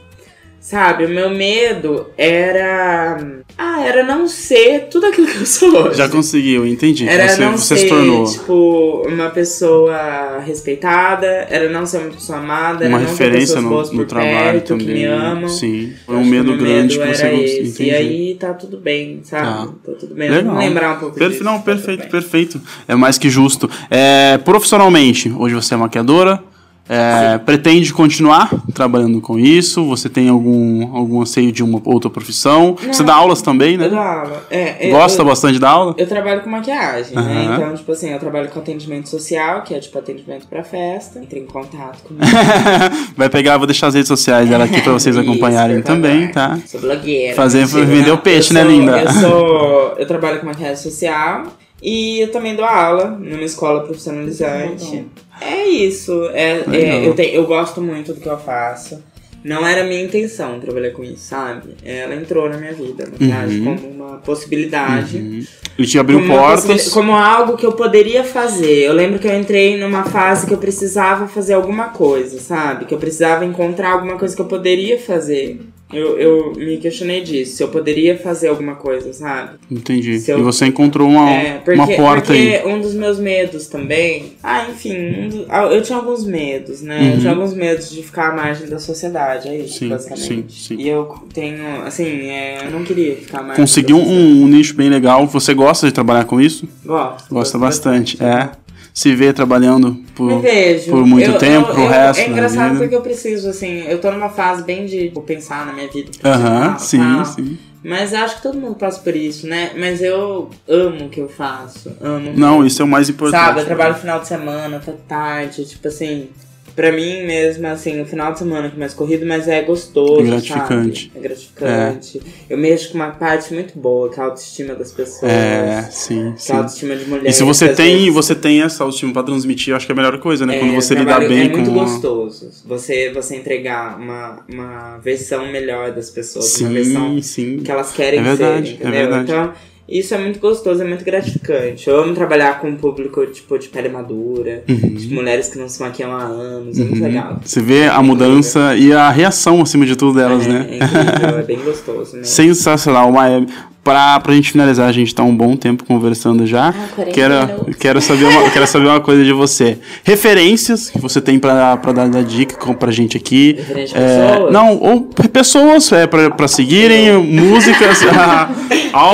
Sabe? 0.59 1.05
O 1.05 1.09
meu 1.09 1.29
medo 1.29 2.07
era. 2.17 3.17
Ah, 3.57 3.81
era 3.85 4.03
não 4.03 4.27
ser 4.27 4.87
tudo 4.91 5.05
aquilo 5.07 5.25
que 5.27 5.37
eu 5.37 5.45
sou 5.45 5.69
hoje. 5.87 5.97
Já 5.97 6.09
conseguiu, 6.09 6.67
entendi. 6.67 7.07
Era 7.07 7.27
você 7.29 7.41
não 7.41 7.57
você 7.57 7.75
ser, 7.75 7.81
se 7.83 7.87
tornou 7.87 8.25
tipo, 8.25 9.03
uma 9.07 9.29
pessoa 9.29 10.39
respeitada, 10.45 11.25
era 11.49 11.69
não 11.69 11.85
ser 11.85 11.99
uma 11.99 12.09
pessoa 12.11 12.39
amada, 12.39 12.85
uma 12.85 12.97
era 12.97 13.07
não 13.07 13.15
ter 13.15 13.23
referência 13.23 13.61
no, 13.61 13.93
no 13.93 14.05
trabalho 14.05 14.51
perto, 14.59 14.67
também. 14.67 14.85
que 14.87 14.93
me 14.93 15.05
amam. 15.05 15.49
Sim. 15.49 15.93
Foi 16.05 16.15
um 16.15 16.25
medo 16.25 16.49
meu 16.49 16.57
grande 16.57 16.97
medo 16.99 17.09
que 17.11 17.17
você 17.17 17.33
esse. 17.33 17.83
E 17.83 17.91
aí 17.91 18.35
tá 18.35 18.53
tudo 18.53 18.77
bem, 18.77 19.21
sabe? 19.23 19.71
Tá 19.85 19.91
tudo 19.99 20.13
bem. 20.13 20.29
Legal. 20.29 20.45
Vamos 20.53 20.59
lembrar 20.67 20.97
um 20.97 20.99
pouco 20.99 21.15
Perfe- 21.15 21.31
disso. 21.33 21.43
Não, 21.43 21.57
tá 21.57 21.63
perfeito, 21.63 22.01
bem. 22.01 22.09
perfeito. 22.09 22.61
É 22.87 22.95
mais 22.95 23.17
que 23.17 23.29
justo. 23.29 23.69
É, 23.89 24.37
profissionalmente, 24.39 25.31
hoje 25.35 25.55
você 25.55 25.73
é 25.73 25.77
maquiadora. 25.77 26.43
É, 26.89 27.37
pretende 27.39 27.93
continuar 27.93 28.49
trabalhando 28.73 29.19
com 29.21 29.37
isso? 29.37 29.85
Você 29.87 30.07
tem 30.09 30.29
algum, 30.29 30.95
algum 30.95 31.21
anseio 31.21 31.51
de 31.51 31.63
uma 31.63 31.81
outra 31.85 32.09
profissão? 32.09 32.75
Você 32.87 33.03
dá 33.03 33.15
aulas 33.15 33.41
também, 33.41 33.77
né? 33.77 33.85
Eu 33.85 33.89
dou 33.91 33.99
aula. 33.99 34.43
É, 34.49 34.87
eu- 34.87 34.91
Gosta 34.91 35.21
eu, 35.21 35.25
bastante 35.25 35.59
da 35.59 35.69
aula? 35.69 35.95
Eu 35.97 36.07
trabalho 36.07 36.41
com 36.41 36.49
maquiagem, 36.49 37.15
né? 37.15 37.21
Aham. 37.21 37.55
Então, 37.55 37.75
tipo 37.75 37.91
assim, 37.91 38.09
eu 38.11 38.19
trabalho 38.19 38.49
com 38.49 38.59
atendimento 38.59 39.09
social, 39.09 39.61
que 39.63 39.73
é 39.73 39.79
tipo 39.79 39.97
atendimento 39.97 40.47
pra 40.47 40.63
festa. 40.63 41.19
Entre 41.19 41.39
em 41.39 41.45
contato 41.45 42.03
comigo. 42.03 42.25
Vai 43.17 43.29
pegar, 43.29 43.57
vou 43.57 43.67
deixar 43.67 43.87
as 43.87 43.93
redes 43.95 44.07
sociais 44.07 44.49
dela 44.49 44.65
aqui 44.65 44.81
pra 44.81 44.93
vocês 44.93 45.15
Isso, 45.17 45.23
acompanharem 45.29 45.81
também, 45.81 46.27
tá? 46.29 46.57
Sou 46.65 46.79
blogueira. 46.79 47.35
Fazer- 47.35 47.65
vender 47.65 48.07
não. 48.07 48.15
o 48.15 48.17
peixe, 48.19 48.51
Eu 48.51 48.53
né, 48.55 48.61
sou- 48.61 48.71
linda? 48.71 48.97
Eu 49.01 49.11
sou. 49.11 49.95
Eu 49.97 50.05
trabalho 50.07 50.39
com 50.39 50.45
maquiagem 50.45 50.77
social 50.77 51.43
e 51.81 52.19
eu 52.19 52.31
também 52.31 52.55
dou 52.55 52.65
aula 52.65 53.09
numa 53.19 53.43
escola 53.43 53.81
profissionalizante. 53.81 55.05
É 55.41 55.65
isso. 55.67 56.29
É, 56.33 56.63
é, 56.71 57.07
eu, 57.07 57.13
te- 57.15 57.33
eu 57.33 57.45
gosto 57.45 57.81
muito 57.81 58.13
do 58.13 58.19
que 58.21 58.27
eu 58.29 58.37
faço. 58.37 59.03
Não 59.43 59.65
era 59.65 59.83
minha 59.85 60.01
intenção 60.03 60.59
trabalhar 60.59 60.91
com 60.91 61.03
isso, 61.03 61.19
sabe? 61.19 61.69
Ela 61.85 62.15
entrou 62.15 62.49
na 62.49 62.57
minha 62.57 62.73
vida, 62.73 63.05
a 63.05 63.09
maquiagem, 63.09 63.61
Uhum. 63.65 63.75
como 63.77 63.89
uma 64.05 64.17
possibilidade. 64.17 65.47
E 65.77 65.85
te 65.85 65.97
abriu 65.99 66.19
como, 66.19 66.33
portas. 66.33 66.89
como 66.89 67.13
algo 67.15 67.55
que 67.55 67.65
eu 67.65 67.71
poderia 67.73 68.23
fazer. 68.23 68.83
Eu 68.83 68.93
lembro 68.93 69.19
que 69.19 69.27
eu 69.27 69.39
entrei 69.39 69.77
numa 69.77 70.03
fase 70.03 70.47
que 70.47 70.53
eu 70.53 70.57
precisava 70.57 71.27
fazer 71.27 71.53
alguma 71.53 71.89
coisa, 71.89 72.39
sabe? 72.39 72.85
Que 72.85 72.93
eu 72.93 72.97
precisava 72.97 73.45
encontrar 73.45 73.91
alguma 73.91 74.17
coisa 74.17 74.35
que 74.35 74.41
eu 74.41 74.47
poderia 74.47 74.99
fazer 74.99 75.61
Eu, 75.91 76.19
eu 76.19 76.53
me 76.53 76.75
questionei 76.77 77.21
disso, 77.21 77.55
se 77.55 77.63
eu 77.63 77.69
poderia 77.69 78.17
fazer 78.17 78.49
alguma 78.49 78.75
coisa, 78.75 79.13
sabe? 79.13 79.51
Entendi. 79.71 80.21
Eu- 80.27 80.39
E 80.39 80.41
você 80.41 80.65
encontrou 80.65 81.07
uma, 81.07 81.29
É, 81.31 81.53
porque, 81.59 81.71
uma 81.79 81.87
porta 81.87 82.25
porque 82.33 82.61
aí. 82.61 82.65
um 82.73 82.81
dos 82.81 82.93
meus 82.93 83.17
medos 83.19 83.67
também. 83.67 84.33
Ah, 84.43 84.67
enfim, 84.69 84.97
um 84.97 85.29
do- 85.29 85.45
ah, 85.47 85.63
eu 85.63 85.81
tinha 85.81 85.97
alguns 85.97 86.25
medos, 86.25 86.81
né? 86.81 87.13
Eu 87.15 87.19
tinha 87.21 87.31
alguns 87.31 87.53
medos 87.53 87.89
de 87.89 88.03
ficar 88.03 88.31
à 88.31 88.35
margem 88.35 88.67
da 88.67 88.79
sociedade, 88.79 89.47
é 89.47 89.55
isso, 89.59 89.75
Uhum. 89.75 89.79
Sim, 89.79 89.89
basicamente. 89.89 90.53
sim, 90.61 90.75
sim. 90.75 90.75
E 90.77 90.89
eu 90.89 91.05
tenho, 91.33 91.81
assim, 91.85 92.03
é, 92.29 92.65
eu 92.65 92.71
não 92.71 92.83
queria 92.83 93.15
ficar 93.15 93.39
à 93.39 93.43
margem. 93.43 93.63
Conseguiu 93.63 93.95
um, 93.97 94.43
um 94.43 94.47
nicho 94.47 94.73
bem 94.75 94.89
legal. 94.89 95.25
Você 95.27 95.53
gosta 95.53 95.87
de 95.87 95.93
trabalhar 95.93 96.25
com 96.25 96.41
isso? 96.41 96.67
Gosto. 96.85 97.33
Gosta 97.33 97.57
bastante. 97.57 98.21
É. 98.21 98.49
Se 98.97 99.13
vê 99.15 99.31
trabalhando 99.31 100.03
por, 100.15 100.41
por 100.89 101.05
muito 101.05 101.29
Eu- 101.29 101.37
tempo, 101.37 101.67
eu- 101.69 101.73
pro 101.75 101.83
eu- 101.83 101.87
resto 101.87 102.19
É 102.19 102.29
engraçado 102.29 102.79
porque 102.79 102.95
eu 102.95 103.01
preciso, 103.01 103.47
assim, 103.47 103.83
eu 103.87 104.01
tô 104.01 104.11
numa 104.11 104.27
fase 104.29 104.63
bem 104.63 104.87
de 104.87 105.13
pensar 105.23 105.67
na 105.67 105.71
minha 105.71 105.87
vida. 105.87 106.09
Aham, 106.23 106.69
profissional, 106.69 107.23
sim, 107.25 107.35
tal. 107.35 107.45
sim. 107.45 107.57
Mas 107.83 108.11
acho 108.11 108.37
que 108.37 108.41
todo 108.41 108.57
mundo 108.57 108.73
passa 108.73 108.99
por 108.99 109.15
isso, 109.15 109.45
né? 109.45 109.69
Mas 109.77 110.01
eu 110.01 110.49
amo 110.67 111.05
o 111.05 111.09
que 111.09 111.21
eu 111.21 111.29
faço. 111.29 111.95
Amo. 112.01 112.33
Não, 112.35 112.65
isso 112.65 112.81
é 112.81 112.85
o 112.85 112.87
mais 112.87 113.07
importante. 113.07 113.39
Sabe, 113.39 113.59
eu 113.59 113.65
trabalho 113.65 113.93
final 113.93 114.19
de 114.19 114.27
semana, 114.27 114.77
até 114.77 114.93
tarde, 115.07 115.63
tipo 115.65 115.87
assim. 115.87 116.29
Pra 116.77 116.91
mim 116.91 117.25
mesmo, 117.25 117.65
assim, 117.65 117.99
o 117.99 118.05
final 118.05 118.31
de 118.33 118.37
semana 118.37 118.69
que 118.69 118.75
é 118.75 118.79
mais 118.79 118.93
corrido, 118.93 119.25
mas 119.25 119.47
é 119.47 119.63
gostoso. 119.63 120.21
É 120.21 120.25
gratificante. 120.25 121.05
sabe? 121.11 121.11
É 121.15 121.19
gratificante. 121.27 122.21
Eu 122.47 122.55
mexo 122.55 122.89
com 122.91 122.99
uma 122.99 123.09
parte 123.09 123.51
muito 123.51 123.77
boa, 123.79 124.11
que 124.11 124.19
é 124.19 124.23
a 124.23 124.27
autoestima 124.27 124.75
das 124.75 124.91
pessoas. 124.91 125.31
É, 125.31 125.87
sim, 125.89 126.33
Que 126.35 126.41
sim. 126.43 126.53
é 126.53 126.55
a 126.55 126.59
autoestima 126.59 126.95
de 126.95 127.05
mulheres. 127.05 127.33
E 127.35 127.37
se 127.39 127.43
você 127.43 127.69
tem, 127.73 127.95
vezes- 127.97 128.13
você 128.13 128.35
tem 128.35 128.61
essa 128.61 128.83
autoestima 128.83 129.11
pra 129.11 129.23
transmitir, 129.23 129.71
eu 129.71 129.75
acho 129.75 129.87
que 129.87 129.91
é 129.91 129.93
a 129.93 129.95
melhor 129.95 130.19
coisa, 130.19 130.45
né? 130.45 130.55
É, 130.55 130.59
Quando 130.59 130.75
você 130.75 130.93
lidar 130.93 131.05
trabalho 131.15 131.29
bem 131.29 131.41
é 131.45 131.49
com. 131.49 131.57
muito 131.57 131.71
uma- 131.71 131.83
gostoso. 131.83 132.51
Você, 132.67 133.11
você 133.11 133.35
entregar 133.37 133.99
uma, 133.99 134.45
uma 134.47 134.97
versão 134.99 135.51
melhor 135.51 135.91
das 135.91 136.11
pessoas, 136.11 136.45
uma 136.61 136.69
Sim, 136.69 136.73
versão 136.75 137.21
sim. 137.23 137.57
que 137.57 137.71
elas 137.71 137.91
querem 137.91 138.19
É 138.19 138.23
verdade, 138.23 138.67
ser, 138.67 138.73
é 138.73 138.75
entendeu? 138.75 138.91
verdade. 138.91 139.31
Então, 139.31 139.53
isso 139.87 140.13
é 140.13 140.17
muito 140.17 140.39
gostoso, 140.39 140.81
é 140.81 140.85
muito 140.85 141.05
gratificante. 141.05 141.89
Eu 141.89 142.01
amo 142.01 142.13
trabalhar 142.13 142.59
com 142.59 142.67
um 142.69 142.75
público, 142.75 143.25
tipo, 143.27 143.57
de 143.57 143.69
pele 143.69 143.87
madura, 143.89 144.63
tipo, 144.67 145.13
mulheres 145.13 145.47
que 145.47 145.57
não 145.57 145.69
se 145.69 145.81
maquiam 145.81 146.11
há 146.11 146.23
anos, 146.23 146.77
é 146.77 146.83
muito 146.83 147.01
legal. 147.01 147.39
Você 147.43 147.61
vê 147.61 147.85
a 147.85 148.01
mudança 148.03 148.75
e 148.75 148.91
a 148.91 149.09
reação 149.09 149.61
acima 149.61 149.85
de 149.85 149.95
tudo 149.95 150.17
delas, 150.17 150.45
é, 150.45 150.49
né? 150.49 150.67
é 150.69 150.75
incrível, 150.75 151.39
é 151.39 151.43
bem 151.43 151.59
gostoso, 151.59 152.17
né? 152.17 152.23
Sensacional, 152.25 153.11
Maia. 153.11 153.45
Pra, 153.87 154.19
pra 154.19 154.33
gente 154.33 154.51
finalizar, 154.51 154.89
a 154.89 154.91
gente 154.91 155.15
tá 155.15 155.23
um 155.23 155.33
bom 155.33 155.55
tempo 155.55 155.85
conversando 155.85 156.45
já. 156.45 156.75
Ah, 156.77 156.87
40 156.93 157.13
quero, 157.13 157.75
quero, 157.79 158.01
saber 158.01 158.25
uma, 158.25 158.49
quero 158.49 158.67
saber 158.67 158.87
uma 158.87 158.99
coisa 158.99 159.23
de 159.23 159.31
você. 159.31 159.77
Referências 160.03 160.89
que 160.89 160.99
você 160.99 161.21
tem 161.21 161.39
pra, 161.39 161.77
pra 161.77 161.93
dar, 161.93 162.09
dar 162.09 162.21
dica 162.21 162.73
pra 162.73 162.91
gente 162.91 163.15
aqui. 163.15 163.55
É, 163.57 163.73
pessoas? 163.75 164.51
não, 164.51 164.77
ou 164.77 165.03
pessoas 165.31 165.89
é, 165.93 166.05
pra, 166.05 166.29
pra 166.31 166.49
seguirem, 166.49 167.13
músicas, 167.23 168.03
ah, 168.13 168.49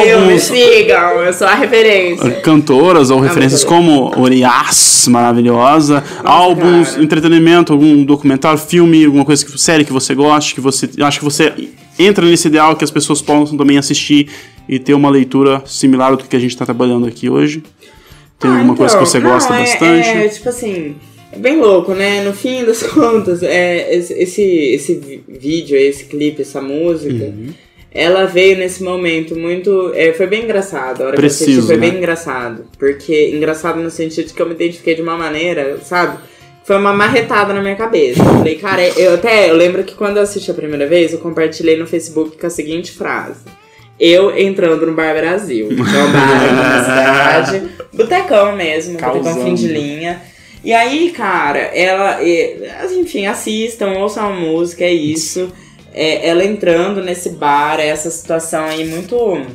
Eu 0.04 0.22
me 0.22 0.32
álbuns, 0.32 0.42
sigam, 0.42 1.22
eu 1.22 1.34
sou 1.34 1.46
a 1.46 1.54
referência. 1.54 2.32
cantoras 2.42 3.12
ou 3.12 3.20
referências 3.20 3.64
como 3.64 4.12
Urias, 4.20 5.08
maravilhosa, 5.08 6.04
álbuns, 6.24 6.94
cara. 6.94 7.04
entretenimento, 7.04 7.74
algum 7.74 8.04
documentário, 8.04 8.58
filme, 8.58 9.06
alguma 9.06 9.24
coisa 9.24 9.46
que 9.46 9.56
série 9.56 9.86
que 9.86 9.94
você 9.94 10.16
goste, 10.16 10.56
que 10.56 10.62
você 10.62 10.90
acho 11.00 11.20
que 11.20 11.26
você 11.26 11.54
entra 12.00 12.26
nesse 12.26 12.48
ideal 12.48 12.76
que 12.76 12.84
as 12.84 12.92
pessoas 12.92 13.22
possam 13.22 13.56
também 13.56 13.78
assistir 13.78 14.28
e 14.67 14.80
ter 14.80 14.93
uma 14.93 15.10
leitura 15.10 15.62
similar 15.65 16.15
do 16.15 16.23
que 16.23 16.36
a 16.36 16.39
gente 16.39 16.52
está 16.52 16.65
trabalhando 16.65 17.06
aqui 17.08 17.30
hoje. 17.30 17.63
Tem 18.39 18.49
Ah, 18.49 18.56
alguma 18.58 18.76
coisa 18.76 18.97
que 18.97 19.04
então, 19.04 19.12
você 19.12 19.19
não, 19.19 19.30
gosta 19.32 19.54
é- 19.56 19.60
bastante? 19.60 20.08
É, 20.10 20.28
tipo 20.28 20.49
assim, 20.49 20.95
é 21.32 21.38
bem 21.38 21.58
louco, 21.60 21.93
né? 21.93 22.23
No 22.23 22.34
fim 22.34 22.63
das 22.65 22.84
contas, 22.91 23.41
é, 23.43 23.95
esse, 23.95 24.43
esse, 24.43 25.23
vídeo, 25.28 25.78
esse 25.78 26.06
clipe, 26.06 26.41
essa 26.41 26.62
música, 26.62 27.23
Uhum. 27.26 27.49
ela 27.91 28.26
veio 28.26 28.58
nesse 28.58 28.84
momento 28.84 29.36
muito. 29.38 29.91
é, 29.95 30.12
foi 30.13 30.28
bem 30.28 30.43
engraçado. 30.43 31.02
A 31.02 31.06
hora 31.08 31.12
que 31.12 31.17
eu 31.17 31.21
Preciso, 31.23 31.52
assisti 31.52 31.67
foi 31.67 31.78
né? 31.78 31.88
bem 31.89 31.97
engraçado. 31.99 32.65
Porque 32.78 33.32
engraçado 33.34 33.80
no 33.82 33.89
sentido 33.91 34.28
de 34.28 34.34
que 34.34 34.41
eu 34.41 34.45
me 34.47 34.54
identifiquei 34.54 34.95
de 34.95 35.02
uma 35.02 35.15
maneira, 35.17 35.78
sabe? 35.84 36.17
Foi 36.65 36.78
uma 36.78 36.93
marretada 36.93 37.54
na 37.54 37.62
minha 37.62 37.76
cabeça. 37.76 38.19
Eu 38.21 38.26
falei, 38.26 38.56
cara, 38.56 38.82
eu 38.97 39.15
até 39.15 39.49
eu 39.49 39.56
lembro 39.56 39.84
que 39.84 39.95
quando 39.95 40.17
eu 40.17 40.23
assisti 40.23 40.49
a 40.49 40.54
primeira 40.54 40.88
vez, 40.88 41.12
eu 41.12 41.19
compartilhei 41.19 41.78
no 41.78 41.86
Facebook 41.86 42.38
com 42.38 42.47
a 42.47 42.49
seguinte 42.49 42.91
frase. 42.93 43.41
Eu 44.00 44.38
entrando 44.38 44.86
no 44.86 44.94
Bar 44.94 45.14
Brasil. 45.14 45.68
Que 45.70 45.74
é 45.76 46.04
um 46.04 46.12
bar 46.12 46.54
na 46.54 46.84
cidade. 47.52 47.70
Botecão 47.94 48.56
mesmo, 48.56 48.98
botecão 49.00 49.44
fim 49.44 49.54
de 49.54 49.68
linha. 49.68 50.22
E 50.64 50.74
aí, 50.74 51.12
cara, 51.12 51.60
ela. 51.60 52.20
Enfim, 53.00 53.26
assistam, 53.28 53.92
ouçam 54.00 54.28
a 54.28 54.30
música, 54.34 54.84
é 54.84 54.92
isso. 54.94 55.52
É, 55.94 56.28
ela 56.28 56.44
entrando 56.44 57.04
nesse 57.04 57.30
bar, 57.32 57.80
é 57.80 57.88
essa 57.88 58.10
situação 58.10 58.66
aí 58.66 58.86
muito. 58.86 59.46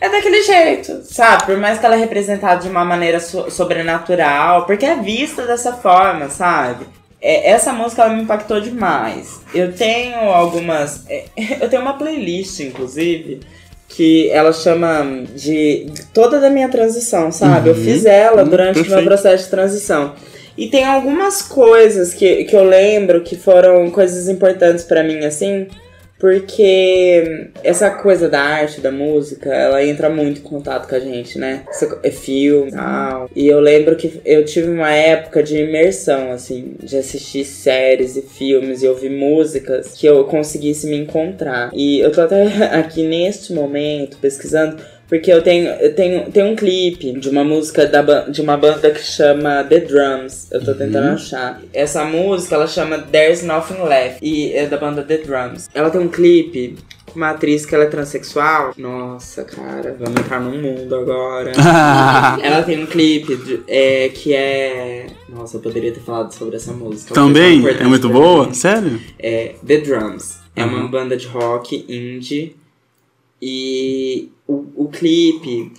É 0.00 0.08
daquele 0.08 0.42
jeito, 0.42 1.00
sabe? 1.04 1.46
Por 1.46 1.56
mais 1.56 1.78
que 1.78 1.86
ela 1.86 1.94
é 1.94 1.98
representada 1.98 2.60
de 2.60 2.68
uma 2.68 2.84
maneira 2.84 3.20
so- 3.20 3.48
sobrenatural, 3.50 4.66
porque 4.66 4.84
é 4.84 4.96
vista 4.96 5.46
dessa 5.46 5.72
forma, 5.74 6.28
sabe? 6.28 6.84
É, 7.20 7.50
essa 7.50 7.72
música 7.72 8.02
ela 8.02 8.12
me 8.12 8.22
impactou 8.24 8.60
demais. 8.60 9.40
Eu 9.54 9.72
tenho 9.72 10.16
algumas. 10.16 11.08
é, 11.08 11.24
eu 11.60 11.68
tenho 11.70 11.82
uma 11.82 11.94
playlist, 11.96 12.58
inclusive, 12.60 13.40
que 13.94 14.30
ela 14.30 14.52
chama 14.52 15.24
de 15.34 15.86
toda 16.14 16.40
da 16.40 16.48
minha 16.48 16.68
transição, 16.68 17.30
sabe? 17.30 17.68
Eu 17.68 17.74
fiz 17.74 18.06
ela 18.06 18.42
Uhum, 18.42 18.48
durante 18.48 18.80
o 18.80 18.88
meu 18.88 19.04
processo 19.04 19.44
de 19.44 19.50
transição. 19.50 20.14
E 20.56 20.68
tem 20.68 20.84
algumas 20.84 21.42
coisas 21.42 22.12
que, 22.14 22.44
que 22.44 22.56
eu 22.56 22.64
lembro 22.64 23.20
que 23.22 23.36
foram 23.36 23.90
coisas 23.90 24.28
importantes 24.28 24.84
pra 24.84 25.02
mim, 25.02 25.24
assim, 25.24 25.66
porque 26.22 27.50
essa 27.64 27.90
coisa 27.90 28.28
da 28.28 28.40
arte, 28.40 28.80
da 28.80 28.92
música, 28.92 29.52
ela 29.52 29.84
entra 29.84 30.08
muito 30.08 30.38
em 30.38 30.44
contato 30.44 30.88
com 30.88 30.94
a 30.94 31.00
gente, 31.00 31.36
né? 31.36 31.64
É 32.00 32.12
filme 32.12 32.68
e 32.68 32.74
tal. 32.74 33.28
E 33.34 33.48
eu 33.48 33.58
lembro 33.58 33.96
que 33.96 34.20
eu 34.24 34.44
tive 34.44 34.70
uma 34.70 34.92
época 34.92 35.42
de 35.42 35.56
imersão, 35.56 36.30
assim, 36.30 36.76
de 36.80 36.96
assistir 36.96 37.44
séries 37.44 38.16
e 38.16 38.22
filmes 38.22 38.84
e 38.84 38.86
ouvir 38.86 39.10
músicas 39.10 39.94
que 39.94 40.06
eu 40.06 40.22
conseguisse 40.22 40.86
me 40.86 40.96
encontrar. 40.96 41.72
E 41.74 41.98
eu 41.98 42.12
tô 42.12 42.20
até 42.20 42.44
aqui 42.78 43.02
neste 43.02 43.52
momento 43.52 44.16
pesquisando 44.18 44.76
porque 45.12 45.30
eu 45.30 45.42
tenho, 45.42 45.68
eu 45.68 45.94
tenho, 45.94 46.30
tenho 46.32 46.46
um 46.46 46.56
clipe 46.56 47.12
de 47.20 47.28
uma 47.28 47.44
música 47.44 47.84
da, 47.86 48.20
de 48.30 48.40
uma 48.40 48.56
banda 48.56 48.90
que 48.90 49.02
chama 49.02 49.62
The 49.62 49.80
Drums. 49.80 50.50
Eu 50.50 50.64
tô 50.64 50.72
tentando 50.72 51.12
achar. 51.12 51.60
Essa 51.74 52.02
música, 52.02 52.54
ela 52.54 52.66
chama 52.66 52.96
There's 52.98 53.42
Nothing 53.42 53.82
Left. 53.82 54.20
E 54.22 54.54
é 54.54 54.64
da 54.66 54.78
banda 54.78 55.02
The 55.02 55.18
Drums. 55.18 55.68
Ela 55.74 55.90
tem 55.90 56.00
um 56.00 56.08
clipe 56.08 56.76
com 57.04 57.16
uma 57.16 57.28
atriz 57.28 57.66
que 57.66 57.74
ela 57.74 57.84
é 57.84 57.88
transexual. 57.88 58.72
Nossa, 58.78 59.44
cara, 59.44 59.94
vamos 60.00 60.18
entrar 60.18 60.40
num 60.40 60.62
mundo 60.62 60.94
agora. 60.96 61.52
ela 62.42 62.62
tem 62.62 62.82
um 62.82 62.86
clipe 62.86 63.36
de- 63.36 63.60
é, 63.68 64.08
que 64.08 64.34
é... 64.34 65.08
Nossa, 65.28 65.58
eu 65.58 65.60
poderia 65.60 65.92
ter 65.92 66.00
falado 66.00 66.32
sobre 66.32 66.56
essa 66.56 66.72
música. 66.72 67.12
Também? 67.12 67.58
importante 67.58 67.82
É 67.82 67.86
muito 67.86 68.08
boa? 68.08 68.54
Sério? 68.54 68.98
É 69.18 69.56
The 69.66 69.76
Drums. 69.76 70.38
É 70.56 70.64
uma 70.64 70.78
Uhum. 70.84 70.90
banda 70.90 71.18
de 71.18 71.26
rock 71.26 71.84
indie. 71.86 72.56
E 73.44 74.28
o, 74.46 74.64
o 74.76 74.88
clipe. 74.88 75.72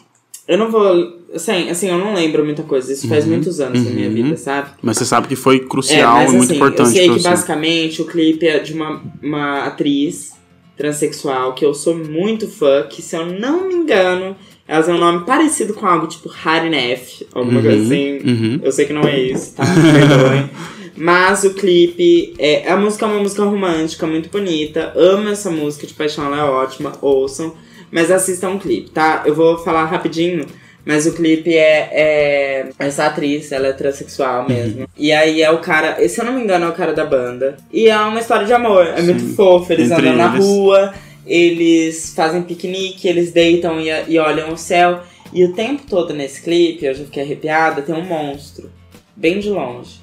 Eu 0.45 0.58
não 0.58 0.69
vou. 0.69 1.23
Assim, 1.34 1.69
assim, 1.69 1.89
eu 1.89 1.97
não 1.97 2.13
lembro 2.13 2.43
muita 2.43 2.62
coisa. 2.63 2.91
Isso 2.91 3.08
faz 3.08 3.26
muitos 3.26 3.62
anos 3.62 3.84
da 3.86 3.89
minha 3.89 4.10
uhum. 4.10 4.13
vida, 4.13 4.38
sabe? 4.38 4.71
Mas 4.82 4.97
você 4.97 5.06
sabe 5.06 5.28
que 5.30 5.36
foi 5.38 5.56
É, 5.56 5.60
crucial 5.60 6.15
mas 6.15 6.34
e 6.34 6.36
muito 6.36 6.49
assim, 6.49 6.56
importante 6.58 6.89
eu 6.89 6.93
sei 6.95 7.10
que 7.10 7.19
você. 7.21 7.30
basicamente 7.30 8.02
o 8.02 8.06
clipe 8.06 8.45
é 8.45 8.60
de 8.60 8.73
uma, 8.73 9.02
uma 9.23 9.63
atriz 9.63 10.34
transexual 10.78 11.54
que 11.54 11.65
eu 11.65 11.73
sou 11.73 11.95
muito 11.95 12.47
fã, 12.47 12.84
que 12.84 13.02
se 13.02 13.15
eu 13.15 13.26
não 13.26 13.67
me 13.67 13.73
engano, 13.76 14.36
ela 14.67 14.84
tem 14.84 14.93
um 14.93 14.99
nome 14.99 15.26
parecido 15.26 15.73
com 15.73 15.86
algo 15.88 16.08
tipo 16.08 16.30
Harinef, 16.43 17.26
alguma 17.34 17.60
Uhum, 17.60 17.65
coisa 17.65 17.84
assim. 17.84 18.17
uhum. 18.26 18.60
Eu 18.62 18.71
sei 18.71 18.86
que 18.86 18.93
não 18.93 19.04
é 19.04 19.19
isso, 19.19 19.56
tá? 19.56 19.63
Perdoem. 19.73 20.49
Mas 20.96 21.44
o 21.44 21.54
clipe, 21.54 22.34
é, 22.38 22.72
a 22.72 22.78
música 22.78 23.06
é 23.06 23.10
uma 23.10 23.20
música 23.20 23.44
romântica, 23.44 24.06
muito 24.06 24.30
bonita. 24.30 24.94
Amo 24.96 25.30
essa 25.30 25.50
música 25.50 25.88
de 25.88 25.94
paixão, 25.94 26.26
ela 26.26 26.40
é 26.40 26.44
ótima, 26.44 26.94
ouçam. 27.02 27.54
Mas 27.92 28.12
assistam 28.12 28.52
o 28.52 28.60
clipe, 28.60 28.90
tá? 28.90 29.24
Eu 29.26 29.36
vou 29.36 29.58
falar 29.58 29.86
rapidinho, 29.86 30.46
mas 30.86 31.06
o 31.06 31.14
clipe 31.14 31.56
é, 31.56 31.90
é 31.92 32.70
essa 32.80 33.06
atriz, 33.06 33.52
ela 33.52 33.68
é 33.68 33.74
transexual 33.74 34.48
mesmo. 34.48 34.88
E 34.98 35.12
aí 35.12 35.42
é 35.42 35.50
o 35.52 35.60
cara, 35.60 36.08
se 36.08 36.20
eu 36.20 36.26
não 36.26 36.34
me 36.34 36.44
engano, 36.44 36.66
é 36.66 36.70
o 36.70 36.74
cara 36.74 36.94
da 36.94 37.06
banda. 37.06 37.58
E 37.72 37.88
é 37.88 38.00
uma 38.00 38.20
história 38.20 38.46
de 38.46 38.54
amor, 38.54 38.86
é 38.88 39.02
muito 39.02 39.36
fofo, 39.36 39.72
eles 39.72 39.92
Entre 39.92 40.10
andam 40.10 40.28
na 40.28 40.36
eles. 40.36 40.46
rua, 40.46 40.94
eles 41.26 42.14
fazem 42.16 42.42
piquenique, 42.44 43.08
eles 43.08 43.32
deitam 43.32 43.80
e, 43.80 43.90
e 44.08 44.20
olham 44.20 44.52
o 44.52 44.58
céu. 44.58 45.02
E 45.32 45.44
o 45.44 45.54
tempo 45.54 45.84
todo 45.90 46.14
nesse 46.14 46.42
clipe, 46.42 46.86
eu 46.86 46.94
já 46.94 47.06
fiquei 47.06 47.24
arrepiada, 47.24 47.82
tem 47.82 47.96
um 47.96 48.06
monstro, 48.06 48.70
bem 49.16 49.40
de 49.40 49.50
longe. 49.50 50.03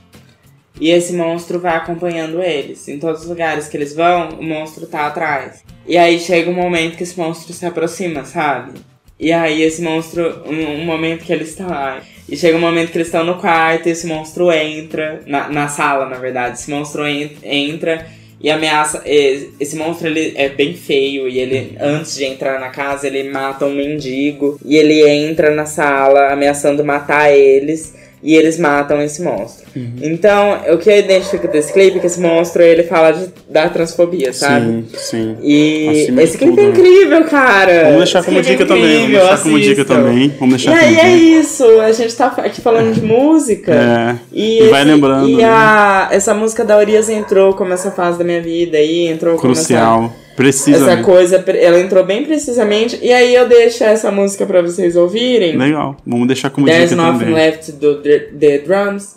E 0.81 0.91
esse 0.91 1.13
monstro 1.13 1.61
vai 1.61 1.77
acompanhando 1.77 2.43
eles. 2.43 2.89
Em 2.89 2.99
todos 2.99 3.23
os 3.23 3.29
lugares 3.29 3.69
que 3.69 3.77
eles 3.77 3.95
vão, 3.95 4.31
o 4.41 4.43
monstro 4.43 4.87
tá 4.87 5.07
atrás. 5.07 5.63
E 5.87 5.97
aí 5.99 6.19
chega 6.19 6.51
um 6.51 6.55
momento 6.55 6.97
que 6.97 7.03
esse 7.03 7.19
monstro 7.19 7.53
se 7.53 7.67
aproxima, 7.67 8.25
sabe? 8.25 8.81
E 9.19 9.31
aí 9.33 9.63
esse 9.63 9.83
monstro, 9.83 10.43
um, 10.47 10.81
um 10.81 10.85
momento 10.87 11.25
que 11.25 11.33
eles 11.33 11.51
estão 11.51 11.69
lá. 11.69 12.01
E 12.27 12.35
chega 12.37 12.57
um 12.57 12.61
momento 12.61 12.91
que 12.91 12.97
eles 12.97 13.09
estão 13.09 13.25
no 13.25 13.37
quarto 13.39 13.89
e 13.89 13.93
esse 13.93 14.07
monstro 14.07 14.51
entra. 14.51 15.21
Na, 15.27 15.49
na 15.51 15.69
sala, 15.69 16.07
na 16.09 16.17
verdade. 16.17 16.59
Esse 16.59 16.71
monstro 16.71 17.07
en- 17.07 17.37
entra 17.43 18.07
e 18.41 18.49
ameaça. 18.51 19.03
Esse 19.05 19.77
monstro 19.77 20.07
ele 20.07 20.33
é 20.37 20.49
bem 20.49 20.73
feio 20.73 21.29
e 21.29 21.39
ele, 21.39 21.77
antes 21.79 22.17
de 22.17 22.25
entrar 22.25 22.59
na 22.59 22.71
casa, 22.71 23.07
ele 23.07 23.29
mata 23.29 23.67
um 23.67 23.75
mendigo 23.75 24.59
e 24.65 24.77
ele 24.77 25.07
entra 25.07 25.51
na 25.51 25.67
sala 25.67 26.33
ameaçando 26.33 26.83
matar 26.83 27.31
eles. 27.31 27.95
E 28.23 28.35
eles 28.37 28.59
matam 28.59 29.01
esse 29.01 29.23
monstro. 29.23 29.65
Uhum. 29.75 29.93
Então, 30.03 30.61
o 30.75 30.77
que 30.77 30.91
eu 30.91 30.99
identifico 30.99 31.49
desse 31.49 31.73
clipe 31.73 31.97
é 31.97 32.01
que 32.01 32.07
esse 32.07 32.21
monstro 32.21 32.63
ele 32.63 32.83
fala 32.83 33.13
de- 33.13 33.29
da 33.49 33.67
transfobia, 33.71 34.31
sabe? 34.35 34.67
Sim, 34.67 34.87
sim. 34.95 35.37
E 35.43 35.89
Acima 36.03 36.23
esse 36.23 36.37
clipe 36.37 36.51
tudo, 36.57 36.61
é 36.61 36.65
né? 36.65 36.71
incrível, 36.71 37.25
cara. 37.25 37.83
Vamos 37.85 37.99
deixar 37.99 38.19
Esse 38.19 38.29
como 38.29 38.41
clipe 38.43 38.53
é 38.53 38.57
dica 38.59 38.67
também. 38.67 38.97
Vamos 38.99 39.11
deixar 39.19 39.43
como 39.43 39.59
dica 39.61 39.85
também. 39.87 40.35
Vamos 40.39 40.55
deixar 40.63 40.73
E 40.73 40.79
aí 40.79 40.97
é 40.99 41.03
dica. 41.17 41.41
isso, 41.41 41.81
a 41.81 41.93
gente 41.93 42.15
tá 42.15 42.27
aqui 42.27 42.61
falando 42.61 42.93
de 42.93 43.01
música. 43.03 43.73
É, 43.73 44.17
E, 44.33 44.69
vai 44.69 44.85
lembrando, 44.85 45.27
E 45.29 45.37
né? 45.37 45.45
a, 45.45 46.09
essa 46.11 46.35
música 46.35 46.63
da 46.63 46.77
Urias 46.79 47.09
entrou 47.09 47.55
como 47.55 47.73
essa 47.73 47.91
fase 47.91 48.19
da 48.19 48.25
minha 48.25 48.43
vida 48.43 48.77
aí, 48.77 49.07
entrou 49.07 49.37
como 49.39 49.53
essa, 49.53 49.61
Crucial. 49.67 50.13
Precisa. 50.43 50.91
essa 50.93 51.03
coisa, 51.03 51.37
ela 51.37 51.79
entrou 51.81 52.05
bem 52.05 52.25
precisamente. 52.25 52.99
E 53.03 53.13
aí 53.13 53.35
eu 53.35 53.49
deixo 53.49 53.85
essa 53.85 54.11
música 54.11 54.47
pra 54.47 54.63
vocês 54.63 54.97
ouvirem. 54.97 55.57
Legal. 55.57 55.97
Vamos 56.07 56.27
deixar 56.27 56.49
como 56.51 56.67
There's 56.67 56.91
dica 56.91 57.03
Nothing 57.03 57.19
também. 57.19 57.35
Left 57.35 57.73
do 57.73 57.97
The, 58.03 58.59
Drums. 58.59 59.17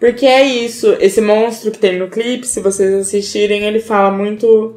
Porque 0.00 0.26
é 0.26 0.44
isso, 0.44 0.94
esse 1.00 1.20
monstro 1.20 1.70
que 1.70 1.78
tem 1.78 1.98
no 1.98 2.08
clipe, 2.08 2.46
se 2.46 2.60
vocês 2.60 2.92
assistirem, 2.94 3.62
ele 3.64 3.80
fala 3.80 4.10
muito 4.10 4.74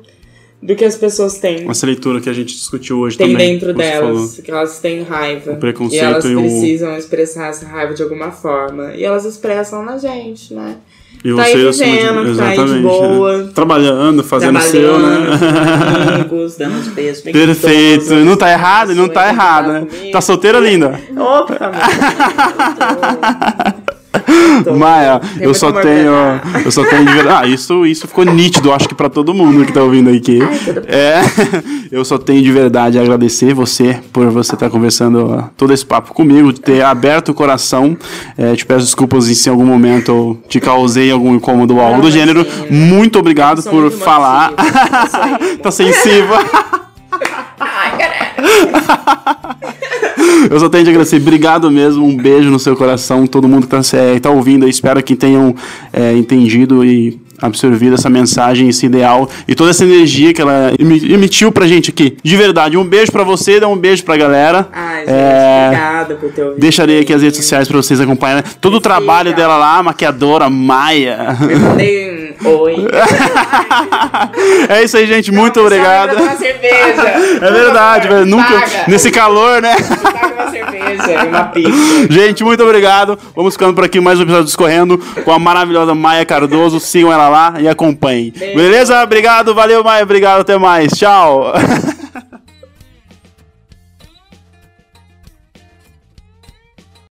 do 0.61 0.75
que 0.75 0.85
as 0.85 0.95
pessoas 0.95 1.39
têm. 1.39 1.69
Essa 1.69 1.85
leitura 1.85 2.21
que 2.21 2.29
a 2.29 2.33
gente 2.33 2.53
discutiu 2.55 2.99
hoje 2.99 3.17
tem 3.17 3.31
também. 3.31 3.53
dentro 3.53 3.73
que 3.73 3.81
você 3.81 3.89
delas, 3.91 4.15
falou. 4.15 4.29
que 4.43 4.51
elas 4.51 4.79
têm 4.79 5.03
raiva. 5.03 5.53
O 5.53 5.57
preconceito 5.57 6.01
e 6.01 6.05
elas 6.05 6.25
e 6.25 6.35
o- 6.35 6.39
precisam 6.41 6.97
expressar 6.97 7.49
essa 7.49 7.65
raiva 7.65 7.93
de 7.93 8.03
alguma 8.03 8.31
forma. 8.31 8.93
E 8.95 9.03
elas 9.03 9.25
expressam 9.25 9.83
na 9.83 9.97
gente, 9.97 10.53
né? 10.53 10.77
E 11.21 11.33
Tá 11.35 11.43
você 11.43 11.51
de- 11.71 11.71
vivendo, 11.85 12.13
tá 12.13 12.19
aí 12.19 12.23
de 12.25 12.31
exatamente, 12.31 12.81
boa. 12.81 13.37
né? 13.39 13.49
Trabalhando, 13.53 14.23
fazendo 14.23 14.57
o 14.57 14.61
seu, 14.61 14.97
né? 14.99 15.37
Trabalhando, 15.37 16.09
amigos, 16.15 16.55
dando 16.57 16.81
de 16.81 16.89
beijo 16.91 17.23
bem 17.23 17.33
Perfeito. 17.33 18.15
Não 18.15 18.37
tá 18.37 18.49
errado, 18.51 18.95
não 18.95 19.09
tá 19.09 19.27
errado, 19.27 19.67
né? 19.73 19.79
comigo. 19.81 20.11
Tá 20.13 20.21
solteira, 20.21 20.59
linda? 20.59 20.97
Opa. 21.17 21.71
Tô- 24.63 24.75
Maia, 24.75 25.21
eu 25.39 25.53
só 25.53 25.71
tenho. 25.71 26.11
Eu 26.65 26.71
só 26.71 26.83
tenho 26.83 27.05
de 27.05 27.13
verdade. 27.13 27.29
Ah, 27.43 27.47
isso, 27.47 27.85
isso 27.85 28.07
ficou 28.07 28.25
nítido, 28.25 28.73
acho 28.73 28.87
que 28.89 28.95
pra 28.95 29.07
todo 29.09 29.33
mundo 29.33 29.65
que 29.65 29.71
tá 29.71 29.83
ouvindo 29.83 30.09
aqui. 30.09 30.39
É, 30.87 31.21
eu 31.91 32.03
só 32.03 32.17
tenho 32.17 32.41
de 32.41 32.51
verdade 32.51 32.97
a 32.97 33.01
agradecer 33.01 33.53
você 33.53 33.99
por 34.11 34.29
você 34.31 34.55
estar 34.55 34.69
conversando 34.69 35.31
ó, 35.31 35.43
todo 35.55 35.71
esse 35.73 35.85
papo 35.85 36.13
comigo, 36.13 36.51
ter 36.51 36.83
aberto 36.83 37.29
o 37.29 37.33
coração. 37.33 37.95
É, 38.37 38.55
te 38.55 38.65
peço 38.65 38.85
desculpas 38.85 39.25
se 39.25 39.47
em 39.47 39.51
algum 39.51 39.65
momento 39.65 40.09
eu 40.11 40.39
te 40.49 40.59
causei 40.59 41.11
algum 41.11 41.35
incômodo 41.35 41.75
ou 41.75 41.81
algo 41.81 42.01
do 42.01 42.09
gênero. 42.11 42.45
Muito 42.69 43.19
obrigado 43.19 43.61
por 43.63 43.91
falar. 43.91 44.53
tá 45.61 45.71
sensível. 45.71 46.35
Ai, 47.59 47.97
caralho. 47.97 49.69
Eu 50.49 50.59
só 50.59 50.69
tenho 50.69 50.83
de 50.83 50.89
agradecer. 50.89 51.17
Obrigado 51.17 51.69
mesmo. 51.71 52.05
Um 52.05 52.15
beijo 52.15 52.49
no 52.49 52.59
seu 52.59 52.75
coração. 52.75 53.25
Todo 53.27 53.47
mundo 53.47 53.67
que 53.67 53.75
está 53.75 53.97
tá 54.21 54.29
ouvindo. 54.29 54.63
aí, 54.65 54.69
Espero 54.69 55.01
que 55.03 55.15
tenham 55.15 55.55
é, 55.91 56.13
entendido 56.15 56.83
e 56.85 57.19
absorvido 57.41 57.93
essa 57.95 58.09
mensagem, 58.09 58.67
esse 58.67 58.85
ideal 58.85 59.29
e 59.47 59.55
toda 59.55 59.69
essa 59.69 59.85
energia 59.85 60.33
que 60.33 60.41
ela 60.41 60.73
emi- 60.77 61.09
emitiu 61.13 61.51
pra 61.53 61.65
gente 61.67 61.89
aqui. 61.89 62.17
De 62.21 62.35
verdade. 62.35 62.75
Um 62.77 62.83
beijo 62.83 63.11
pra 63.13 63.23
você, 63.23 63.59
dá 63.61 63.67
um 63.67 63.77
beijo 63.77 64.03
pra 64.03 64.17
galera. 64.17 64.67
Ai, 64.73 64.99
gente, 65.05 65.09
É, 65.09 65.65
obrigada 65.67 66.15
por 66.15 66.29
ter 66.31 66.41
ouvido. 66.43 66.59
Deixarei 66.59 66.99
aqui 66.99 67.13
as 67.13 67.21
redes 67.21 67.37
sociais 67.37 67.67
pra 67.67 67.77
vocês 67.77 67.99
acompanharem. 68.01 68.43
Todo 68.59 68.75
o 68.75 68.81
trabalho 68.81 69.33
dela 69.33 69.55
lá, 69.57 69.81
maquiadora, 69.81 70.49
Maia. 70.49 71.37
Eu 71.49 71.59
mandei 71.59 72.18
oi. 72.43 72.87
é 74.69 74.83
isso 74.83 74.97
aí, 74.97 75.07
gente. 75.07 75.31
Muito 75.31 75.59
obrigado. 75.59 76.17
Tomar 76.17 76.37
cerveja. 76.37 76.69
É 77.41 77.51
verdade, 77.51 78.07
velho. 78.07 78.25
Nunca. 78.25 78.53
Paga. 78.53 78.83
Nesse 78.87 79.11
calor, 79.11 79.61
né? 79.61 79.75
Paga 80.01 80.33
uma 80.33 80.51
cerveja 80.51 81.23
e 81.23 81.27
uma 81.27 81.43
pizza. 81.45 82.07
Gente, 82.09 82.43
muito 82.43 82.63
obrigado. 82.63 83.17
Vamos 83.35 83.53
ficando 83.53 83.73
por 83.73 83.83
aqui 83.83 83.99
mais 83.99 84.19
um 84.19 84.23
episódio 84.23 84.45
Discorrendo 84.45 84.97
com 85.23 85.31
a 85.31 85.39
maravilhosa 85.39 85.95
Maia 85.95 86.25
Cardoso. 86.25 86.79
Sigam 86.79 87.11
ela 87.11 87.29
lá 87.29 87.53
e 87.59 87.67
acompanhem. 87.67 88.33
Beleza? 88.37 89.01
Obrigado, 89.01 89.53
valeu, 89.53 89.83
Maia. 89.83 90.03
Obrigado, 90.03 90.41
até 90.41 90.57
mais. 90.57 90.91
Tchau. 90.91 91.53